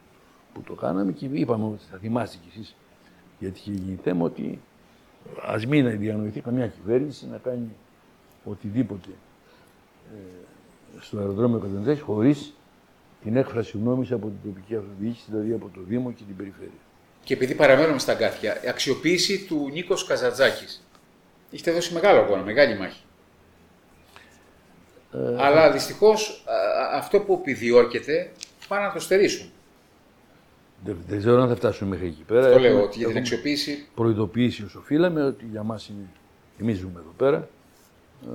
που 0.53 0.61
το 0.61 0.73
κάναμε 0.73 1.11
και 1.11 1.25
είπαμε 1.31 1.65
ότι 1.65 1.83
θα 1.91 1.97
θυμάστε 1.97 2.37
κι 2.41 2.49
εσείς 2.49 2.75
γιατί 3.39 3.59
είχε 3.59 3.71
γίνει 3.71 3.99
θέμα 4.03 4.25
ότι 4.25 4.59
ας 5.45 5.65
μην 5.65 5.99
διανοηθεί 5.99 6.41
καμιά 6.41 6.67
κυβέρνηση 6.67 7.27
να 7.27 7.37
κάνει 7.37 7.69
οτιδήποτε 8.43 9.09
ε, 10.13 10.17
στο 10.99 11.17
αεροδρόμιο 11.17 11.59
Καζαντζάκη 11.59 12.01
χωρίς 12.01 12.53
την 13.23 13.35
έκφραση 13.37 13.77
γνώμης 13.77 14.11
από 14.11 14.27
την 14.27 14.51
τοπική 14.51 14.75
αυτοδιοίκηση, 14.75 15.25
δηλαδή 15.29 15.53
από 15.53 15.69
το 15.73 15.81
Δήμο 15.87 16.11
και 16.11 16.23
την 16.23 16.35
περιφέρεια. 16.35 16.79
Και 17.23 17.33
επειδή 17.33 17.55
παραμένουμε 17.55 17.99
στα 17.99 18.11
αγκάθια, 18.11 18.61
αξιοποίηση 18.69 19.45
του 19.45 19.69
Νίκος 19.71 20.05
Καζαντζάκη. 20.05 20.65
Έχετε 21.51 21.71
δώσει 21.71 21.93
μεγάλο 21.93 22.19
αγώνα, 22.19 22.43
μεγάλη 22.43 22.77
μάχη. 22.77 23.03
Ε, 25.13 25.43
Αλλά 25.43 25.71
δυστυχώς 25.71 26.43
αυτό 26.93 27.19
που 27.19 27.33
επιδιώκεται 27.33 28.31
πάνε 28.67 28.85
να 28.85 28.93
το 28.93 28.99
στερήσουν. 28.99 29.49
Δεν, 30.83 30.97
δεν 31.07 31.19
ξέρω 31.19 31.41
αν 31.41 31.47
θα 31.47 31.55
φτάσουμε 31.55 31.89
μέχρι 31.89 32.07
εκεί 32.07 32.23
πέρα. 32.27 32.47
Αυτό 32.47 32.59
λέω 32.59 32.83
ότι 32.83 32.97
για 32.97 33.07
την 33.07 33.17
αξιοποίηση. 33.17 33.87
Προειδοποιήσει 33.95 34.63
όσο 34.63 34.79
οφείλαμε 34.79 35.23
ότι 35.23 35.45
για 35.51 35.63
μας 35.63 35.87
είναι. 35.87 36.07
Εμείς 36.59 36.77
ζούμε 36.77 36.99
εδώ 36.99 37.13
πέρα. 37.17 37.37
Ε, 38.23 38.27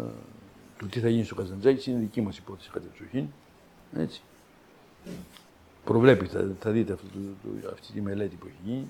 το 0.78 0.86
τι 0.86 1.00
θα 1.00 1.08
γίνει 1.08 1.24
στο 1.24 1.34
Καζαντζάκης 1.34 1.86
είναι 1.86 1.98
δική 1.98 2.20
μας 2.20 2.38
υπόθεση 2.38 2.70
κατεξοχήν. 2.72 3.26
Έτσι. 3.98 4.20
Προβλέπει, 5.84 6.26
θα, 6.26 6.50
θα 6.60 6.70
δείτε 6.70 6.92
αυτό, 6.92 7.06
το, 7.06 7.48
το, 7.62 7.68
αυτή 7.72 7.92
τη 7.92 8.00
μελέτη 8.00 8.36
που 8.36 8.46
έχει 8.46 8.56
γίνει. 8.64 8.88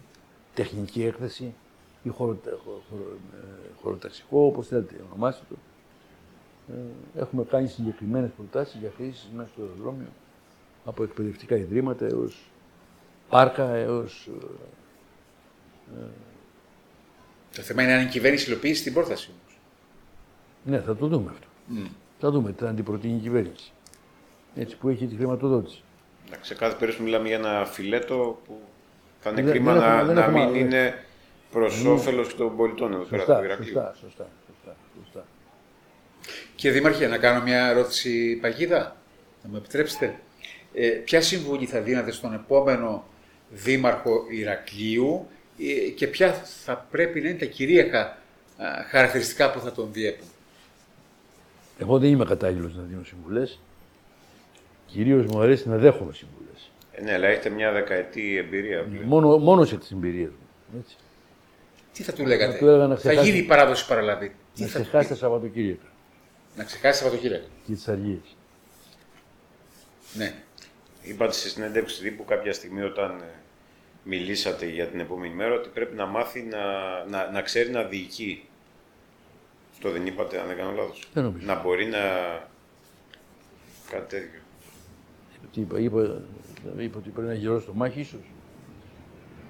Τεχνική 0.54 1.04
έκθεση 1.04 1.54
ή 2.02 2.08
χωρο, 2.08 2.38
χωρο, 2.64 3.16
ε, 3.32 3.82
χωροταξικό, 3.82 4.40
όπως 4.40 4.66
θέλετε 4.66 4.94
ονομάστε 5.10 5.44
το. 5.48 5.54
Ε, 6.68 7.20
έχουμε 7.20 7.44
κάνει 7.44 7.68
συγκεκριμένες 7.68 8.30
προτάσεις 8.36 8.80
για 8.80 8.92
χρήσεις 8.96 9.30
μέσα 9.34 9.48
στο 9.52 9.62
αεροδρόμιο 9.62 10.08
από 10.84 11.02
εκπαιδευτικά 11.02 11.56
ιδρύματα 11.56 12.06
έως 12.06 12.50
πάρκα 13.28 13.74
έως. 13.74 14.28
Ε, 15.98 16.04
το 17.54 17.62
θέμα 17.62 17.82
είναι 17.82 17.92
αν 17.92 18.06
η 18.06 18.08
κυβέρνηση 18.08 18.50
υλοποιήσει 18.50 18.82
την 18.82 18.92
πρόταση 18.92 19.30
όμως. 19.30 19.58
Ναι, 20.64 20.80
θα 20.80 20.96
το 20.96 21.06
δούμε 21.06 21.30
αυτό. 21.30 21.46
Mm. 21.74 21.90
Θα 22.20 22.30
δούμε 22.30 22.52
τι 22.52 22.66
αντιπροτείνει 22.66 23.16
η 23.16 23.20
κυβέρνηση. 23.20 23.72
Έτσι 24.54 24.76
που 24.76 24.88
έχει 24.88 25.06
τη 25.06 25.16
χρηματοδότηση. 25.16 25.82
Σε 26.40 26.54
κάθε 26.54 26.76
περίπτωση 26.76 27.02
μιλάμε 27.02 27.28
για 27.28 27.36
ένα 27.36 27.64
φιλέτο 27.64 28.40
που 28.46 28.60
θα 29.20 29.30
είναι 29.30 29.42
κρίμα 29.42 29.74
να, 29.74 30.02
να 30.02 30.28
μην 30.28 30.54
είναι 30.54 31.04
προς 31.50 31.84
όφελος 31.84 32.36
των 32.36 32.56
πολιτών 32.56 32.92
εδώ 32.92 33.02
πέρα 33.02 33.24
του 33.24 33.44
Ηρακλείου. 33.44 33.66
Σωστά, 33.66 33.94
σωστά, 33.94 33.94
σωστά, 34.00 34.26
σωστά. 34.43 34.43
Και 36.54 36.70
Δήμαρχε, 36.70 37.06
να 37.06 37.18
κάνω 37.18 37.42
μια 37.42 37.68
ερώτηση 37.68 38.38
παγίδα, 38.40 38.96
να 39.42 39.50
μου 39.50 39.56
επιτρέψετε. 39.56 40.18
Ε, 40.74 40.88
ποια 40.88 41.20
συμβουλή 41.20 41.66
θα 41.66 41.80
δίνατε 41.80 42.10
στον 42.12 42.34
επόμενο 42.34 43.04
Δήμαρχο 43.50 44.24
Ηρακλείου 44.30 45.26
ε, 45.58 45.90
και 45.90 46.06
ποια 46.06 46.32
θα 46.64 46.86
πρέπει 46.90 47.20
να 47.20 47.28
είναι 47.28 47.38
τα 47.38 47.44
κυρίαρχα 47.44 48.18
χαρακτηριστικά 48.90 49.50
που 49.50 49.60
θα 49.60 49.72
τον 49.72 49.88
διέπουν; 49.92 50.26
Εγώ 51.78 51.98
δεν 51.98 52.10
είμαι 52.10 52.24
κατάλληλος 52.24 52.74
να 52.74 52.82
δίνω 52.82 53.04
συμβουλές. 53.04 53.60
Κυρίως 54.86 55.26
μου 55.26 55.40
αρέσει 55.40 55.68
να 55.68 55.76
δέχομαι 55.76 56.12
συμβουλές. 56.12 56.70
Ε, 56.92 57.02
ναι, 57.02 57.12
αλλά 57.12 57.26
έχετε 57.26 57.48
μια 57.48 57.72
δεκαετή 57.72 58.36
εμπειρία. 58.36 58.86
Μόνο, 59.04 59.38
μόνος 59.38 59.68
σε 59.68 59.76
τις 59.76 59.90
εμπειρίες 59.90 60.30
μου. 60.30 60.78
Έτσι. 60.80 60.96
Τι 61.92 62.02
θα 62.02 62.12
του 62.12 62.26
λέγατε, 62.26 62.58
θα, 62.58 62.86
να 62.86 62.94
ξεχάσει... 62.94 63.16
θα 63.16 63.24
γίνει 63.24 63.38
η 63.38 63.42
παράδοση 63.42 63.86
παραλαβή. 63.86 64.34
Να 64.56 64.66
ξεχάσει 64.66 65.08
τα 65.08 65.14
Σαββατοκύριακα. 65.14 65.86
Να 66.56 66.64
ξεχάσει 66.64 66.98
τα 66.98 67.04
Σαββατοκύριακα. 67.04 67.46
Και 67.66 67.72
τι 67.72 67.82
αργίε. 67.86 68.18
Ναι. 70.14 70.34
Είπατε 71.02 71.32
στη 71.32 71.48
συνέντευξη 71.48 72.02
τύπου 72.02 72.24
κάποια 72.24 72.52
στιγμή 72.52 72.82
όταν 72.82 73.10
ε, 73.10 73.24
μιλήσατε 74.02 74.66
για 74.66 74.86
την 74.86 75.00
επόμενη 75.00 75.34
μέρα 75.34 75.54
ότι 75.54 75.68
πρέπει 75.68 75.96
να 75.96 76.06
μάθει 76.06 76.42
να, 76.42 76.58
να, 77.04 77.30
να 77.30 77.42
ξέρει 77.42 77.70
να 77.70 77.82
διοικεί. 77.82 78.48
Το 79.80 79.90
δεν 79.90 80.06
είπατε, 80.06 80.40
αν 80.40 80.46
δεν 80.46 80.56
κάνω 80.56 80.70
λάθος. 80.70 81.08
Δεν 81.14 81.24
νομίζω. 81.24 81.46
Να 81.46 81.60
μπορεί 81.62 81.86
να... 81.86 81.98
κάτι 83.90 84.08
τέτοιο. 84.08 84.40
Τι 85.52 85.60
είπα, 85.60 85.78
είπα, 85.78 86.22
είπα 86.78 86.98
ότι 86.98 87.10
πρέπει 87.10 87.28
να 87.28 87.34
γερό 87.34 87.60
στο 87.60 87.72
μάχη, 87.74 88.00
ίσως. 88.00 88.20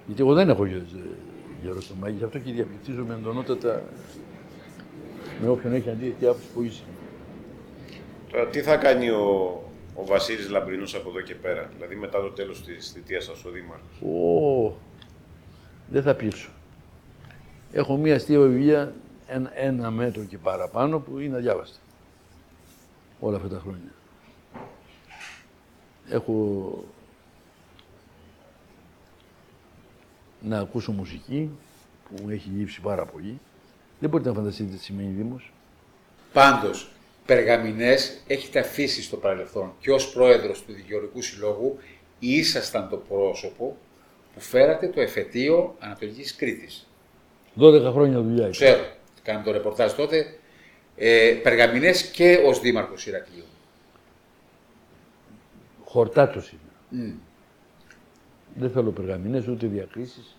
Γιατί 0.07 0.21
εγώ 0.21 0.35
δεν 0.35 0.49
έχω 0.49 0.67
γερό 1.63 1.81
στο 1.81 1.95
μάχη, 1.95 2.15
γι' 2.15 2.25
αυτό 2.25 2.39
και 2.39 2.53
διαπληκτίζομαι 2.53 3.15
εντονότατα 3.15 3.83
με 5.41 5.49
όποιον 5.49 5.73
έχει 5.73 5.91
αντίθετη 5.91 6.27
άποψη 6.27 6.47
που 6.55 6.63
είσαι. 6.63 6.83
Τώρα, 8.35 8.47
τι 8.47 8.63
θα 8.63 8.77
κάνει 8.77 9.11
ο, 9.11 9.63
ο 9.95 10.05
Βασίλης 10.05 10.49
Λαμπρινός 10.49 10.95
από 10.95 11.09
εδώ 11.09 11.21
και 11.21 11.35
πέρα, 11.35 11.71
δηλαδή 11.75 11.95
μετά 11.95 12.21
το 12.21 12.31
τέλος 12.31 12.63
της 12.63 12.91
θητείας 12.91 13.25
σας 13.25 13.45
ο 13.45 13.51
Δήμαρχος; 13.51 14.01
Ω, 14.01 14.77
δεν 15.89 16.03
θα 16.03 16.15
πείσω. 16.15 16.51
Έχω 17.73 17.97
μία 17.97 18.15
αστεία 18.15 18.41
βιβλία 18.41 18.95
ένα, 19.27 19.59
ένα 19.59 19.91
μέτρο 19.91 20.25
και 20.25 20.39
παραπάνω 20.39 20.99
που 20.99 21.19
είναι 21.19 21.37
αδιάβαστα. 21.37 21.79
Όλα 23.21 23.37
αυτά 23.37 23.49
τα 23.49 23.59
χρόνια. 23.59 23.93
Έχω 26.09 26.85
να 30.41 30.59
ακούσω 30.59 30.93
μουσική 30.93 31.51
που 32.09 32.23
μου 32.23 32.31
έχει 32.31 32.49
γύψει 32.49 32.81
πάρα 32.81 33.05
πολύ. 33.05 33.41
Δεν 34.01 34.11
μπορείτε 34.11 34.29
να 34.29 34.35
φανταστείτε 34.35 34.77
τι 34.77 34.83
σημαίνει 34.83 35.13
Δήμος. 35.13 35.53
Πάντως, 36.33 36.91
Περγαμηνές 37.27 38.23
έχετε 38.27 38.59
αφήσει 38.59 39.03
στο 39.03 39.17
παρελθόν 39.17 39.73
και 39.81 39.93
ως 39.93 40.13
πρόεδρος 40.13 40.63
του 40.63 40.73
Δικαιωρικού 40.73 41.23
Συλλόγου 41.23 41.79
ήσασταν 42.19 42.89
το 42.89 42.97
πρόσωπο 42.97 43.77
που 44.35 44.41
φέρατε 44.41 44.89
το 44.89 45.01
εφετείο 45.01 45.77
Ανατολικής 45.79 46.37
Κρήτης. 46.37 46.89
12 47.61 47.91
χρόνια 47.93 48.21
δουλειά. 48.21 48.49
Ξέρω. 48.49 48.85
κάναμε 49.23 49.45
το 49.45 49.53
ρεπορτάζ 49.53 49.93
τότε, 49.93 50.39
ε, 50.97 51.39
Περγαμηνές 51.43 52.11
και 52.11 52.43
ως 52.47 52.61
δήμαρχος 52.61 53.07
Ηρακλείου. 53.07 53.45
Χορτάτος 55.85 56.53
είναι. 56.53 57.15
Δεν 58.55 58.71
θέλω 58.71 58.91
περγαμηνές 58.91 59.49
ούτε 59.49 59.67
διακρίσεις. 59.67 60.37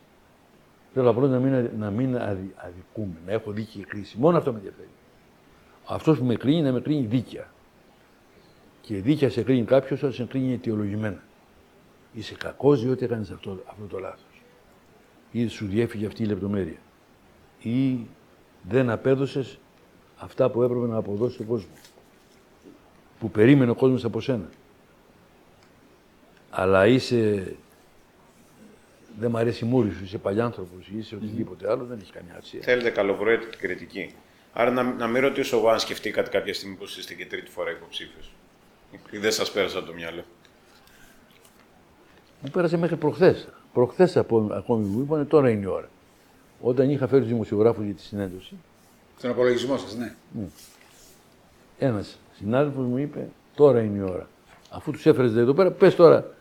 Θέλω 0.94 1.10
απλώς 1.10 1.30
να 1.30 1.40
μην, 1.40 1.70
να 1.78 1.90
μην 1.92 2.18
αδι, 2.18 2.54
αδικούμε, 2.56 3.16
να 3.26 3.32
έχω 3.32 3.52
δίκαιη 3.52 3.84
κρίση. 3.84 4.18
Μόνο 4.18 4.38
αυτό 4.38 4.52
με 4.52 4.58
ενδιαφέρει. 4.58 4.88
Αυτός 5.88 6.18
που 6.18 6.26
με 6.26 6.36
κρίνει 6.36 6.62
να 6.62 6.72
με 6.72 6.82
κρίνει 6.82 7.06
δίκαια. 7.06 7.54
Και 8.82 8.96
δίκαια 8.96 9.30
σε 9.30 9.44
κρίνει 9.44 9.66
κάποιος 9.66 10.00
όταν 10.00 10.14
σε 10.14 10.24
κρίνει 10.24 10.54
αιτιολογημένα. 10.54 11.24
Είσαι 12.14 12.36
κακός 12.36 12.84
διότι 12.84 13.06
έκανες 13.06 13.32
αυτό, 13.32 13.64
αυτό 13.66 13.86
το 13.86 14.00
λάθος. 14.00 14.42
Ή 15.32 15.48
σου 15.48 15.66
διέφυγε 15.68 16.06
αυτή 16.06 16.24
η 16.24 16.26
λεπτομέρεια. 16.26 16.78
Ή 17.62 18.00
δεν 18.70 18.90
απέδωσες 18.90 19.60
αυτά 20.18 20.50
που 20.50 20.64
έπρεπε 20.64 20.86
να 20.86 20.98
αποδώσει 20.98 21.34
στον 21.34 21.46
κόσμος. 21.46 21.80
Που 23.20 23.32
περίμενε 23.32 23.72
ο 23.72 23.76
κόσμος 23.76 24.06
από 24.06 24.22
σένα. 24.22 24.50
Αλλά 26.50 26.88
είσαι. 26.88 27.56
Δεν 29.20 29.32
μ' 29.32 29.38
αρέσει 29.38 29.66
η 29.66 29.68
μούρη 29.68 29.92
σου, 29.92 30.04
είσαι 30.04 30.18
παλιάνθρωπος 30.18 30.88
ή 30.88 30.98
είσαι 30.98 31.16
οτιδήποτε 31.16 31.72
άλλο, 31.72 31.86
δεν 31.86 32.00
έχει 32.02 32.12
καμιά 32.12 32.36
αξία. 32.38 32.60
Θέλετε 32.64 32.90
καλοπροαίρετη 32.90 33.58
κριτική. 33.58 34.14
Άρα 34.58 34.72
να, 34.72 34.84
να 34.84 35.08
μην 35.08 35.22
ρωτήσω 35.22 35.58
εγώ 35.58 35.70
αν 35.70 35.80
σκεφτήκατε 35.80 36.30
κάποια 36.30 36.54
στιγμή 36.54 36.76
πως 36.76 36.98
είστε 36.98 37.14
και 37.14 37.26
τρίτη 37.26 37.52
φορά 37.52 37.72
υποψήφιος. 37.72 38.32
Ή 39.12 39.18
δεν 39.18 39.32
σας 39.32 39.52
πέρασε 39.52 39.78
από 39.78 39.88
το 39.88 39.94
μυαλό. 39.94 40.24
Μου 42.42 42.50
πέρασε 42.50 42.78
μέχρι 42.78 42.96
προχθές. 42.96 43.48
Προχθές 43.74 44.18
ακόμη 44.18 44.86
μου 44.86 45.02
είπαν 45.02 45.28
τώρα 45.28 45.50
είναι 45.50 45.62
η 45.62 45.66
ώρα. 45.66 45.90
Όταν 46.62 46.90
είχα 46.90 47.08
φέρει 47.08 47.22
τους 47.22 47.32
δημοσιογράφους 47.32 47.86
για 47.86 47.94
τη 47.94 48.02
συνέντευξη, 48.02 48.56
Στον 49.18 49.30
απολογισμό 49.30 49.78
σας, 49.78 49.96
ναι. 49.96 50.14
ένας 51.80 52.18
συνάδελφος 52.38 52.86
μου 52.86 52.98
είπε: 52.98 53.28
Τώρα 53.56 53.82
είναι 53.82 53.98
η 53.98 54.02
ώρα. 54.02 54.28
Αφού 54.70 54.92
τους 54.92 55.06
έφερες 55.06 55.36
εδώ 55.36 55.54
πέρα, 55.54 55.72
πες 55.72 55.96
τώρα 55.96 56.34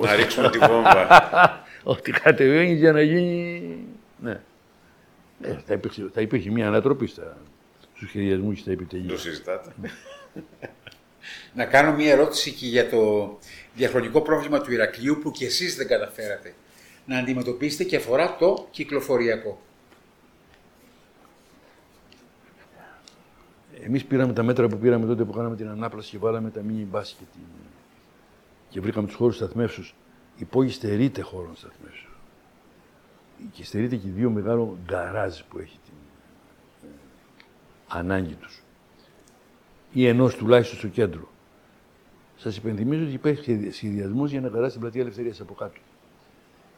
Να 0.00 0.14
ρίξουμε 0.14 0.50
τη 0.50 0.58
βόμβα. 0.58 1.08
ότι 1.92 2.10
κατεβαίνει 2.10 2.74
για 2.74 2.92
να 2.92 3.02
γίνει. 3.02 3.76
Ναι. 4.20 4.40
Ε, 5.40 5.56
θα, 5.66 5.74
υπήρχε, 5.74 6.08
θα 6.12 6.20
υπήρχε 6.20 6.50
μια 6.50 6.66
ανατροπή 6.66 7.06
στα, 7.06 7.36
στους 7.94 8.10
χειριασμούς 8.10 8.54
και 8.54 8.60
στα 8.60 8.70
επιτελεία. 8.70 9.08
το 9.08 9.18
συζητάτε. 9.18 9.72
Να 11.54 11.64
κάνω 11.64 11.92
μια 11.92 12.10
ερώτηση 12.10 12.52
και 12.52 12.66
για 12.66 12.88
το 12.88 13.38
διαχρονικό 13.74 14.20
πρόβλημα 14.20 14.60
του 14.60 14.72
Ηρακλείου 14.72 15.18
που 15.22 15.30
και 15.30 15.46
εσείς 15.46 15.76
δεν 15.76 15.86
καταφέρατε 15.86 16.54
να 17.06 17.18
αντιμετωπίσετε 17.18 17.84
και 17.84 17.96
αφορά 17.96 18.36
το 18.36 18.68
κυκλοφοριακό. 18.70 19.60
Εμείς 23.84 24.04
πήραμε 24.04 24.32
τα 24.32 24.42
μέτρα 24.42 24.68
που 24.68 24.78
πήραμε 24.78 25.06
τότε 25.06 25.24
που 25.24 25.32
κάναμε 25.32 25.56
την 25.56 25.68
ανάπλαση 25.68 26.10
και 26.10 26.18
βάλαμε 26.18 26.50
τα 26.50 26.62
μίνι 26.62 26.82
μπάσκετ 26.82 27.26
και 28.68 28.80
βρήκαμε 28.80 29.06
τους 29.06 29.16
χώρους 29.16 29.36
σταθμεύσεως. 29.36 29.94
Η 30.36 30.44
πόλη 30.44 30.70
στερείται 30.70 31.20
χώρων 31.22 31.56
σταθμεύσεως. 31.56 32.05
Και 33.52 33.64
στερείται 33.64 33.96
και 33.96 34.08
δύο 34.08 34.30
μεγάλο 34.30 34.78
γκαράζ 34.84 35.40
που 35.48 35.58
έχει 35.58 35.78
την 35.84 35.94
ε, 36.82 36.92
ανάγκη 37.88 38.34
τους. 38.34 38.62
Ή 39.92 40.06
ενός 40.06 40.36
τουλάχιστον 40.36 40.78
στο 40.78 40.88
κέντρο. 40.88 41.28
Σας 42.36 42.56
υπενθυμίζω 42.56 43.02
ότι 43.02 43.12
υπάρχει 43.12 43.70
σχεδιασμός 43.70 44.30
για 44.30 44.40
να 44.40 44.48
περάσει 44.48 44.72
την 44.72 44.80
πλατεία 44.80 45.00
Ελευθερίας 45.00 45.40
από 45.40 45.54
κάτω. 45.54 45.80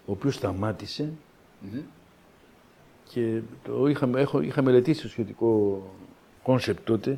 Ο 0.07 0.13
οποίος 0.13 0.35
σταμάτησε 0.35 1.13
και 3.09 3.41
το 3.65 3.87
είχα, 3.87 4.11
έχω, 4.15 4.41
είχα 4.41 4.63
μελετήσει 4.63 5.03
το 5.03 5.09
σχετικό 5.09 5.83
concept 6.43 6.87
τότε, 6.87 7.11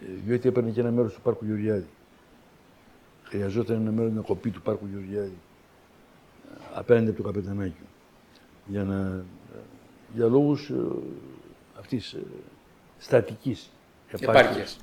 ε, 0.00 0.06
διότι 0.24 0.48
έπαιρνε 0.48 0.70
και 0.70 0.80
ένα 0.80 0.90
μέρος 0.90 1.14
του 1.14 1.20
Πάρκου 1.20 1.44
Γεωργιάδη. 1.44 1.88
Χρειαζόταν 3.24 3.76
ένα 3.80 3.90
μέρος 3.90 4.12
να 4.12 4.20
κοπεί 4.20 4.50
του 4.50 4.62
Πάρκου 4.62 4.86
Γεωργιάδη 4.86 5.38
ε, 6.54 6.58
απέναντι 6.74 7.08
από 7.08 7.22
το 7.22 7.22
καπετανάκιο. 7.22 7.84
Για, 8.66 8.82
να, 8.84 9.24
για 10.14 10.26
λόγους 10.26 10.70
ε, 10.70 10.74
αυτής 11.78 12.12
ε, 12.12 12.22
στατικής 12.98 13.70
Επάρκειας. 14.20 14.78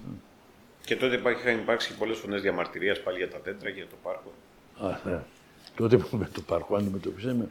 και 0.86 0.96
τότε 0.96 1.16
υπάρχει- 1.16 1.42
είχαν 1.48 1.60
υπάρξει 1.60 1.96
πολλές 1.98 2.18
φωνές 2.18 2.42
διαμαρτυρίας 2.42 3.02
πάλι 3.04 3.18
για 3.18 3.30
τα 3.30 3.40
δέντρα 3.44 3.70
και 3.70 3.76
για 3.80 3.88
το 3.88 3.96
πάρκο. 4.04 4.32
Α, 4.80 5.10
ναι. 5.10 5.22
Τότε 5.76 5.98
που 5.98 6.18
με 6.18 6.30
το 6.34 6.42
πάρκο 6.42 6.76
αντιμετωπίσαμε, 6.76 7.48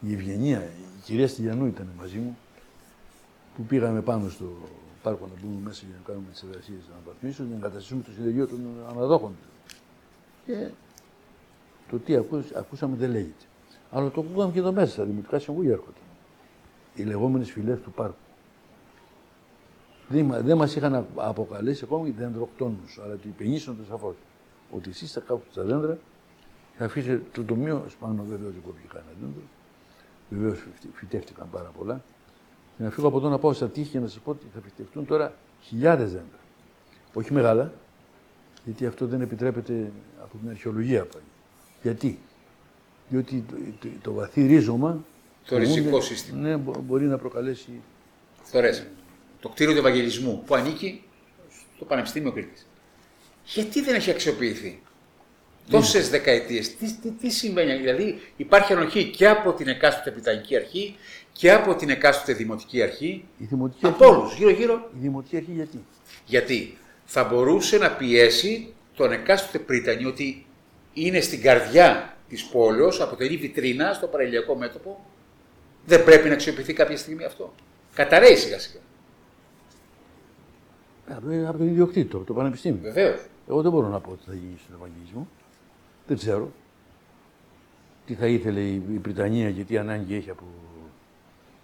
η 0.00 0.12
Ευγενία, 0.12 0.58
η 0.62 1.00
κυρία 1.04 1.28
Στυλιανού 1.28 1.66
ήταν 1.66 1.88
μαζί 1.98 2.16
μου, 2.18 2.38
που 3.56 3.62
πήγαμε 3.62 4.00
πάνω 4.02 4.28
στο 4.28 4.52
πάρκο 5.02 5.26
να 5.26 5.40
μπούμε 5.40 5.60
μέσα 5.64 5.82
για 5.86 5.96
να 6.02 6.06
κάνουμε 6.12 6.30
τις 6.32 6.42
εργασίες 6.42 6.78
αναβαθμίσεων, 6.94 7.48
να 7.48 7.54
εγκαταστήσουμε 7.56 8.02
το 8.02 8.10
συνεργείο 8.16 8.46
των 8.46 8.60
αναδόχων. 8.90 9.36
Και 10.46 10.68
το 11.90 11.98
τι 11.98 12.16
ακούς- 12.16 12.54
ακούσαμε 12.54 12.96
δεν 12.96 13.10
λέγεται. 13.10 13.44
Αλλά 13.90 14.10
το 14.10 14.20
ακούγαμε 14.20 14.52
και 14.52 14.58
εδώ 14.58 14.72
μέσα, 14.72 14.92
στα 14.92 15.04
δημοτικά 15.04 15.38
συμβούλια 15.38 15.72
έρχονταν. 15.72 16.02
Οι 16.94 17.02
λεγόμενες 17.02 17.50
φυλές 17.50 17.80
του 17.80 17.90
πάρκου. 17.90 18.14
Δεν, 20.08 20.24
μα- 20.26 20.40
δεν 20.40 20.56
μας 20.56 20.76
είχαν 20.76 20.94
α- 20.94 21.04
αποκαλέσει 21.16 21.84
ακόμη 21.84 22.10
δεντροκτόνους, 22.10 23.00
αλλά 23.04 23.12
ότι 23.12 23.28
υπενήσονται 23.28 23.82
σαφώς. 23.88 24.14
Ότι 24.70 24.90
εσείς 24.90 25.12
θα 25.12 25.20
κάψετε 25.20 25.60
τα 25.60 25.62
δέντρα, 25.66 25.98
θα 26.76 26.84
αφήσετε 26.84 27.22
το 27.32 27.44
τομείο, 27.44 27.84
σπάνω 27.88 28.22
βεβαίως 28.22 28.52
δεν 28.52 28.62
κόβει 28.62 28.80
κανένα 28.92 29.10
δέντρο, 29.20 29.42
βεβαίως 30.30 30.58
φυτε- 30.58 30.94
φυτεύτηκαν 30.94 31.48
πάρα 31.50 31.70
πολλά. 31.78 32.02
Και 32.76 32.82
να 32.82 32.90
φύγω 32.90 33.08
από 33.08 33.16
εδώ 33.16 33.28
να 33.28 33.38
πάω 33.38 33.52
στα 33.52 33.68
τείχη 33.68 33.90
και 33.90 33.98
να 34.00 34.06
σας 34.06 34.18
πω 34.20 34.30
ότι 34.30 34.46
θα 34.54 34.60
φυτευτούν 34.60 35.06
τώρα 35.06 35.34
χιλιάδες 35.62 36.06
δέντρα. 36.12 36.38
Όχι 37.14 37.32
μεγάλα, 37.32 37.72
γιατί 38.64 38.86
αυτό 38.86 39.06
δεν 39.06 39.20
επιτρέπεται 39.20 39.92
από 40.22 40.36
την 40.38 40.48
αρχαιολογία 40.48 41.04
πάλι. 41.06 41.24
Γιατί, 41.82 42.18
διότι 43.08 43.44
το, 43.50 43.54
το, 43.80 43.88
το 44.02 44.12
βαθύ 44.12 44.46
ρίζωμα 44.46 45.04
Το 45.48 45.58
ριζικό 45.58 45.84
φοβούνται- 45.84 46.02
σύστημα. 46.04 46.38
Ναι, 46.48 46.56
μπο- 46.56 46.80
μπορεί 46.86 47.04
να 47.04 47.18
προκαλέσει 47.18 47.68
Φθορές. 48.42 48.86
Το 49.40 49.48
κτίριο 49.48 49.72
του 49.72 49.78
Ευαγγελισμού 49.78 50.42
που 50.46 50.54
ανήκει 50.54 51.02
στο 51.76 51.84
Πανεπιστήμιο 51.84 52.32
Κρήτης. 52.32 52.66
Γιατί 53.44 53.82
δεν 53.82 53.94
έχει 53.94 54.10
αξιοποιηθεί 54.10 54.80
τόσες 55.70 56.10
δεκαετίες, 56.10 56.76
τι, 56.76 56.92
τι, 57.02 57.10
τι 57.10 57.30
συμβαίνει, 57.30 57.74
Δηλαδή 57.76 58.20
υπάρχει 58.36 58.72
ανοχή 58.72 59.04
και 59.10 59.28
από 59.28 59.52
την 59.52 59.68
εκάστοτε 59.68 60.10
επιταγική 60.10 60.56
αρχή 60.56 60.96
και 61.32 61.52
από 61.52 61.74
την 61.74 61.90
εκάστοτε 61.90 62.32
δημοτική 62.32 62.82
αρχή. 62.82 63.24
η 63.38 63.44
δημοτική 63.44 63.86
Από 63.86 64.06
όλους, 64.06 64.34
γύρω-γύρω. 64.36 64.90
Η 64.94 64.98
δημοτική 65.00 65.36
αρχή 65.36 65.52
γιατί; 65.52 65.84
Γιατί 66.26 66.76
θα 67.04 67.24
μπορούσε 67.24 67.78
να 67.78 67.90
πιέσει 67.90 68.72
τον 68.96 69.12
εκάστοτε 69.12 69.58
πρίτανη 69.58 70.04
ότι 70.04 70.46
είναι 70.92 71.20
στην 71.20 71.40
καρδιά 71.42 72.15
της 72.28 72.44
πόλεως, 72.44 73.00
αποτελεί 73.00 73.36
βιτρίνα 73.36 73.92
στο 73.92 74.06
παραλιακό 74.06 74.54
μέτωπο. 74.54 75.04
Δεν 75.86 76.04
πρέπει 76.04 76.28
να 76.28 76.34
αξιοποιηθεί 76.34 76.72
κάποια 76.72 76.96
στιγμή 76.96 77.24
αυτό. 77.24 77.52
Καταραίει 77.94 78.36
σιγά 78.36 78.58
σιγά. 78.58 78.80
Από, 81.08 81.48
από 81.48 81.58
τον 81.58 81.66
ιδιοκτήτη, 81.66 82.16
από 82.16 82.24
το 82.24 82.34
πανεπιστήμιο. 82.34 82.80
Βεβαίως. 82.82 83.20
Εγώ 83.48 83.62
δεν 83.62 83.70
μπορώ 83.70 83.88
να 83.88 84.00
πω 84.00 84.10
τι 84.10 84.24
θα 84.26 84.34
γίνει 84.34 84.58
στον 84.64 84.76
Ευαγγελισμό. 84.76 85.28
Δεν 86.06 86.16
ξέρω. 86.16 86.52
Τι 88.06 88.14
θα 88.14 88.26
ήθελε 88.26 88.60
η, 88.60 88.74
η 88.74 88.98
Βρυτανία 89.02 89.50
και 89.50 89.64
τι 89.64 89.78
ανάγκη 89.78 90.14
έχει 90.14 90.30
από. 90.30 90.42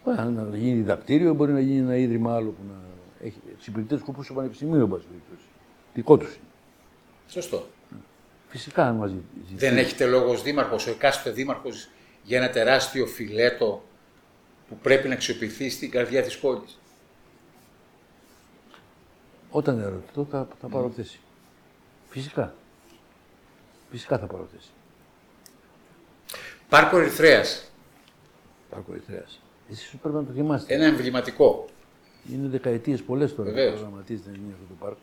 Μπορεί 0.05 0.17
να 0.31 0.57
γίνει 0.57 0.75
διδακτήριο, 0.75 1.35
μπορεί 1.35 1.53
να 1.53 1.61
γίνει 1.61 1.79
ένα 1.79 1.97
ίδρυμα 1.97 2.35
άλλο 2.35 2.51
που 2.51 2.63
να 2.69 2.75
έχει 3.27 3.41
εξυπηρετεί 3.53 3.99
σκοπούς 3.99 4.25
στο 4.25 4.35
Πανεπιστημίο, 4.35 4.81
εν 4.81 4.89
πάση 4.89 5.05
περιπτώσει. 5.07 5.49
Δικό 5.95 6.17
τους 6.17 6.35
είναι. 6.35 6.45
Σωστό. 7.29 7.67
Φυσικά 8.53 8.87
αν 8.87 8.95
μας 8.97 9.11
ζητήσει. 9.11 9.55
Δεν 9.57 9.77
έχετε 9.79 10.07
λόγος 10.07 10.33
ως 10.33 10.43
δήμαρχος, 10.43 10.87
ο 10.87 10.91
εκάστοτε 10.91 11.31
δήμαρχος 11.31 11.89
για 12.23 12.39
ένα 12.39 12.51
τεράστιο 12.51 13.07
φιλέτο 13.07 13.83
που 14.69 14.77
πρέπει 14.83 15.09
να 15.09 15.15
αξιοποιηθεί 15.15 15.71
στην 15.71 15.91
καρδιά 15.91 16.23
της 16.23 16.39
πόλης. 16.39 16.79
Όταν 19.51 19.79
ερωτηθώ 19.81 20.27
θα, 20.31 20.49
θα 20.61 20.69
πάρω 20.69 20.91
θέση. 20.91 21.21
Φυσικά. 22.09 22.55
Φυσικά 23.91 24.19
θα 24.19 24.27
πάρω 24.27 24.49
θέση. 24.53 24.69
Πάρκο 26.69 26.99
Ερυθρέας, 26.99 27.71
Πάρκο 28.71 28.93
Ερυθρέας. 28.93 29.41
Εσείς 29.71 29.95
πρέπει 30.03 30.17
να 30.17 30.25
το 30.25 30.33
θυμάστε. 30.33 30.75
ένα 30.75 30.85
εμβληματικό. 30.85 31.67
Είναι 32.33 32.49
δεκαετίες 32.49 33.03
πολλές 33.03 33.35
τώρα 33.35 33.49
που 33.49 33.55
Βεβαίως. 33.55 33.81
προγραμματίζεται 33.81 34.31
να 34.31 34.37
γίνει 34.37 34.53
αυτό 34.53 34.65
το 34.69 34.75
πάρκο. 34.85 35.01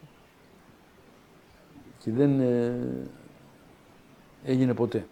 Και 1.99 2.11
δεν 2.11 2.39
ε, 2.39 3.07
έγινε 4.43 4.73
ποτέ. 4.73 5.05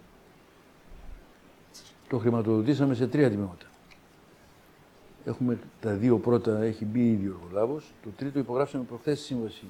Το 2.10 2.18
χρηματοδοτήσαμε 2.18 2.94
σε 2.94 3.08
τρία 3.08 3.30
τμήματα. 3.30 3.66
Έχουμε 5.26 5.58
τα 5.82 5.94
δύο 5.94 6.18
πρώτα, 6.18 6.62
έχει 6.62 6.86
μπει 6.86 7.10
ήδη 7.10 7.28
ο 7.28 7.40
εργολάβος. 7.42 7.94
Το 8.04 8.10
τρίτο 8.18 8.40
υπογράψαμε 8.40 8.84
προχθές 8.84 9.20
σύμβαση. 9.20 9.66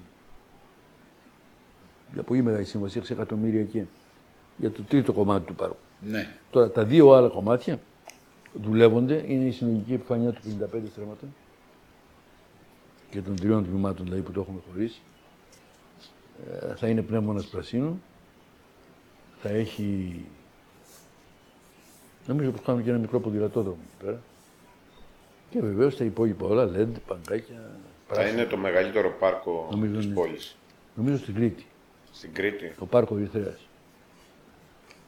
Για 2.14 2.24
πολύ 2.24 2.42
μεγάλη 2.42 2.66
σύμβαση, 2.66 3.00
6 3.00 3.10
εκατομμύρια 3.10 3.64
και 3.64 3.84
για 4.58 4.72
το 4.72 4.82
τρίτο 4.82 5.14
κομμάτι 5.14 5.46
του 5.46 5.56
πάρκου. 5.56 5.76
Ναι. 6.02 6.36
Τώρα 6.52 6.72
τα 6.72 6.84
δύο 6.84 7.12
άλλα 7.12 7.28
κομμάτια 7.28 7.80
δουλεύονται, 8.54 9.24
είναι 9.28 9.46
η 9.46 9.52
συνολική 9.52 9.94
επιφανεία 9.94 10.32
του 10.32 10.42
55 10.44 10.82
στρέμματα 10.92 11.26
και 13.10 13.22
των 13.22 13.36
τριών 13.36 13.66
τμήματων 13.66 14.06
δηλαδή 14.06 14.22
που 14.22 14.32
το 14.32 14.42
έχουμε 14.42 14.60
χωρίσει. 14.72 15.02
Ε, 16.62 16.76
θα 16.76 16.88
είναι 16.88 17.02
πνεύμονας 17.02 17.46
πρασίνου. 17.46 18.02
Θα 19.42 19.50
έχει... 19.50 20.16
Νομίζω 22.28 22.52
πως 22.52 22.62
κάνουμε 22.66 22.84
και 22.84 22.90
ένα 22.90 23.00
μικρό 23.00 23.20
ποδηλατόδρομο 23.20 23.78
εκεί 23.88 24.06
πέρα. 24.06 24.22
Και 25.50 25.62
βεβαίως 25.62 25.98
τα 25.98 26.04
υπόλοιπα 26.04 26.46
όλα, 26.46 26.70
LED, 26.76 26.88
παγκάκια, 27.08 27.70
Θα 28.08 28.28
είναι 28.28 28.46
το 28.46 28.58
μεγαλύτερο 28.58 29.10
πάρκο 29.20 29.68
Νομίζω 29.72 29.96
της 29.96 30.06
είναι. 30.06 30.14
πόλης. 30.14 30.58
Νομίζω 30.96 31.18
στην 31.18 31.34
Κρήτη. 31.36 31.66
Στην 32.12 32.34
Κρήτη. 32.34 32.74
Το 32.80 32.86
πάρκο 32.86 33.16
Ερυθρέας. 33.18 33.68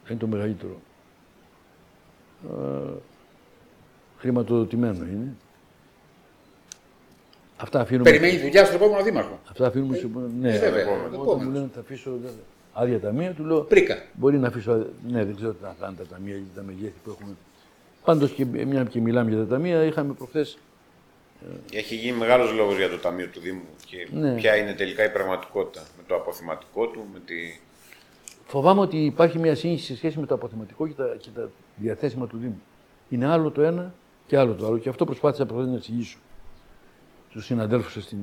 Είναι 0.09 0.19
το 0.19 0.27
μεγαλύτερο. 0.27 0.79
Ε, 2.49 2.89
χρηματοδοτημένο 4.17 5.05
είναι. 5.05 5.35
Αυτά 7.57 7.79
αφήνουμε. 7.79 8.09
Περιμένει 8.09 8.37
δουλειά 8.39 8.65
στον 8.65 8.75
επόμενο 8.81 9.03
δήμαρχο. 9.03 9.39
Αυτά 9.49 9.67
αφήνουμε 9.67 9.97
σε... 9.97 10.09
Ναι, 10.39 10.53
Ε, 10.55 10.59
βέβαια, 10.59 10.87
όταν 10.93 11.13
επόμενος. 11.13 11.43
μου 11.43 11.51
λένε 11.51 11.69
θα 11.73 11.79
αφήσω 11.79 12.11
άδεια 12.79 12.99
ταμεία, 12.99 13.31
του 13.33 13.43
λέω 13.45 13.61
Πρίκα. 13.61 14.03
μπορεί 14.13 14.37
να 14.37 14.47
αφήσω. 14.47 14.71
άδεια- 14.71 14.87
Ναι, 15.07 15.25
δεν 15.25 15.35
ξέρω 15.35 15.51
τι 15.51 15.63
θα 15.63 15.75
κάνουν 15.79 15.97
τα 15.97 16.05
ταμεία 16.05 16.35
ή 16.35 16.43
τα 16.55 16.61
μεγέθη 16.63 16.93
που 17.03 17.09
έχουμε. 17.09 17.35
Πάντως 18.05 18.31
και 18.31 18.45
μια 18.45 18.83
και 18.83 18.99
μιλάμε 18.99 19.29
για 19.29 19.39
τα 19.39 19.47
ταμεία, 19.47 19.83
είχαμε 19.83 20.13
προχθές. 20.13 20.57
Έχει 21.71 21.95
γίνει 21.95 22.17
μεγάλος 22.17 22.51
λόγος 22.53 22.77
για 22.77 22.89
το 22.89 22.97
Ταμείο 22.97 23.27
του 23.27 23.39
Δήμου 23.39 23.61
και 23.85 24.07
Ναι. 24.13 24.35
ποια 24.35 24.55
είναι 24.55 24.73
τελικά 24.73 25.03
η 25.03 25.09
πραγματικότητα 25.09 25.81
με 25.97 26.03
το 26.07 26.15
αποθηματικό 26.15 26.87
του, 26.87 27.05
με 27.13 27.19
τη... 27.19 27.35
Φοβάμαι 28.45 28.81
ότι 28.81 29.05
υπάρχει 29.05 29.39
μια 29.39 29.55
σύγχυση 29.55 29.85
σε 29.85 29.95
σχέση 29.95 30.19
με 30.19 30.25
το 30.25 30.33
αποθεματικό 30.33 30.87
και 30.87 30.93
τα, 30.93 31.15
και 31.19 31.29
τα 31.35 31.49
διαθέσιμα 31.75 32.27
του 32.27 32.37
Δήμου. 32.37 32.61
Είναι 33.09 33.25
άλλο 33.27 33.51
το 33.51 33.61
ένα 33.61 33.93
και 34.27 34.37
άλλο 34.37 34.53
το 34.53 34.65
άλλο. 34.65 34.77
Και 34.77 34.89
αυτό 34.89 35.05
προσπάθησα 35.05 35.45
προχθές 35.45 35.69
να 35.69 35.75
εξηγήσω 35.75 36.17
στους 37.29 37.45
συναδέλφους 37.45 37.93
σας 37.93 38.03
στην 38.03 38.17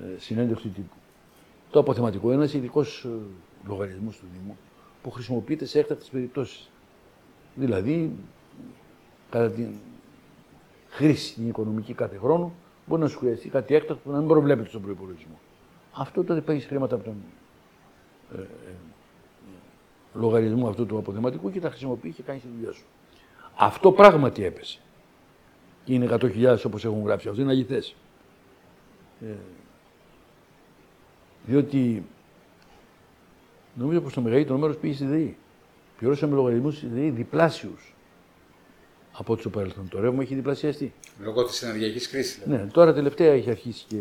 ε, 0.00 0.18
συνέντευξη 0.18 0.68
τύπου. 0.68 0.94
Το 1.74 1.80
αποθεματικό 1.80 2.26
είναι 2.26 2.34
ένας 2.34 2.54
ειδικός 2.54 3.04
ε, 3.04 3.08
λογαριασμός 3.68 4.16
του 4.16 4.26
Δήμου 4.32 4.56
που 5.02 5.10
χρησιμοποιείται 5.10 5.64
σε 5.64 5.78
έκτακτες 5.78 6.08
περιπτώσεις. 6.08 6.70
Δηλαδή, 7.54 8.12
κατά 9.30 9.50
την 9.50 9.68
χρήση 10.88 11.34
την 11.34 11.48
οικονομική 11.48 11.94
κάθε 11.94 12.16
χρόνο, 12.16 12.52
μπορεί 12.86 13.02
να 13.02 13.08
σου 13.08 13.18
χρειαστεί 13.18 13.48
κάτι 13.48 13.74
έκτακτο 13.74 14.00
που 14.04 14.10
να 14.10 14.18
μην 14.18 14.28
προβλέπεται 14.28 14.68
στον 14.68 14.82
προπολογισμό. 14.82 15.38
Αυτό 15.92 16.24
τότε 16.24 16.40
παίρνει 16.40 16.60
χρήματα 16.60 16.94
από 16.94 17.04
τον 17.04 17.16
ε, 18.36 18.40
ε, 18.40 18.46
λογαριασμό 20.14 20.68
αυτού 20.68 20.86
του 20.86 20.98
αποθεματικού 20.98 21.50
και 21.50 21.60
τα 21.60 21.68
χρησιμοποιεί 21.70 22.10
και 22.10 22.22
κάνει 22.22 22.38
τη 22.38 22.46
δουλειά 22.56 22.72
σου. 22.72 22.84
Αυτό 23.56 23.92
πράγματι 23.92 24.44
έπεσε. 24.44 24.80
Και 25.84 25.94
είναι 25.94 26.06
100.000 26.10 26.56
όπως 26.66 26.84
έχουν 26.84 27.04
γράψει. 27.04 27.28
Αυτό 27.28 27.40
είναι 27.40 27.50
αληθές. 27.50 27.94
Ε, 29.20 29.34
διότι 31.46 32.04
νομίζω 33.74 34.00
πως 34.00 34.12
το 34.12 34.20
μεγαλύτερο 34.20 34.58
μέρος 34.58 34.76
πήγε 34.76 34.94
στη 34.94 35.04
ΔΕΗ. 35.04 35.36
Πληρώσαμε 35.98 36.34
λογαριασμούς 36.34 36.76
στη 36.76 36.86
ΔΕΗ 36.86 37.10
διπλάσιους 37.10 37.94
από 39.12 39.32
ό,τι 39.32 39.40
στο 39.40 39.50
παρελθόν. 39.50 39.88
Το 39.88 40.00
ρεύμα 40.00 40.22
έχει 40.22 40.34
διπλασιαστεί. 40.34 40.92
Λόγω 41.20 41.44
της 41.44 41.62
ενεργειακής 41.62 42.08
κρίσης. 42.08 42.38
Δηλαδή. 42.42 42.62
Ναι, 42.64 42.70
τώρα 42.70 42.94
τελευταία 42.94 43.32
έχει 43.32 43.50
αρχίσει 43.50 43.84
και 43.88 43.96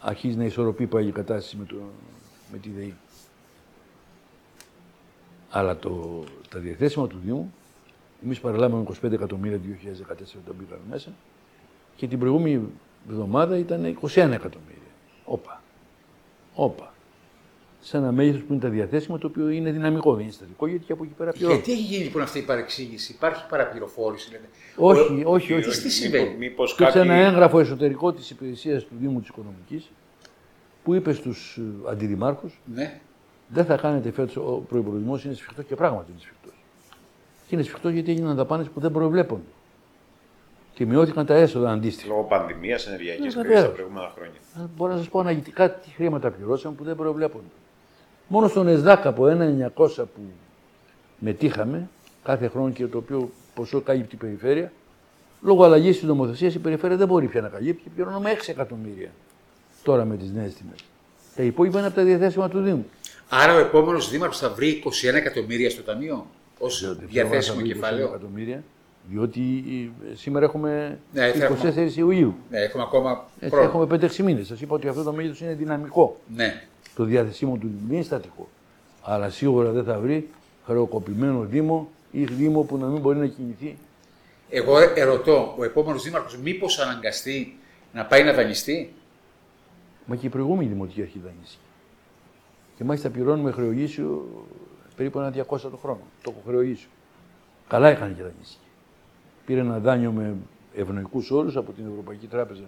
αρχίζει 0.00 0.36
να 0.36 0.44
ισορροπεί 0.44 0.86
πάλι 0.86 1.08
η 1.08 1.12
κατάσταση 1.12 1.56
με, 1.56 1.64
το, 1.64 1.76
με 2.52 2.58
τη 2.58 2.68
ΔΕΗ. 2.68 2.94
Αλλά 5.50 5.76
το, 5.76 6.24
τα 6.48 6.58
διαθέσιμα 6.58 7.06
του 7.06 7.18
Δήμου, 7.24 7.54
εμείς 8.24 8.40
παραλάβαμε 8.40 8.84
25 9.02 9.12
εκατομμύρια 9.12 9.58
το 9.58 9.64
2014 9.82 10.12
όταν 10.12 10.54
μπήκαμε 10.58 10.80
μέσα 10.90 11.12
και 11.96 12.06
την 12.06 12.18
προηγούμενη 12.18 12.68
εβδομάδα 13.10 13.58
ήταν 13.58 13.98
21 14.02 14.08
εκατομμύρια. 14.16 14.92
Όπα. 15.24 15.62
Όπα. 16.56 16.94
Σε 17.80 17.96
ένα 17.96 18.12
μέγεθος 18.12 18.40
που 18.42 18.52
είναι 18.52 18.62
τα 18.62 18.68
διαθέσιμα, 18.68 19.18
το 19.18 19.26
οποίο 19.26 19.48
είναι 19.48 19.70
δυναμικό, 19.70 20.14
δεν 20.14 20.22
είναι 20.22 20.32
στατικό, 20.32 20.66
γιατί 20.66 20.84
και 20.84 20.92
από 20.92 21.04
εκεί 21.04 21.12
πέρα 21.12 21.32
πληρώνει. 21.32 21.54
Γιατί 21.54 21.72
έχει 21.72 21.82
γίνει 21.82 22.04
λοιπόν 22.04 22.22
αυτή 22.22 22.38
η 22.38 22.42
παρεξήγηση, 22.42 23.12
υπάρχει 23.12 23.44
παραπληροφόρηση. 23.48 24.30
Λέτε. 24.30 24.48
Όχι, 24.76 25.22
όχι, 25.26 25.52
όχι. 25.52 25.80
Τι 25.82 25.90
συμβαίνει; 25.90 26.34
Μήπως 26.38 26.74
Και 26.74 26.84
σε 26.84 26.90
κάποιοι... 26.90 27.00
ένα 27.04 27.14
έγγραφο 27.14 27.58
εσωτερικό 27.58 28.12
της 28.12 28.30
υπηρεσίας 28.30 28.82
του 28.84 28.94
Δήμου 29.00 29.20
της 29.20 29.28
Οικονομικής 29.28 29.90
που 30.84 30.94
είπε 30.94 31.12
στους 31.12 31.56
ε, 31.86 31.90
αντιδημάρχους 31.90 32.60
Ναι. 32.74 33.00
δεν 33.48 33.64
θα 33.64 33.76
κάνετε 33.76 34.10
φέτος 34.10 34.36
ο 34.36 34.64
προϋπολογισμός 34.68 35.24
είναι 35.24 35.34
σφιχτός 35.34 35.64
και 35.64 35.74
πράγματι 35.74 36.10
είναι 36.10 36.20
σφιχτός. 36.20 36.52
Και 37.48 37.54
είναι 37.54 37.64
σφιχτός 37.64 37.92
γιατί 37.92 38.10
έγιναν 38.10 38.36
δαπάνες 38.36 38.68
που 38.68 38.80
δεν 38.80 38.92
προβλέπονται. 38.92 39.42
Και 40.76 40.86
μειώθηκαν 40.86 41.26
τα 41.26 41.34
έσοδα 41.34 41.70
αντίστοιχα. 41.70 42.08
Λόγω 42.08 42.22
πανδημίας, 42.22 42.86
ενεργειακής 42.86 43.34
Ναι, 43.34 43.42
κρίσης 43.42 43.48
βεβαίως. 43.48 43.62
τα 43.68 43.74
προηγούμενα 43.74 44.12
χρόνια. 44.14 44.34
Ε, 44.56 44.60
Μπορώ 44.76 44.92
να 44.92 44.98
σας 44.98 45.08
πω 45.08 45.18
αναλυτικά 45.20 45.70
τι 45.70 45.90
χρήματα 45.90 46.30
πληρώσαμε 46.30 46.74
που 46.74 46.84
δεν 46.84 46.96
προβλέπονται. 46.96 47.44
Μόνο 48.28 48.48
στον 48.48 48.68
ΕΣΔΑΚ 48.68 49.06
από 49.06 49.24
1.900 49.26 49.96
που 49.96 50.20
μετήχαμε 51.18 51.88
κάθε 52.24 52.48
χρόνο 52.48 52.70
και 52.70 52.86
το 52.86 52.98
οποίο 52.98 53.30
ποσό 53.54 53.80
κάλυπτει 53.80 54.14
η 54.14 54.18
περιφέρεια, 54.18 54.72
λόγω 55.42 55.64
αλλαγής 55.64 55.98
της 55.98 56.08
νομοθεσίας 56.08 56.54
η 56.54 56.58
περιφέρεια 56.58 56.96
δεν 56.96 57.06
μπορεί 57.06 57.26
πια 57.26 57.40
να 57.40 57.48
καλύπτει 57.48 57.82
και 57.82 57.88
πληρώνουμε 57.94 58.30
6 58.30 58.48
εκατομμύρια 58.48 59.10
τώρα 59.82 60.04
με 60.04 60.16
τις 60.16 60.30
νέες 60.30 60.54
τιμές. 60.54 60.78
Τα 61.36 61.42
υπόλοιπα 61.42 61.78
είναι 61.78 61.86
από 61.86 61.96
τα 61.96 62.02
διαθέσιμα 62.02 62.48
του 62.48 62.60
Δήμου. 62.60 62.86
Άρα 63.28 63.54
ο 63.54 63.58
επόμενος 63.58 64.10
δήμαρχος 64.10 64.38
θα 64.38 64.50
βρει 64.50 64.82
21 64.84 65.14
εκατομμύρια 65.14 65.70
στο 65.70 65.82
ταμείο 65.82 66.26
ως 66.58 66.80
Δεν 66.80 66.96
θέλω 66.96 67.08
διαθέσιμο 67.10 67.56
να 67.56 67.62
βρει 67.62 67.70
21 67.70 67.74
κεφάλαιο. 67.74 68.06
εκατομμύρια, 68.06 68.62
διότι 69.10 69.40
ε, 70.12 70.14
σήμερα 70.14 70.44
έχουμε 70.44 70.98
Ναι, 71.12 71.32
θα 71.32 71.56
24 71.74 71.96
Ιουλίου. 71.96 72.34
Ναι, 72.50 72.58
έχουμε 72.58 72.82
ακόμα 72.82 73.28
Έτσι, 73.40 73.54
χρόνο. 73.56 73.84
έχουμε 73.84 74.08
5-6 74.10 74.16
μήνες. 74.16 74.46
Σας 74.46 74.60
είπα 74.60 74.74
ότι 74.74 74.88
αυτό 74.88 75.02
το 75.02 75.12
μέγεθος 75.12 75.40
είναι 75.40 75.54
δυναμικό. 75.54 76.16
Ναι. 76.36 76.62
το 76.94 77.04
διαθεσίμο 77.04 77.52
του 77.56 77.66
Δήμου. 77.66 77.80
Δεν 77.86 77.94
είναι 77.96 78.04
στατικό. 78.04 78.48
Αλλά 79.02 79.30
σίγουρα 79.30 79.70
δεν 79.70 79.84
θα 79.84 79.98
βρει 79.98 80.28
χρεοκοπημένο 80.66 81.44
Δήμο 81.44 81.88
ή 82.10 82.24
Δήμο 82.24 82.62
που 82.62 82.76
να 82.76 82.86
μην 82.86 83.00
μπορεί 83.00 83.18
να 83.18 83.26
κινηθεί. 83.26 83.76
Εγώ 84.50 84.78
ερωτώ, 84.94 85.54
ο 85.58 85.64
επόμενος 85.64 86.02
δήμαρχος 86.02 86.36
μήπως 86.38 86.78
αναγκαστεί 86.78 87.56
να 87.92 88.04
πάει 88.04 88.24
να 88.24 88.32
δανειστεί; 88.32 88.92
Μα 90.06 90.16
και 90.16 90.26
η 90.26 90.28
προηγούμενη 90.28 90.68
Δημοτική 90.68 91.02
Αρχή 91.02 91.18
δανείστηκε. 91.24 91.60
Και 92.76 92.84
μάλιστα 92.84 93.10
πληρώνουμε 93.10 93.50
χρεογήσιο 93.50 94.28
περίπου 94.96 95.18
ένα 95.18 95.30
200 95.30 95.60
το 95.60 95.76
χρόνο. 95.82 96.00
Το 96.22 96.30
έχω 96.30 96.42
χρεογήσιο. 96.46 96.88
Καλά 97.68 97.88
έκανε 97.88 98.12
και 98.12 98.22
δανείστηκε. 98.22 98.65
Πήρε 99.46 99.60
ένα 99.60 99.78
δάνειο 99.78 100.12
με 100.12 100.36
ευνοϊκούς 100.74 101.30
όρους 101.30 101.56
από 101.56 101.72
την 101.72 101.86
Ευρωπαϊκή 101.86 102.26
Τράπεζα 102.26 102.62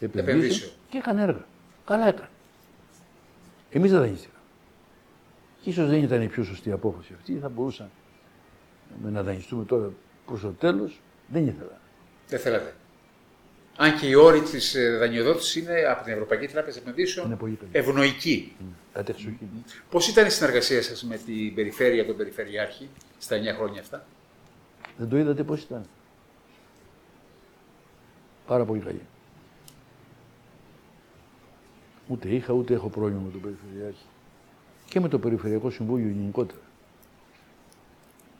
Επενδύσεων 0.00 0.28
Επενδύσεων. 0.38 0.70
και 0.90 0.98
έκανε 0.98 1.22
έργα. 1.22 1.44
Καλά 1.86 2.06
έκανε. 2.08 2.28
Εμείς 3.70 3.90
δεν 3.90 4.00
δανείστηκαμε. 4.00 4.38
Και 5.62 5.70
ίσως 5.70 5.88
δεν 5.88 6.02
ήταν 6.02 6.22
η 6.22 6.26
πιο 6.28 6.44
σωστή 6.44 6.70
απόφαση 6.72 7.12
αυτή. 7.18 7.38
Θα 7.42 7.48
μπορούσαμε 7.48 7.90
να 9.02 9.22
δανειστούμε 9.22 9.64
τώρα 9.64 9.92
προς 10.26 10.40
το 10.40 10.48
τέλος. 10.50 11.00
Δεν 11.28 11.46
ήθελα. 11.46 11.80
Δεν 12.28 12.38
θέλατε. 12.38 12.74
Αν 13.76 13.98
και 13.98 14.06
οι 14.06 14.14
όροι 14.14 14.40
της 14.40 14.76
δανειοδότησης 14.98 15.54
είναι 15.56 15.80
από 15.90 16.04
την 16.04 16.12
Ευρωπαϊκή 16.12 16.46
Τράπεζα 16.46 16.78
Επενδύσεων 16.78 17.26
Είναι 17.26 17.36
πολύ 17.36 17.54
καλή. 17.54 17.70
ευνοϊκοί. 17.72 18.56
Τα 18.92 19.02
τεξοχή. 19.02 19.38
Πώς 19.90 20.08
ήταν 20.08 20.26
η 20.26 20.30
συνεργασία 20.30 20.82
σας 20.82 21.04
με 21.04 21.16
την 21.16 21.54
περιφέρεια, 21.54 22.06
τον 22.06 22.16
Περιφερειάρχη 22.16 22.88
στα 23.18 23.36
9 23.36 23.54
χρόνια 23.56 23.80
αυτά; 23.80 24.04
Δεν 24.96 25.08
το 25.08 25.16
είδατε 25.18 25.42
πώς 25.42 25.62
ήταν; 25.62 25.86
Πάρα 28.46 28.64
πολύ 28.64 28.80
καλή. 28.80 29.00
Ούτε 32.08 32.28
είχα, 32.28 32.52
ούτε 32.52 32.74
έχω 32.74 32.88
πρόβλημα 32.88 33.20
με 33.24 33.30
τον 33.30 33.40
Περιφερειάρχη. 33.40 34.04
Και 34.88 35.00
με 35.00 35.08
το 35.08 35.18
Περιφερειακό 35.18 35.70
Συμβούλιο 35.70 36.08
γενικότερα. 36.08 36.60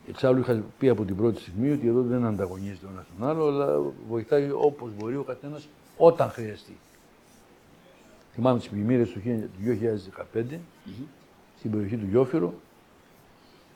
Εξάλλου 0.07 0.39
είχα 0.39 0.63
πει 0.79 0.89
από 0.89 1.05
την 1.05 1.15
πρώτη 1.15 1.41
στιγμή 1.41 1.71
ότι 1.71 1.87
εδώ 1.87 2.01
δεν 2.01 2.25
ανταγωνίζεται 2.25 2.85
ο 2.85 2.89
ένας 2.93 3.05
τον 3.17 3.27
άλλο, 3.27 3.47
αλλά 3.47 3.79
βοηθάει 4.09 4.51
όπως 4.51 4.91
μπορεί 4.97 5.15
ο 5.15 5.23
καθένας 5.23 5.67
όταν 5.97 6.29
χρειαστεί. 6.29 6.77
Θυμάμαι 8.33 8.59
τις 8.59 8.69
πλημμύρες 8.69 9.09
του 9.09 9.21
2015 10.33 10.59
στην 11.57 11.71
περιοχή 11.71 11.97
του 11.97 12.05
Γιώφυρο. 12.09 12.53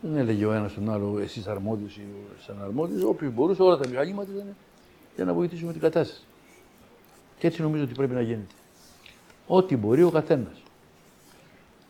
Δεν 0.01 0.17
έλεγε 0.17 0.45
ο 0.45 0.51
ένας 0.51 0.73
τον 0.73 0.91
άλλο 0.91 1.19
εσείς 1.19 1.47
αρμόδιος 1.47 1.97
ή 1.97 2.01
σαν 2.39 2.61
αρμόδιος. 2.61 3.03
Όποιος 3.03 3.33
μπορούσε 3.33 3.61
όλα 3.61 3.77
τα 3.77 3.87
μηχανήματα 3.87 4.31
ήταν 4.31 4.55
για 5.15 5.25
να 5.25 5.33
βοηθήσουμε 5.33 5.71
την 5.71 5.81
κατάσταση. 5.81 6.21
Και 7.39 7.47
έτσι 7.47 7.61
νομίζω 7.61 7.83
ότι 7.83 7.93
πρέπει 7.93 8.13
να 8.13 8.21
γίνεται. 8.21 8.53
Ό,τι 9.47 9.77
μπορεί 9.77 10.03
ο 10.03 10.09
καθένας. 10.09 10.61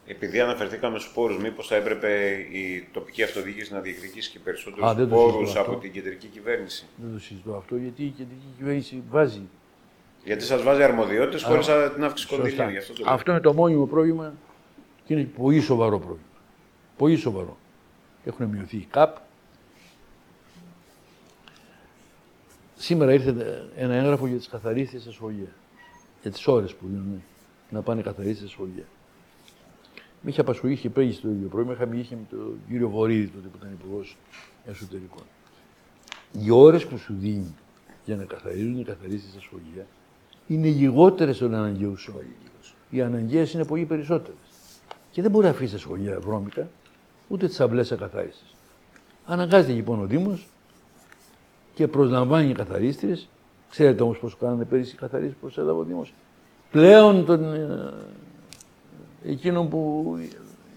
Επειδή 0.06 0.40
αναφερθήκαμε 0.40 1.00
στους 1.00 1.12
πόρους, 1.14 1.38
μήπως 1.38 1.68
θα 1.68 1.76
έπρεπε 1.76 2.30
η 2.52 2.88
τοπική 2.94 3.24
αυτοδιοίκηση 3.24 3.74
να 3.74 3.80
διεκδικήσει 3.80 4.30
και 4.32 4.38
Α, 4.38 4.42
περισσότερου 4.44 4.94
δεν 4.96 5.10
το 5.10 5.16
πόρους 5.16 5.34
συζητώ 5.40 5.60
αυτό. 5.60 5.72
από 5.72 5.82
την 5.82 5.92
κεντρική 5.92 6.28
κυβέρνηση; 6.28 6.86
Δεν 6.96 7.14
το 7.14 7.20
συζητώ 7.20 7.56
αυτό 7.56 7.76
γιατί 7.76 8.04
η 8.04 8.10
κεντρική 8.10 8.46
κυβέρνηση 8.58 9.04
βάζει. 9.10 9.42
Γιατί 10.24 10.44
σας 10.44 10.64
βάζει 10.64 10.84
αρμοδιότητες 10.84 11.44
χωρίς 11.44 11.66
την 11.66 12.04
αύξηση 12.04 12.28
Σωστά. 12.30 12.36
κονδυλίων. 12.36 12.70
Γι' 12.70 12.78
αυτό 12.78 12.94
το 12.94 13.04
λέω. 13.04 13.14
Αυτό 13.14 13.32
είναι 13.32 13.40
το 13.40 13.54
μόνιμο 13.54 13.86
πρόβλημα 13.86 14.34
και 15.06 15.14
είναι 15.14 15.24
πολύ 15.24 15.60
σοβαρό 15.62 15.98
πρόβλημα. 15.98 16.28
Πολύ 16.98 17.16
σοβαρό. 17.16 17.58
Έχουν 18.26 18.46
μειωθεί 18.46 18.76
οι 18.78 18.88
ΚΑΠ. 18.92 19.16
Σήμερα 22.82 23.14
ήρθε 23.14 23.36
ένα 23.76 23.94
έγγραφο 23.94 24.28
για 24.28 24.38
τις 24.38 24.48
καθαρίστες 24.48 25.02
στα 25.02 25.12
σχολεία. 25.12 25.54
για 26.22 26.32
τις 26.32 26.48
ώρες 26.48 26.74
που 26.74 26.88
δίνουν 26.88 27.24
να 27.70 27.82
πάνε 27.82 28.02
καθαρίσει 28.02 28.40
στα 28.40 28.48
σχολεία. 28.48 28.84
Με 30.22 30.30
είχε 30.30 30.42
απασχολήσει 30.42 30.82
και 30.82 30.90
πέγει 30.90 31.20
το 31.20 31.30
ίδιο 31.30 31.48
πρόβλημα. 31.48 31.74
Είχα 31.74 31.86
μιλήσει 31.86 32.16
με 32.16 32.22
τον 32.30 32.60
κύριο 32.68 32.90
Βορύδη 32.90 33.28
τότε 33.28 33.48
που 33.48 33.58
ήταν 33.60 33.72
υπουργός 33.80 34.18
εσωτερικών. 34.66 35.24
Οι 36.32 36.52
ώρες 36.52 36.86
που 36.86 36.98
σου 36.98 37.14
δίνει 37.20 37.56
για 38.06 38.16
να 38.16 38.24
καθαρίζουν 38.24 38.80
οι 38.80 38.84
καθαρίσει 38.84 39.30
στα 39.30 39.40
σχολεία 39.40 39.86
είναι 40.48 40.68
λιγότερες 40.68 41.38
των 41.38 41.54
αναγκαίου 41.54 41.96
όρου. 42.16 42.26
Οι 42.90 43.02
αναγκαίες 43.02 43.54
είναι 43.54 43.66
πολύ 43.66 43.86
περισσότερες. 43.86 44.40
Και 45.12 45.22
δεν 45.22 45.32
μπορεί 45.32 45.46
να 45.46 45.52
αφήσεις 45.52 45.72
τα 45.72 45.78
σχολεία 45.78 46.20
βρώμικα, 46.20 46.70
ούτε 47.28 47.48
τις 47.48 47.60
αυλές 47.60 47.92
ακαθάριση. 47.92 48.44
Αναγκάζεται 49.26 49.74
λοιπόν 49.74 50.02
ο 50.02 50.06
Δήμος 50.06 50.48
και 51.74 51.88
προσλαμβάνει 51.88 52.54
καθαρίστριες. 52.54 53.30
Ξέρετε 53.70 54.04
όμως 54.04 54.20
πώς 54.20 54.38
κάνανε 54.38 54.66
πέρυσι 54.66 54.94
οι 54.94 54.98
καθαρίστριες 54.98 55.34
που 55.34 55.40
προσέλαβε 55.40 55.80
ο 55.80 55.84
Δήμος. 55.84 56.14
Πλέον 56.72 57.26
τον, 57.26 57.54
ε, 57.54 57.94
εκείνον 59.26 59.70
που 59.70 60.18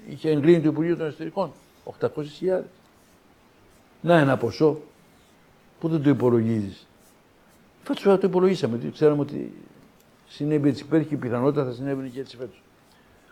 είχε 0.08 0.30
εγκρίνει 0.30 0.60
το 0.60 0.68
Υπουργείο 0.68 0.96
των 0.96 1.06
Εσωτερικών. 1.06 1.52
800.000. 1.84 2.62
Να 4.00 4.18
ένα 4.18 4.36
ποσό 4.36 4.78
που 5.80 5.88
δεν 5.88 6.02
το 6.02 6.10
υπολογίζεις. 6.10 6.86
Φέτος 7.82 8.02
το 8.02 8.18
υπολογίσαμε. 8.22 8.78
Ξέραμε 8.92 9.20
ότι 9.20 9.52
συνέβη 10.28 10.68
έτσι 10.68 10.84
πέρυσι 10.84 11.08
και 11.08 11.14
η 11.14 11.18
πιθανότητα 11.18 11.64
θα 11.64 11.72
συνέβαινε 11.72 12.08
και 12.08 12.20
έτσι 12.20 12.36
φέτος. 12.36 12.62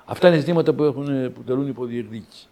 Αυτά 0.05 0.29
είναι 0.29 0.39
ζητήματα 0.39 0.73
που, 0.73 0.85
έχουν, 0.85 1.33
που 1.33 1.43
τελούν 1.43 1.69
υποδιεκδίκηση. 1.69 2.49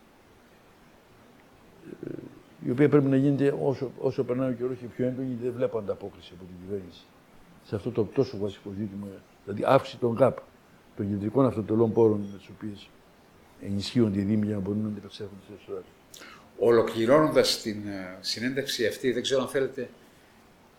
Ε, 2.65 2.69
η 2.69 2.71
οποία 2.71 2.89
πρέπει 2.89 3.07
να 3.07 3.17
γίνεται 3.17 3.59
όσο, 3.63 3.91
όσο 3.99 4.25
περνάει 4.25 4.51
ο 4.51 4.53
καιρός 4.53 4.77
και 4.81 4.87
πιο 4.87 5.07
έντονη, 5.07 5.39
δεν 5.43 5.53
βλέπω 5.57 5.79
ανταπόκριση 5.79 6.33
από 6.35 6.45
την 6.45 6.55
κυβέρνηση 6.65 7.05
σε 7.67 7.77
αυτό 7.77 7.91
το 7.91 8.05
τόσο 8.05 8.39
βασικό 8.39 8.71
ζήτημα, 8.79 9.07
δηλαδή 9.45 9.65
αύξηση 9.67 9.97
των 9.97 10.17
ΚΑΠ, 10.17 10.39
των 10.97 11.09
κεντρικών 11.09 11.47
αυτοτελών 11.47 11.93
πόρων 11.93 12.21
με 12.33 12.39
τις 12.39 12.49
οποίες 12.49 12.89
ενισχύονται 13.63 14.19
οι 14.21 14.23
Δήμοι 14.23 14.47
για 14.47 14.55
να 14.55 14.61
μπορούν 14.61 14.83
να 14.83 14.89
αντιπεξέλθουν 14.89 15.37
τι 15.47 15.55
εσωτερικέ. 15.57 15.89
Ολοκληρώνοντας 16.59 17.61
την 17.63 17.87
ε, 17.87 18.19
συνέντευξη 18.21 18.87
αυτή, 18.87 19.13
δεν 19.13 19.23
ξέρω 19.23 19.43
αν 19.43 19.49
θέλετε 19.49 19.91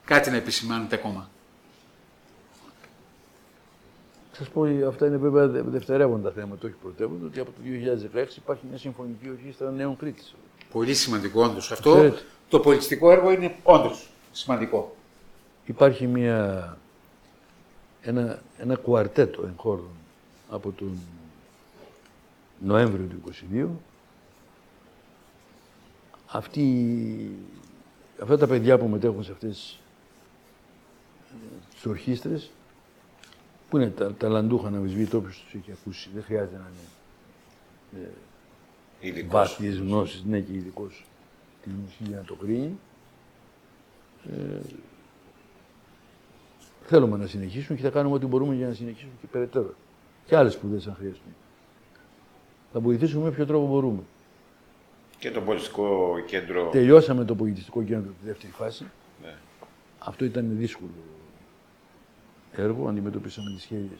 κάτι 0.05 0.29
να 0.29 0.35
επισημάνετε 0.35 0.95
ακόμα. 0.95 1.29
Σας 4.31 4.49
πω, 4.49 4.87
αυτά 4.87 5.05
είναι 5.07 5.17
βέβαια 5.17 5.47
δευτερεύοντα 5.47 6.31
θέματα, 6.31 6.67
όχι 6.67 6.75
πρωτεύοντα, 6.81 7.25
ότι 7.25 7.39
από 7.39 7.51
το 7.51 7.61
2016 8.15 8.37
υπάρχει 8.37 8.65
μια 8.69 8.77
συμφωνική 8.77 9.29
ορχήστρα 9.29 9.71
νέων 9.71 9.97
Κρήτης. 9.97 10.35
Πολύ 10.71 10.93
σημαντικό 10.93 11.43
όντως. 11.43 11.71
Αυτό 11.71 12.13
το 12.49 12.59
πολιτιστικό 12.59 13.11
έργο 13.11 13.31
είναι 13.31 13.55
όντως 13.63 14.09
σημαντικό. 14.31 14.95
Υπάρχει 15.65 16.07
μια, 16.07 16.77
ένα, 18.01 18.41
ένα 18.57 18.75
κουαρτέτο 18.75 19.45
εγχώρων 19.45 19.89
από 20.49 20.71
τον 20.71 20.99
Νοέμβριο 22.59 23.05
του 23.05 23.21
2022. 23.53 23.67
Αυτοί, 26.25 27.31
αυτά 28.21 28.37
τα 28.37 28.47
παιδιά 28.47 28.77
που 28.77 28.87
μετέχουν 28.87 29.23
σε 29.23 29.31
αυτές 29.31 29.79
τις 31.73 31.85
ορχήστρες, 31.85 32.51
που 33.69 33.77
είναι 33.77 33.89
τα, 33.89 34.13
ταλαντούχα 34.13 34.69
να 34.69 34.79
βυσβεί, 34.79 35.03
όποιος 35.03 35.43
τους 35.43 35.53
έχει 35.53 35.71
ακούσει, 35.71 36.09
δεν 36.13 36.23
χρειάζεται 36.23 36.57
να 36.57 36.67
είναι 36.73 38.09
ε, 39.01 39.23
βάθιες 39.23 39.77
γνώσεις, 39.77 40.23
ναι 40.23 40.39
και 40.39 40.53
ειδικός 40.53 41.05
την 41.63 41.71
μουσική 41.71 42.03
για 42.03 42.17
να 42.17 42.23
το 42.23 42.35
κρίνει. 42.35 42.79
Ε, 44.31 44.59
θέλουμε 46.85 47.17
να 47.17 47.27
συνεχίσουμε 47.27 47.77
και 47.77 47.83
θα 47.83 47.89
κάνουμε 47.89 48.15
ό,τι 48.15 48.25
μπορούμε 48.25 48.55
για 48.55 48.67
να 48.67 48.73
συνεχίσουμε 48.73 49.11
και 49.21 49.27
περαιτέρω. 49.27 49.73
Και 50.25 50.35
άλλες 50.35 50.53
σπουδές 50.53 50.87
αν 50.87 50.95
χρειαστούν. 50.95 51.35
Θα 52.73 52.79
βοηθήσουμε 52.79 53.23
με 53.23 53.31
ποιο 53.31 53.45
τρόπο 53.45 53.67
μπορούμε. 53.67 54.01
Και 55.19 55.31
το 55.31 55.41
πολιτιστικό 55.41 56.15
κέντρο. 56.27 56.69
Τελειώσαμε 56.69 57.25
το 57.25 57.35
πολιτιστικό 57.35 57.83
κέντρο 57.83 58.11
τη 58.11 58.25
δεύτερη 58.25 58.51
φάση. 58.51 58.85
Ναι. 59.23 59.35
Αυτό 59.99 60.25
ήταν 60.25 60.57
δύσκολο 60.57 60.89
έργο. 62.51 62.89
Αντιμετωπίσαμε 62.89 63.51
τις 63.51 63.61
σχέδιε. 63.61 63.97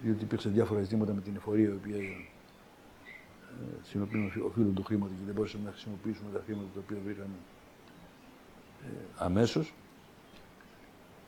Διότι 0.00 0.22
υπήρξαν 0.22 0.52
διάφορα 0.52 0.80
ζητήματα 0.80 1.12
με 1.12 1.20
την 1.20 1.36
εφορία, 1.36 1.68
η 1.68 1.72
οποία 1.72 1.96
στην 3.82 4.02
οποία 4.02 4.20
οφείλουν 4.46 4.74
το 4.74 4.82
χρήμα 4.82 5.06
και 5.06 5.12
δεν 5.26 5.34
μπορούσαμε 5.34 5.64
να 5.64 5.70
χρησιμοποιήσουμε 5.70 6.30
τα 6.32 6.42
χρήματα 6.44 6.66
τα 6.74 6.80
οποία 6.84 6.98
βρήκαμε 7.04 7.34
ε, 8.84 9.04
αμέσως. 9.16 9.72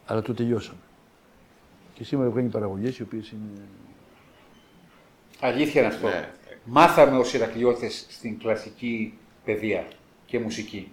Αλλά 0.07 0.22
το 0.22 0.35
τελειώσαμε. 0.35 0.79
Και 1.95 2.05
σήμερα 2.05 2.31
βγαίνει 2.31 2.49
παραγωγές 2.49 2.99
οι 2.99 3.03
οποίες 3.03 3.31
είναι. 3.31 3.61
Αλήθεια 5.41 5.81
είναι 5.81 5.95
αυτό. 5.95 6.07
Ναι. 6.07 6.31
Μάθαμε 6.64 7.18
ως 7.18 7.35
Ηρακλειώτες 7.35 8.07
στην 8.09 8.39
κλασική 8.39 9.18
παιδεία 9.45 9.87
και 10.27 10.39
μουσική. 10.39 10.93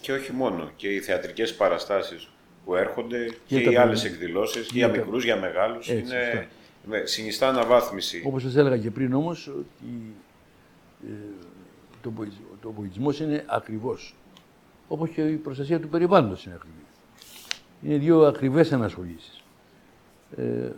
Και 0.00 0.12
όχι 0.12 0.32
μόνο. 0.32 0.70
Και 0.76 0.88
οι 0.88 1.00
θεατρικές 1.00 1.54
παραστάσεις 1.54 2.28
που 2.64 2.74
έρχονται 2.74 3.26
και, 3.46 3.62
και 3.62 3.70
οι 3.70 3.76
άλλες 3.76 4.04
εκδηλώσεις, 4.04 4.68
για 4.72 4.88
μικρούς, 4.88 5.24
για 5.24 5.36
μεγάλους. 5.36 5.88
Είναι... 5.88 6.48
Συνιστά 7.04 7.48
αναβάθμιση. 7.48 8.22
Όπως 8.26 8.42
σας 8.42 8.56
έλεγα 8.56 8.78
και 8.78 8.90
πριν 8.90 9.14
όμως, 9.14 9.48
ότι 9.48 10.14
ε, 11.06 11.12
το 12.60 12.70
πολιτισμό 12.70 13.10
είναι 13.20 13.44
ακριβώς. 13.46 14.14
Όπως 14.88 15.10
και 15.10 15.22
η 15.22 15.36
προστασία 15.36 15.80
του 15.80 15.88
περιβάλλοντος 15.88 16.44
είναι 16.44 16.54
ακριβή. 16.54 16.84
Είναι 17.82 17.96
δύο 17.96 18.26
ακριβές 18.26 18.72
ανασχολήσεις. 18.72 19.42
Ε, 20.36 20.70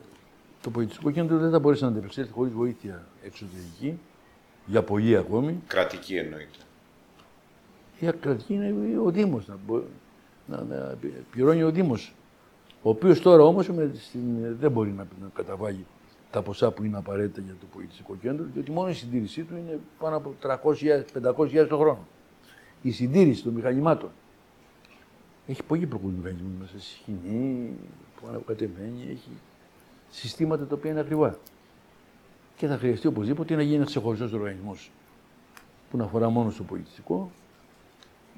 το 0.63 0.71
πολιτιστικό 0.71 1.11
κέντρο 1.11 1.39
δεν 1.39 1.51
θα 1.51 1.59
μπορέσει 1.59 1.83
να 1.83 1.89
αντεπεξέλθει 1.89 2.33
χωρίς 2.33 2.53
βοήθεια 2.53 3.07
εξωτερική, 3.23 3.99
για 4.67 4.83
πολύ 4.83 5.17
ακόμη. 5.17 5.63
Κρατική 5.67 6.17
εννοείται. 6.17 6.59
Η 8.01 8.07
κρατική 8.21 8.55
είναι 8.55 8.99
ο 9.05 9.11
Δήμος, 9.11 9.47
να, 9.47 9.57
να, 10.47 10.63
να 10.63 10.97
πληρώνει 11.31 11.63
ο 11.63 11.71
Δήμος. 11.71 12.15
Ο 12.83 12.89
οποίος 12.89 13.21
τώρα 13.21 13.43
όμως 13.43 13.71
δεν 14.59 14.71
μπορεί 14.71 14.91
να, 14.91 15.07
να 15.21 15.29
καταβάλει 15.35 15.87
τα 16.33 16.43
ποσά 16.43 16.71
που 16.71 16.85
είναι 16.85 16.97
απαραίτητα 16.97 17.41
για 17.41 17.55
το 17.61 17.67
πολιτιστικό 17.73 18.17
κέντρο, 18.23 18.45
διότι 18.53 18.71
μόνο 18.71 18.89
η 18.89 18.95
συντήρησή 18.95 19.43
του 19.43 19.57
είναι 19.57 19.79
πάνω 19.99 20.17
από 20.17 20.35
300.000-500.000 20.43 21.67
το 21.69 21.79
χρόνο. 21.79 22.07
Η 22.83 22.91
συντήρηση 22.91 23.43
των 23.43 23.53
μηχανημάτων. 23.53 24.11
Έχει 25.47 25.63
πολύ 25.63 25.87
προκοπή 25.87 26.13
μηχανισμού 26.13 26.49
μέσα, 26.61 26.73
σκηνή, 26.79 27.71
που 28.17 28.27
ανακατεμένη, 28.29 29.03
έχει 29.11 29.31
συστήματα 30.11 30.67
τα 30.67 30.75
οποία 30.75 30.91
είναι 30.91 31.01
ακριβά. 31.01 31.39
Και 32.57 32.67
θα 32.67 32.79
χρειαστεί 32.79 33.07
οπωσδήποτε 33.07 33.55
να 33.55 33.63
γίνει 33.63 33.75
ένας 33.75 33.89
ξεχωριστός 33.89 34.33
οργανισμός 34.33 34.91
που 35.91 35.97
να 35.97 36.05
αφορά 36.05 36.29
μόνο 36.29 36.51
στο 36.51 36.63
πολιτιστικό 36.63 37.31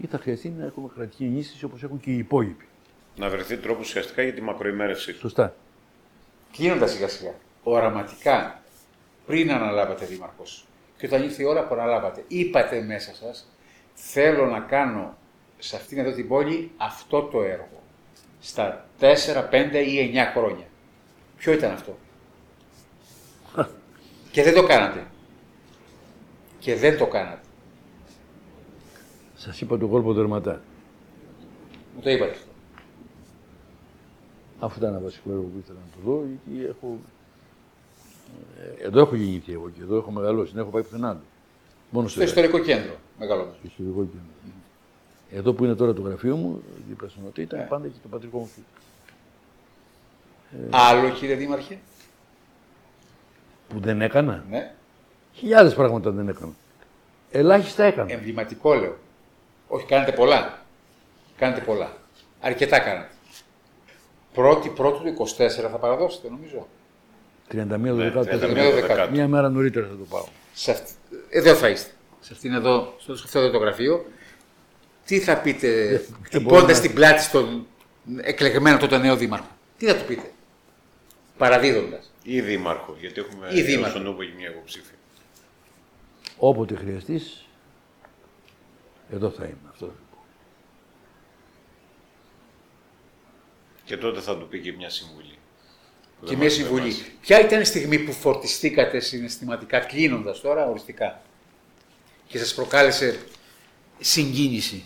ή 0.00 0.06
θα 0.06 0.18
χρειαστεί 0.18 0.48
να 0.48 0.64
έχουμε 0.64 0.88
κρατική 0.94 1.24
ενίσχυση 1.24 1.64
όπως 1.64 1.82
έχουν 1.82 2.00
και 2.00 2.10
οι 2.10 2.18
υπόλοιποι. 2.18 2.64
Να 3.16 3.28
βρεθεί 3.28 3.56
τρόπος 3.56 3.86
ουσιαστικά 3.86 4.22
για 4.22 4.34
τη 4.34 4.40
μακροημέρευση. 4.40 5.12
Σωστά. 5.12 5.54
Κλείνοντας 6.52 6.90
σιγά 6.90 7.08
σιγά 7.08 7.34
οραματικά 7.64 8.62
πριν 9.26 9.52
αναλάβατε 9.52 10.04
δήμαρχος 10.04 10.66
και 10.96 11.06
όταν 11.06 11.22
ήρθε 11.22 11.42
η 11.42 11.46
ώρα 11.46 11.66
που 11.66 11.74
αναλάβατε, 11.74 12.24
είπατε 12.28 12.80
μέσα 12.82 13.14
σας 13.14 13.48
θέλω 13.94 14.46
να 14.46 14.60
κάνω 14.60 15.16
σε 15.58 15.76
αυτήν 15.76 15.98
εδώ 15.98 16.12
την 16.12 16.28
πόλη 16.28 16.70
αυτό 16.76 17.22
το 17.22 17.42
έργο 17.42 17.82
στα 18.40 18.86
4, 19.00 19.06
5 19.50 19.84
ή 19.86 20.12
9 20.14 20.32
χρόνια. 20.34 20.66
Ποιο 21.36 21.52
ήταν 21.52 21.72
αυτό; 21.72 21.96
και 24.30 24.42
δεν 24.42 24.54
το 24.54 24.62
κάνατε. 24.66 25.06
Και 26.58 26.76
δεν 26.76 26.98
το 26.98 27.06
κάνατε. 27.06 27.40
Σας 29.34 29.60
είπα 29.60 29.78
το 29.78 29.86
κόλπο 29.86 30.14
τερματά. 30.14 30.60
Μου 31.94 32.00
το 32.02 32.10
είπατε 32.10 32.30
αυτό. 32.30 32.50
Αυτό 34.58 34.78
ήταν 34.78 34.90
ένα 34.90 35.02
βασικό 35.02 35.30
έργο 35.30 35.42
που 35.42 35.58
ήθελα 35.58 35.78
να 35.78 35.96
το 35.96 36.10
δω, 36.10 36.24
γιατί 36.26 36.64
έχω 36.64 36.86
ε, 36.96 37.23
εδώ 38.82 39.00
έχω 39.00 39.14
γεννηθεί 39.14 39.52
εγώ 39.52 39.70
και 39.70 39.80
εδώ 39.82 39.96
έχω 39.96 40.10
μεγαλώσει. 40.10 40.52
Δεν 40.52 40.62
έχω 40.62 40.70
πάει 40.70 40.82
πουθενά 40.82 41.08
άλλο. 41.08 41.20
Μόνο 41.90 42.08
στο 42.08 42.22
ιστορικό 42.22 42.58
κέντρο. 42.58 42.94
Μεγάλο. 43.18 43.42
Στο 43.42 43.66
ιστορικό 43.66 44.00
κέντρο. 44.00 44.34
Εδώ 45.30 45.52
που 45.52 45.64
είναι 45.64 45.74
τώρα 45.74 45.92
το 45.94 46.02
γραφείο 46.02 46.36
μου, 46.36 46.62
δίπλα 46.88 47.08
στον 47.08 47.22
Νοτή, 47.24 47.42
ήταν 47.42 47.64
yeah. 47.64 47.68
πάντα 47.68 47.86
και 47.86 47.94
το 48.02 48.08
πατρικό 48.08 48.38
μου 48.38 48.46
φίλο. 48.54 48.64
Άλλο 50.70 51.10
κύριε 51.10 51.34
Δήμαρχε; 51.34 51.78
Που 53.68 53.80
δεν 53.80 54.00
έκανα. 54.00 54.44
Ναι. 54.50 54.74
Χιλιάδες 55.32 55.74
πράγματα 55.74 56.10
δεν 56.10 56.28
έκανα. 56.28 56.52
Ελάχιστα 57.30 57.84
έκανα. 57.84 58.12
Εμβληματικό 58.12 58.74
λέω. 58.74 58.96
Όχι, 59.68 59.86
κάνετε 59.86 60.12
πολλά. 60.12 60.58
Κάνετε 61.36 61.60
πολλά. 61.60 61.92
Αρκετά 62.40 62.78
κάνετε. 62.78 63.10
Πρώτη 64.34 64.68
πρώτου 64.68 65.02
του 65.02 65.26
24 65.36 65.48
θα 65.70 65.78
παραδώσετε 65.78 66.28
νομίζω. 66.30 66.66
31 67.52 67.56
ναι, 67.56 67.92
Δεκάτου. 68.72 69.12
Μία 69.12 69.28
μέρα 69.28 69.48
νωρίτερα 69.48 69.86
θα 69.86 69.96
το 69.96 70.04
πάω. 70.08 70.24
Σε 70.54 70.70
αυτή... 70.70 70.92
Εδώ 71.30 71.54
θα 71.54 71.68
είστε. 71.68 71.90
Σε 72.20 72.32
αυτήν 72.32 72.52
εδώ, 72.52 72.94
στο 72.98 73.12
αυτό 73.12 73.38
εδώ 73.38 73.50
το 73.50 73.58
γραφείο. 73.58 74.06
Τι 75.04 75.20
θα 75.20 75.36
πείτε, 75.36 76.00
χτυπώντα 76.22 76.80
την 76.80 76.94
πλάτη 76.94 77.22
στον 77.22 77.66
εκλεγμένο 78.16 78.78
τότε 78.78 78.98
νέο 78.98 79.16
δήμαρχο; 79.16 79.48
Τι 79.78 79.86
θα 79.86 79.96
του 79.96 80.04
πείτε; 80.04 80.32
παραδίδοντας. 81.38 82.12
Ή 82.22 82.40
δήμαρχο, 82.40 82.96
γιατί 83.00 83.20
έχουμε 83.20 83.48
Ή 83.52 83.62
δήμαρχο. 83.62 83.90
στον 83.90 84.02
Νούβο 84.02 84.24
και 84.24 84.32
μια 84.36 84.48
υποψήφια. 84.48 84.98
Όποτε 86.38 86.74
χρειαστείς, 86.74 87.46
εδώ 89.10 89.30
θα 89.30 89.44
είμαι. 89.44 89.68
Αυτό 89.70 89.86
θα 89.86 89.92
πω. 90.10 90.24
Και 93.84 93.96
τότε 93.96 94.20
θα 94.20 94.36
του 94.38 94.48
πει 94.48 94.60
και 94.60 94.72
μια 94.72 94.90
συμβουλή. 94.90 95.38
Που 96.24 96.30
Και 96.30 96.36
δεν 96.36 96.38
μια 96.38 96.44
μας 96.48 96.54
συμβουλή. 96.54 96.88
διαβάσει. 96.88 97.12
Ποια 97.20 97.40
ήταν 97.40 97.60
η 97.60 97.64
στιγμή 97.64 97.98
που 97.98 98.12
φορτιστήκατε 98.12 99.00
συναισθηματικά, 99.00 99.78
κλείνοντας 99.78 100.40
τώρα 100.40 100.66
οριστικά, 100.68 101.22
και 102.26 102.38
σας 102.38 102.54
προκάλεσε 102.54 103.18
συγκίνηση; 104.00 104.84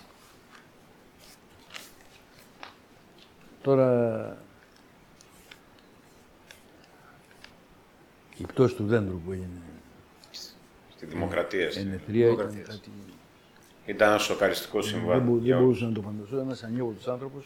Τώρα 3.62 4.36
η 8.36 8.42
πτώση 8.46 8.74
του 8.74 8.86
δέντρου 8.86 9.20
που 9.20 9.32
έγινε 9.32 9.48
Στη 10.96 11.06
δημοκρατία. 11.06 11.70
στη- 11.70 11.80
ενεθρία 11.80 12.26
ήταν 12.26 12.36
Δημοκρατίας. 12.36 12.68
κάτι... 12.68 12.90
Ήταν 13.86 14.08
ένα 14.08 14.18
σοκαριστικό 14.18 14.80
Δεν, 14.80 14.88
συμβάν. 14.90 15.20
μπο- 15.20 15.36
για 15.36 15.56
δεν 15.56 15.64
όλους. 15.64 15.78
μπορούσα 15.80 15.84
να 15.86 15.92
το 15.92 16.00
φανταστώ. 16.02 16.36
Ένας 16.38 16.62
ανίωτος 16.62 17.08
άνθρωπος 17.08 17.44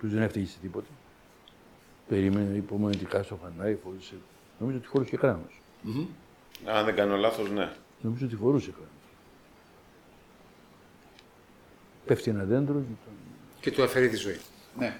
που 0.00 0.08
δεν 0.08 0.22
έφταιγε 0.22 0.46
σε 0.46 0.56
τίποτα. 0.62 0.86
Περίμενε 2.08 2.56
υπομονετικά 2.56 3.22
στο 3.22 3.36
φανάρι, 3.36 3.78
φορούσε... 3.82 4.14
Νομίζω 4.58 4.78
ότι 4.78 4.86
φορούσε 4.86 5.10
και 5.10 5.16
κράνος. 5.16 5.60
Αν 6.64 6.84
δεν 6.84 6.94
κάνω 6.94 7.16
λάθος, 7.16 7.50
ναι. 7.50 7.72
Νομίζω 8.00 8.26
ότι 8.26 8.36
φορούσε 8.36 8.70
κράνος. 8.70 8.88
Πέφτει 12.06 12.30
ένα 12.30 12.44
δέντρο 12.44 12.74
και 12.74 12.94
τον... 13.04 13.12
Και 13.60 13.70
του 13.70 13.82
αφαιρεί 13.82 14.08
τη 14.08 14.16
ζωή. 14.16 14.38
Ναι. 14.78 14.96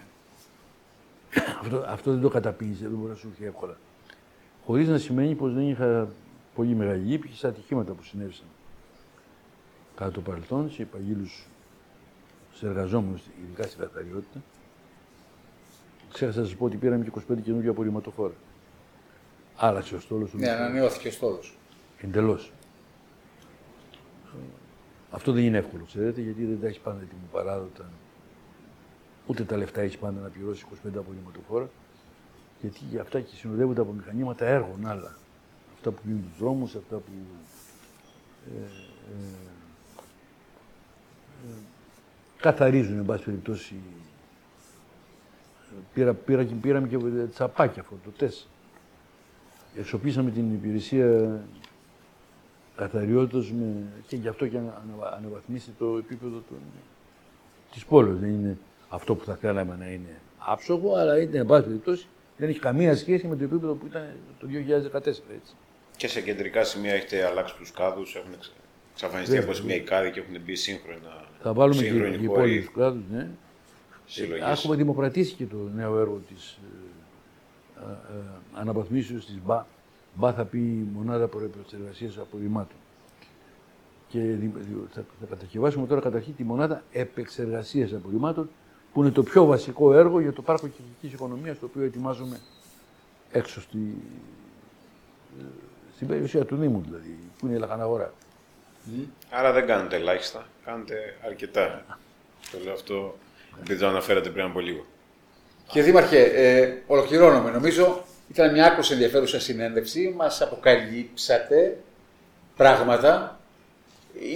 Αυτό, 1.60 1.84
αυτό 1.86 2.12
δεν 2.12 2.20
το 2.20 2.28
καταπίνησε, 2.28 2.82
δεν 2.88 2.98
μπορεί 2.98 3.10
να 3.10 3.16
σου 3.16 3.28
έρθει 3.30 3.44
εύκολα. 3.44 3.76
Χωρίς 4.64 4.88
να 4.88 4.98
σημαίνει 4.98 5.34
πως 5.34 5.54
δεν 5.54 5.68
είχα 5.68 6.08
πολύ 6.54 6.74
μεγάλη 6.74 7.04
λύπη 7.04 7.28
και 7.28 7.36
σε 7.36 7.46
ατυχήματα 7.46 7.92
που 7.92 8.02
συνέβησαν. 8.02 8.46
Κατά 9.96 10.10
το 10.10 10.20
παρελθόν, 10.20 10.70
σε 10.70 10.82
υπαγγείλου 10.82 11.26
σε 12.54 12.66
εργαζόμενους, 12.66 13.22
ειδικά 13.42 13.62
στην 13.62 13.80
καθαριότητα, 13.80 14.42
ξέχασα 16.12 16.40
να 16.40 16.46
σας 16.46 16.56
πω 16.56 16.64
ότι 16.64 16.76
πήραμε 16.76 17.04
και 17.04 17.10
25 17.32 17.42
καινούργια 17.44 17.70
απορριμματοφόρα. 17.70 18.34
Άλλαξε 19.56 19.94
ο 19.94 20.00
στόλος 20.00 20.30
του. 20.30 20.38
Ναι, 20.38 20.50
ανανεώθηκε 20.50 21.08
ο 21.08 21.10
στόλος. 21.10 21.56
Εντελώς. 22.00 22.52
Αυτό 25.10 25.32
δεν 25.32 25.44
είναι 25.44 25.58
εύκολο, 25.58 25.84
ξέρετε, 25.84 26.20
γιατί 26.20 26.44
δεν 26.44 26.60
τα 26.60 26.66
έχεις 26.66 26.78
πάντα 26.78 27.00
έτοιμο 27.02 27.20
παράδοτα. 27.32 27.90
Ούτε 29.26 29.44
τα 29.44 29.56
λεφτά 29.56 29.80
έχεις 29.80 29.98
πάντα 29.98 30.20
να 30.20 30.28
πληρώσεις 30.28 30.62
25 30.62 30.96
απορριμματοφόρα. 30.96 31.70
Γιατί 32.60 32.78
για 32.90 33.00
αυτά 33.00 33.20
και 33.20 33.34
συνοδεύονται 33.34 33.80
από 33.80 33.92
μηχανήματα 33.92 34.46
έργων 34.46 34.86
άλλα. 34.86 35.16
Αυτά 35.74 35.90
που 35.90 36.00
γίνουν 36.04 36.22
τους 36.22 36.38
δρόμους, 36.38 36.74
αυτά 36.74 36.96
που. 36.96 37.10
Ε, 38.46 38.58
ε, 38.58 39.24
ε, 41.48 41.54
καθαρίζουν, 42.40 42.98
εν 42.98 43.04
πάση 43.04 43.24
περιπτώσει. 43.24 43.74
Πήρα, 45.94 46.14
πήρα, 46.14 46.44
και- 46.44 46.54
πήραμε 46.54 46.88
και 46.88 46.96
τσαπάκια 47.30 47.82
φορτωτές. 47.82 48.48
Εξοπλίσαμε 49.78 50.30
την 50.30 50.52
υπηρεσία 50.52 51.40
καθαριότητας 52.76 53.50
με... 53.52 53.66
και 54.06 54.16
γι' 54.16 54.28
αυτό 54.28 54.46
και 54.46 54.56
ανα, 54.56 54.82
ανα- 54.96 55.16
αναβαθμίσει 55.16 55.70
το 55.78 55.96
επίπεδο 55.96 56.42
των... 56.48 56.58
της 57.72 57.84
πόλης. 57.84 58.18
Δεν 58.18 58.28
είναι 58.30 58.56
αυτό 58.88 59.14
που 59.14 59.24
θα 59.24 59.34
θέλαμε 59.34 59.76
να 59.78 59.86
είναι 59.90 60.20
άψογο, 60.38 60.94
αλλά 60.94 61.20
είναι, 61.20 61.38
εν 61.38 61.46
πάση 61.46 61.64
περιπτώσει, 61.66 62.06
δεν 62.36 62.48
έχει 62.48 62.58
καμία 62.58 62.96
σχέση 62.96 63.26
με 63.26 63.36
το 63.36 63.44
επίπεδο 63.44 63.72
που 63.74 63.86
ήταν 63.86 64.08
το 64.38 64.46
2014, 64.92 65.06
έτσι. 65.06 65.22
Και 65.96 66.08
σε 66.08 66.20
κεντρικά 66.20 66.64
σημεία 66.64 66.92
έχετε 66.92 67.24
αλλάξει 67.26 67.54
τους 67.56 67.70
κάδους, 67.70 68.14
έχουν 68.14 68.32
εξ- 68.32 68.52
εξαφανιστεί 68.92 69.30
Βέβαια, 69.34 69.46
από 69.48 69.54
σημεία 69.58 69.74
οι 69.76 69.80
κάδοι 69.80 70.10
και 70.10 70.20
έχουν 70.20 70.40
μπει 70.44 70.54
σύγχρονα. 70.54 71.24
Θα 71.42 71.52
βάλουμε 71.52 71.82
και, 71.82 71.88
σύγχρονοι 71.88 72.16
και 72.18 72.26
χώροι 72.26 72.40
υπόλοιπους 72.40 72.72
κλάδους, 72.72 73.02
ναι. 73.10 73.28
Συλλογής. 74.08 74.44
Έχουμε 74.46 74.76
δημοκρατήσει 74.76 75.34
και 75.34 75.46
το 75.46 75.56
νέο 75.74 75.98
έργο 75.98 76.20
της 76.28 76.58
ε, 77.76 77.80
ε, 77.80 78.18
ε, 78.18 78.22
αναβαθμίσεως 78.54 79.26
της 79.26 79.38
ΜΠΑ. 79.44 79.66
ΜΠΑ 80.14 80.32
θα 80.32 80.44
πει 80.44 80.58
Μονάδα 80.94 81.26
Προεπεξεργασίας 81.26 82.18
Απορριμμάτων. 82.18 82.76
Και 84.08 84.18
δι- 84.20 84.56
δι- 84.56 84.92
θα, 84.92 85.04
θα 85.20 85.26
κατασκευάσουμε 85.28 85.86
τώρα 85.86 86.00
καταρχήν 86.00 86.36
τη 86.36 86.44
Μονάδα 86.44 86.82
Επεξεργασίας 86.92 87.92
Απορριμμάτων, 87.92 88.50
που 88.92 89.02
είναι 89.02 89.10
το 89.12 89.22
πιο 89.22 89.44
βασικό 89.44 89.94
έργο 89.94 90.20
για 90.20 90.32
το 90.32 90.42
πάρκο 90.42 90.68
κυκλικής 90.68 91.12
οικονομίας, 91.12 91.58
το 91.58 91.66
οποίο 91.66 91.82
ετοιμάζουμε 91.82 92.40
έξω 93.32 93.60
στη, 93.60 93.78
ε, 95.40 95.42
στην 95.94 96.06
περιουσία 96.06 96.44
του 96.44 96.56
Δήμου, 96.56 96.82
δηλαδή, 96.86 97.18
που 97.38 97.46
είναι 97.46 97.56
η 97.56 97.58
Λαχαναγορά. 97.58 98.12
Άρα 99.30 99.52
δεν 99.52 99.66
κάνετε 99.66 99.96
ελάχιστα, 99.96 100.46
κάνετε 100.64 101.16
αρκετά. 101.26 101.84
Το 102.52 102.58
λέω 102.64 102.72
αυτό 102.72 103.14
επειδή 103.60 103.80
το 103.80 103.86
αναφέρατε 103.86 104.28
πριν 104.28 104.44
από 104.44 104.60
λίγο. 104.60 104.86
Και 105.72 105.82
Δήμαρχε, 105.82 106.22
ε, 106.22 106.74
ολοκληρώνομαι. 106.86 107.50
Νομίζω 107.50 108.04
ήταν 108.30 108.52
μια 108.52 108.66
άκρως 108.66 108.90
ενδιαφέρουσα 108.90 109.40
συνέντευξη. 109.40 110.14
Μας 110.16 110.40
αποκαλύψατε 110.40 111.78
πράγματα. 112.56 113.40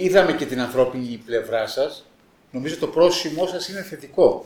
Είδαμε 0.01 0.33
και 0.33 0.45
την 0.45 0.59
ανθρώπινη 0.59 1.21
πλευρά 1.25 1.67
σας. 1.67 2.05
Νομίζω 2.51 2.77
το 2.77 2.87
πρόσημό 2.87 3.47
σας 3.47 3.67
είναι 3.67 3.81
θετικό. 3.81 4.45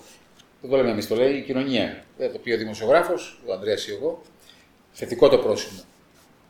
Δεν 0.62 0.70
το 0.70 0.78
λέμε 0.78 0.90
εμείς, 0.90 1.08
το 1.08 1.16
λέει 1.16 1.34
η 1.34 1.42
κοινωνία. 1.42 2.04
Δεν 2.18 2.32
το 2.32 2.38
πει 2.38 2.52
ο 2.52 2.58
δημοσιογράφος, 2.58 3.40
ο 3.46 3.54
Ανδρέας 3.54 3.88
ή 3.88 3.92
εγώ. 3.92 4.22
Θετικό 4.92 5.30
το 5.30 5.38
πρόσημο. 5.38 5.82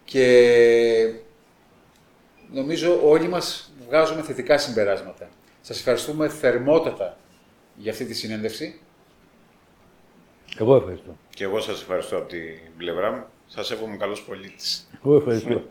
Και 0.05 1.13
νομίζω 2.51 2.99
όλοι 3.03 3.27
μας 3.27 3.71
βγάζουμε 3.87 4.21
θετικά 4.21 4.57
συμπεράσματα. 4.57 5.29
Σας 5.61 5.77
ευχαριστούμε 5.77 6.29
θερμότατα 6.29 7.17
για 7.77 7.91
αυτή 7.91 8.05
τη 8.05 8.13
συνέντευξη. 8.13 8.79
Εγώ 10.59 10.75
ευχαριστώ. 10.75 11.17
Και 11.29 11.43
εγώ 11.43 11.59
σας 11.59 11.81
ευχαριστώ 11.81 12.17
από 12.17 12.27
την 12.27 12.59
πλευρά 12.77 13.11
μου. 13.11 13.23
Σας 13.47 13.71
εύχομαι 13.71 13.97
καλός 13.97 14.21
πολίτης. 14.23 14.89
Εγώ 15.05 15.15
ευχαριστώ. 15.15 15.61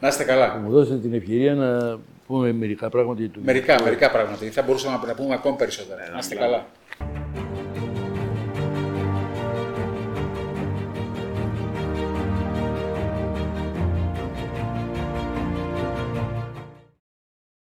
Να 0.00 0.08
είστε 0.08 0.24
καλά. 0.24 0.54
Μου 0.56 0.70
δώσετε 0.70 0.98
την 0.98 1.14
ευκαιρία 1.14 1.54
να 1.54 1.98
πούμε 2.26 2.52
μερικά 2.52 2.88
πράγματα 2.88 3.20
για 3.20 3.30
το 3.30 3.40
Μερικά, 3.42 3.82
μερικά 3.82 4.10
πράγματα. 4.10 4.36
γιατί 4.38 4.54
Θα 4.54 4.62
μπορούσαμε 4.62 4.98
να 5.06 5.14
πούμε 5.14 5.34
ακόμη 5.34 5.56
περισσότερα. 5.56 6.00
Ναι, 6.00 6.06
να 6.06 6.12
να 6.12 6.18
είστε 6.18 6.34
μιλάμε. 6.34 6.52
καλά. 6.52 6.66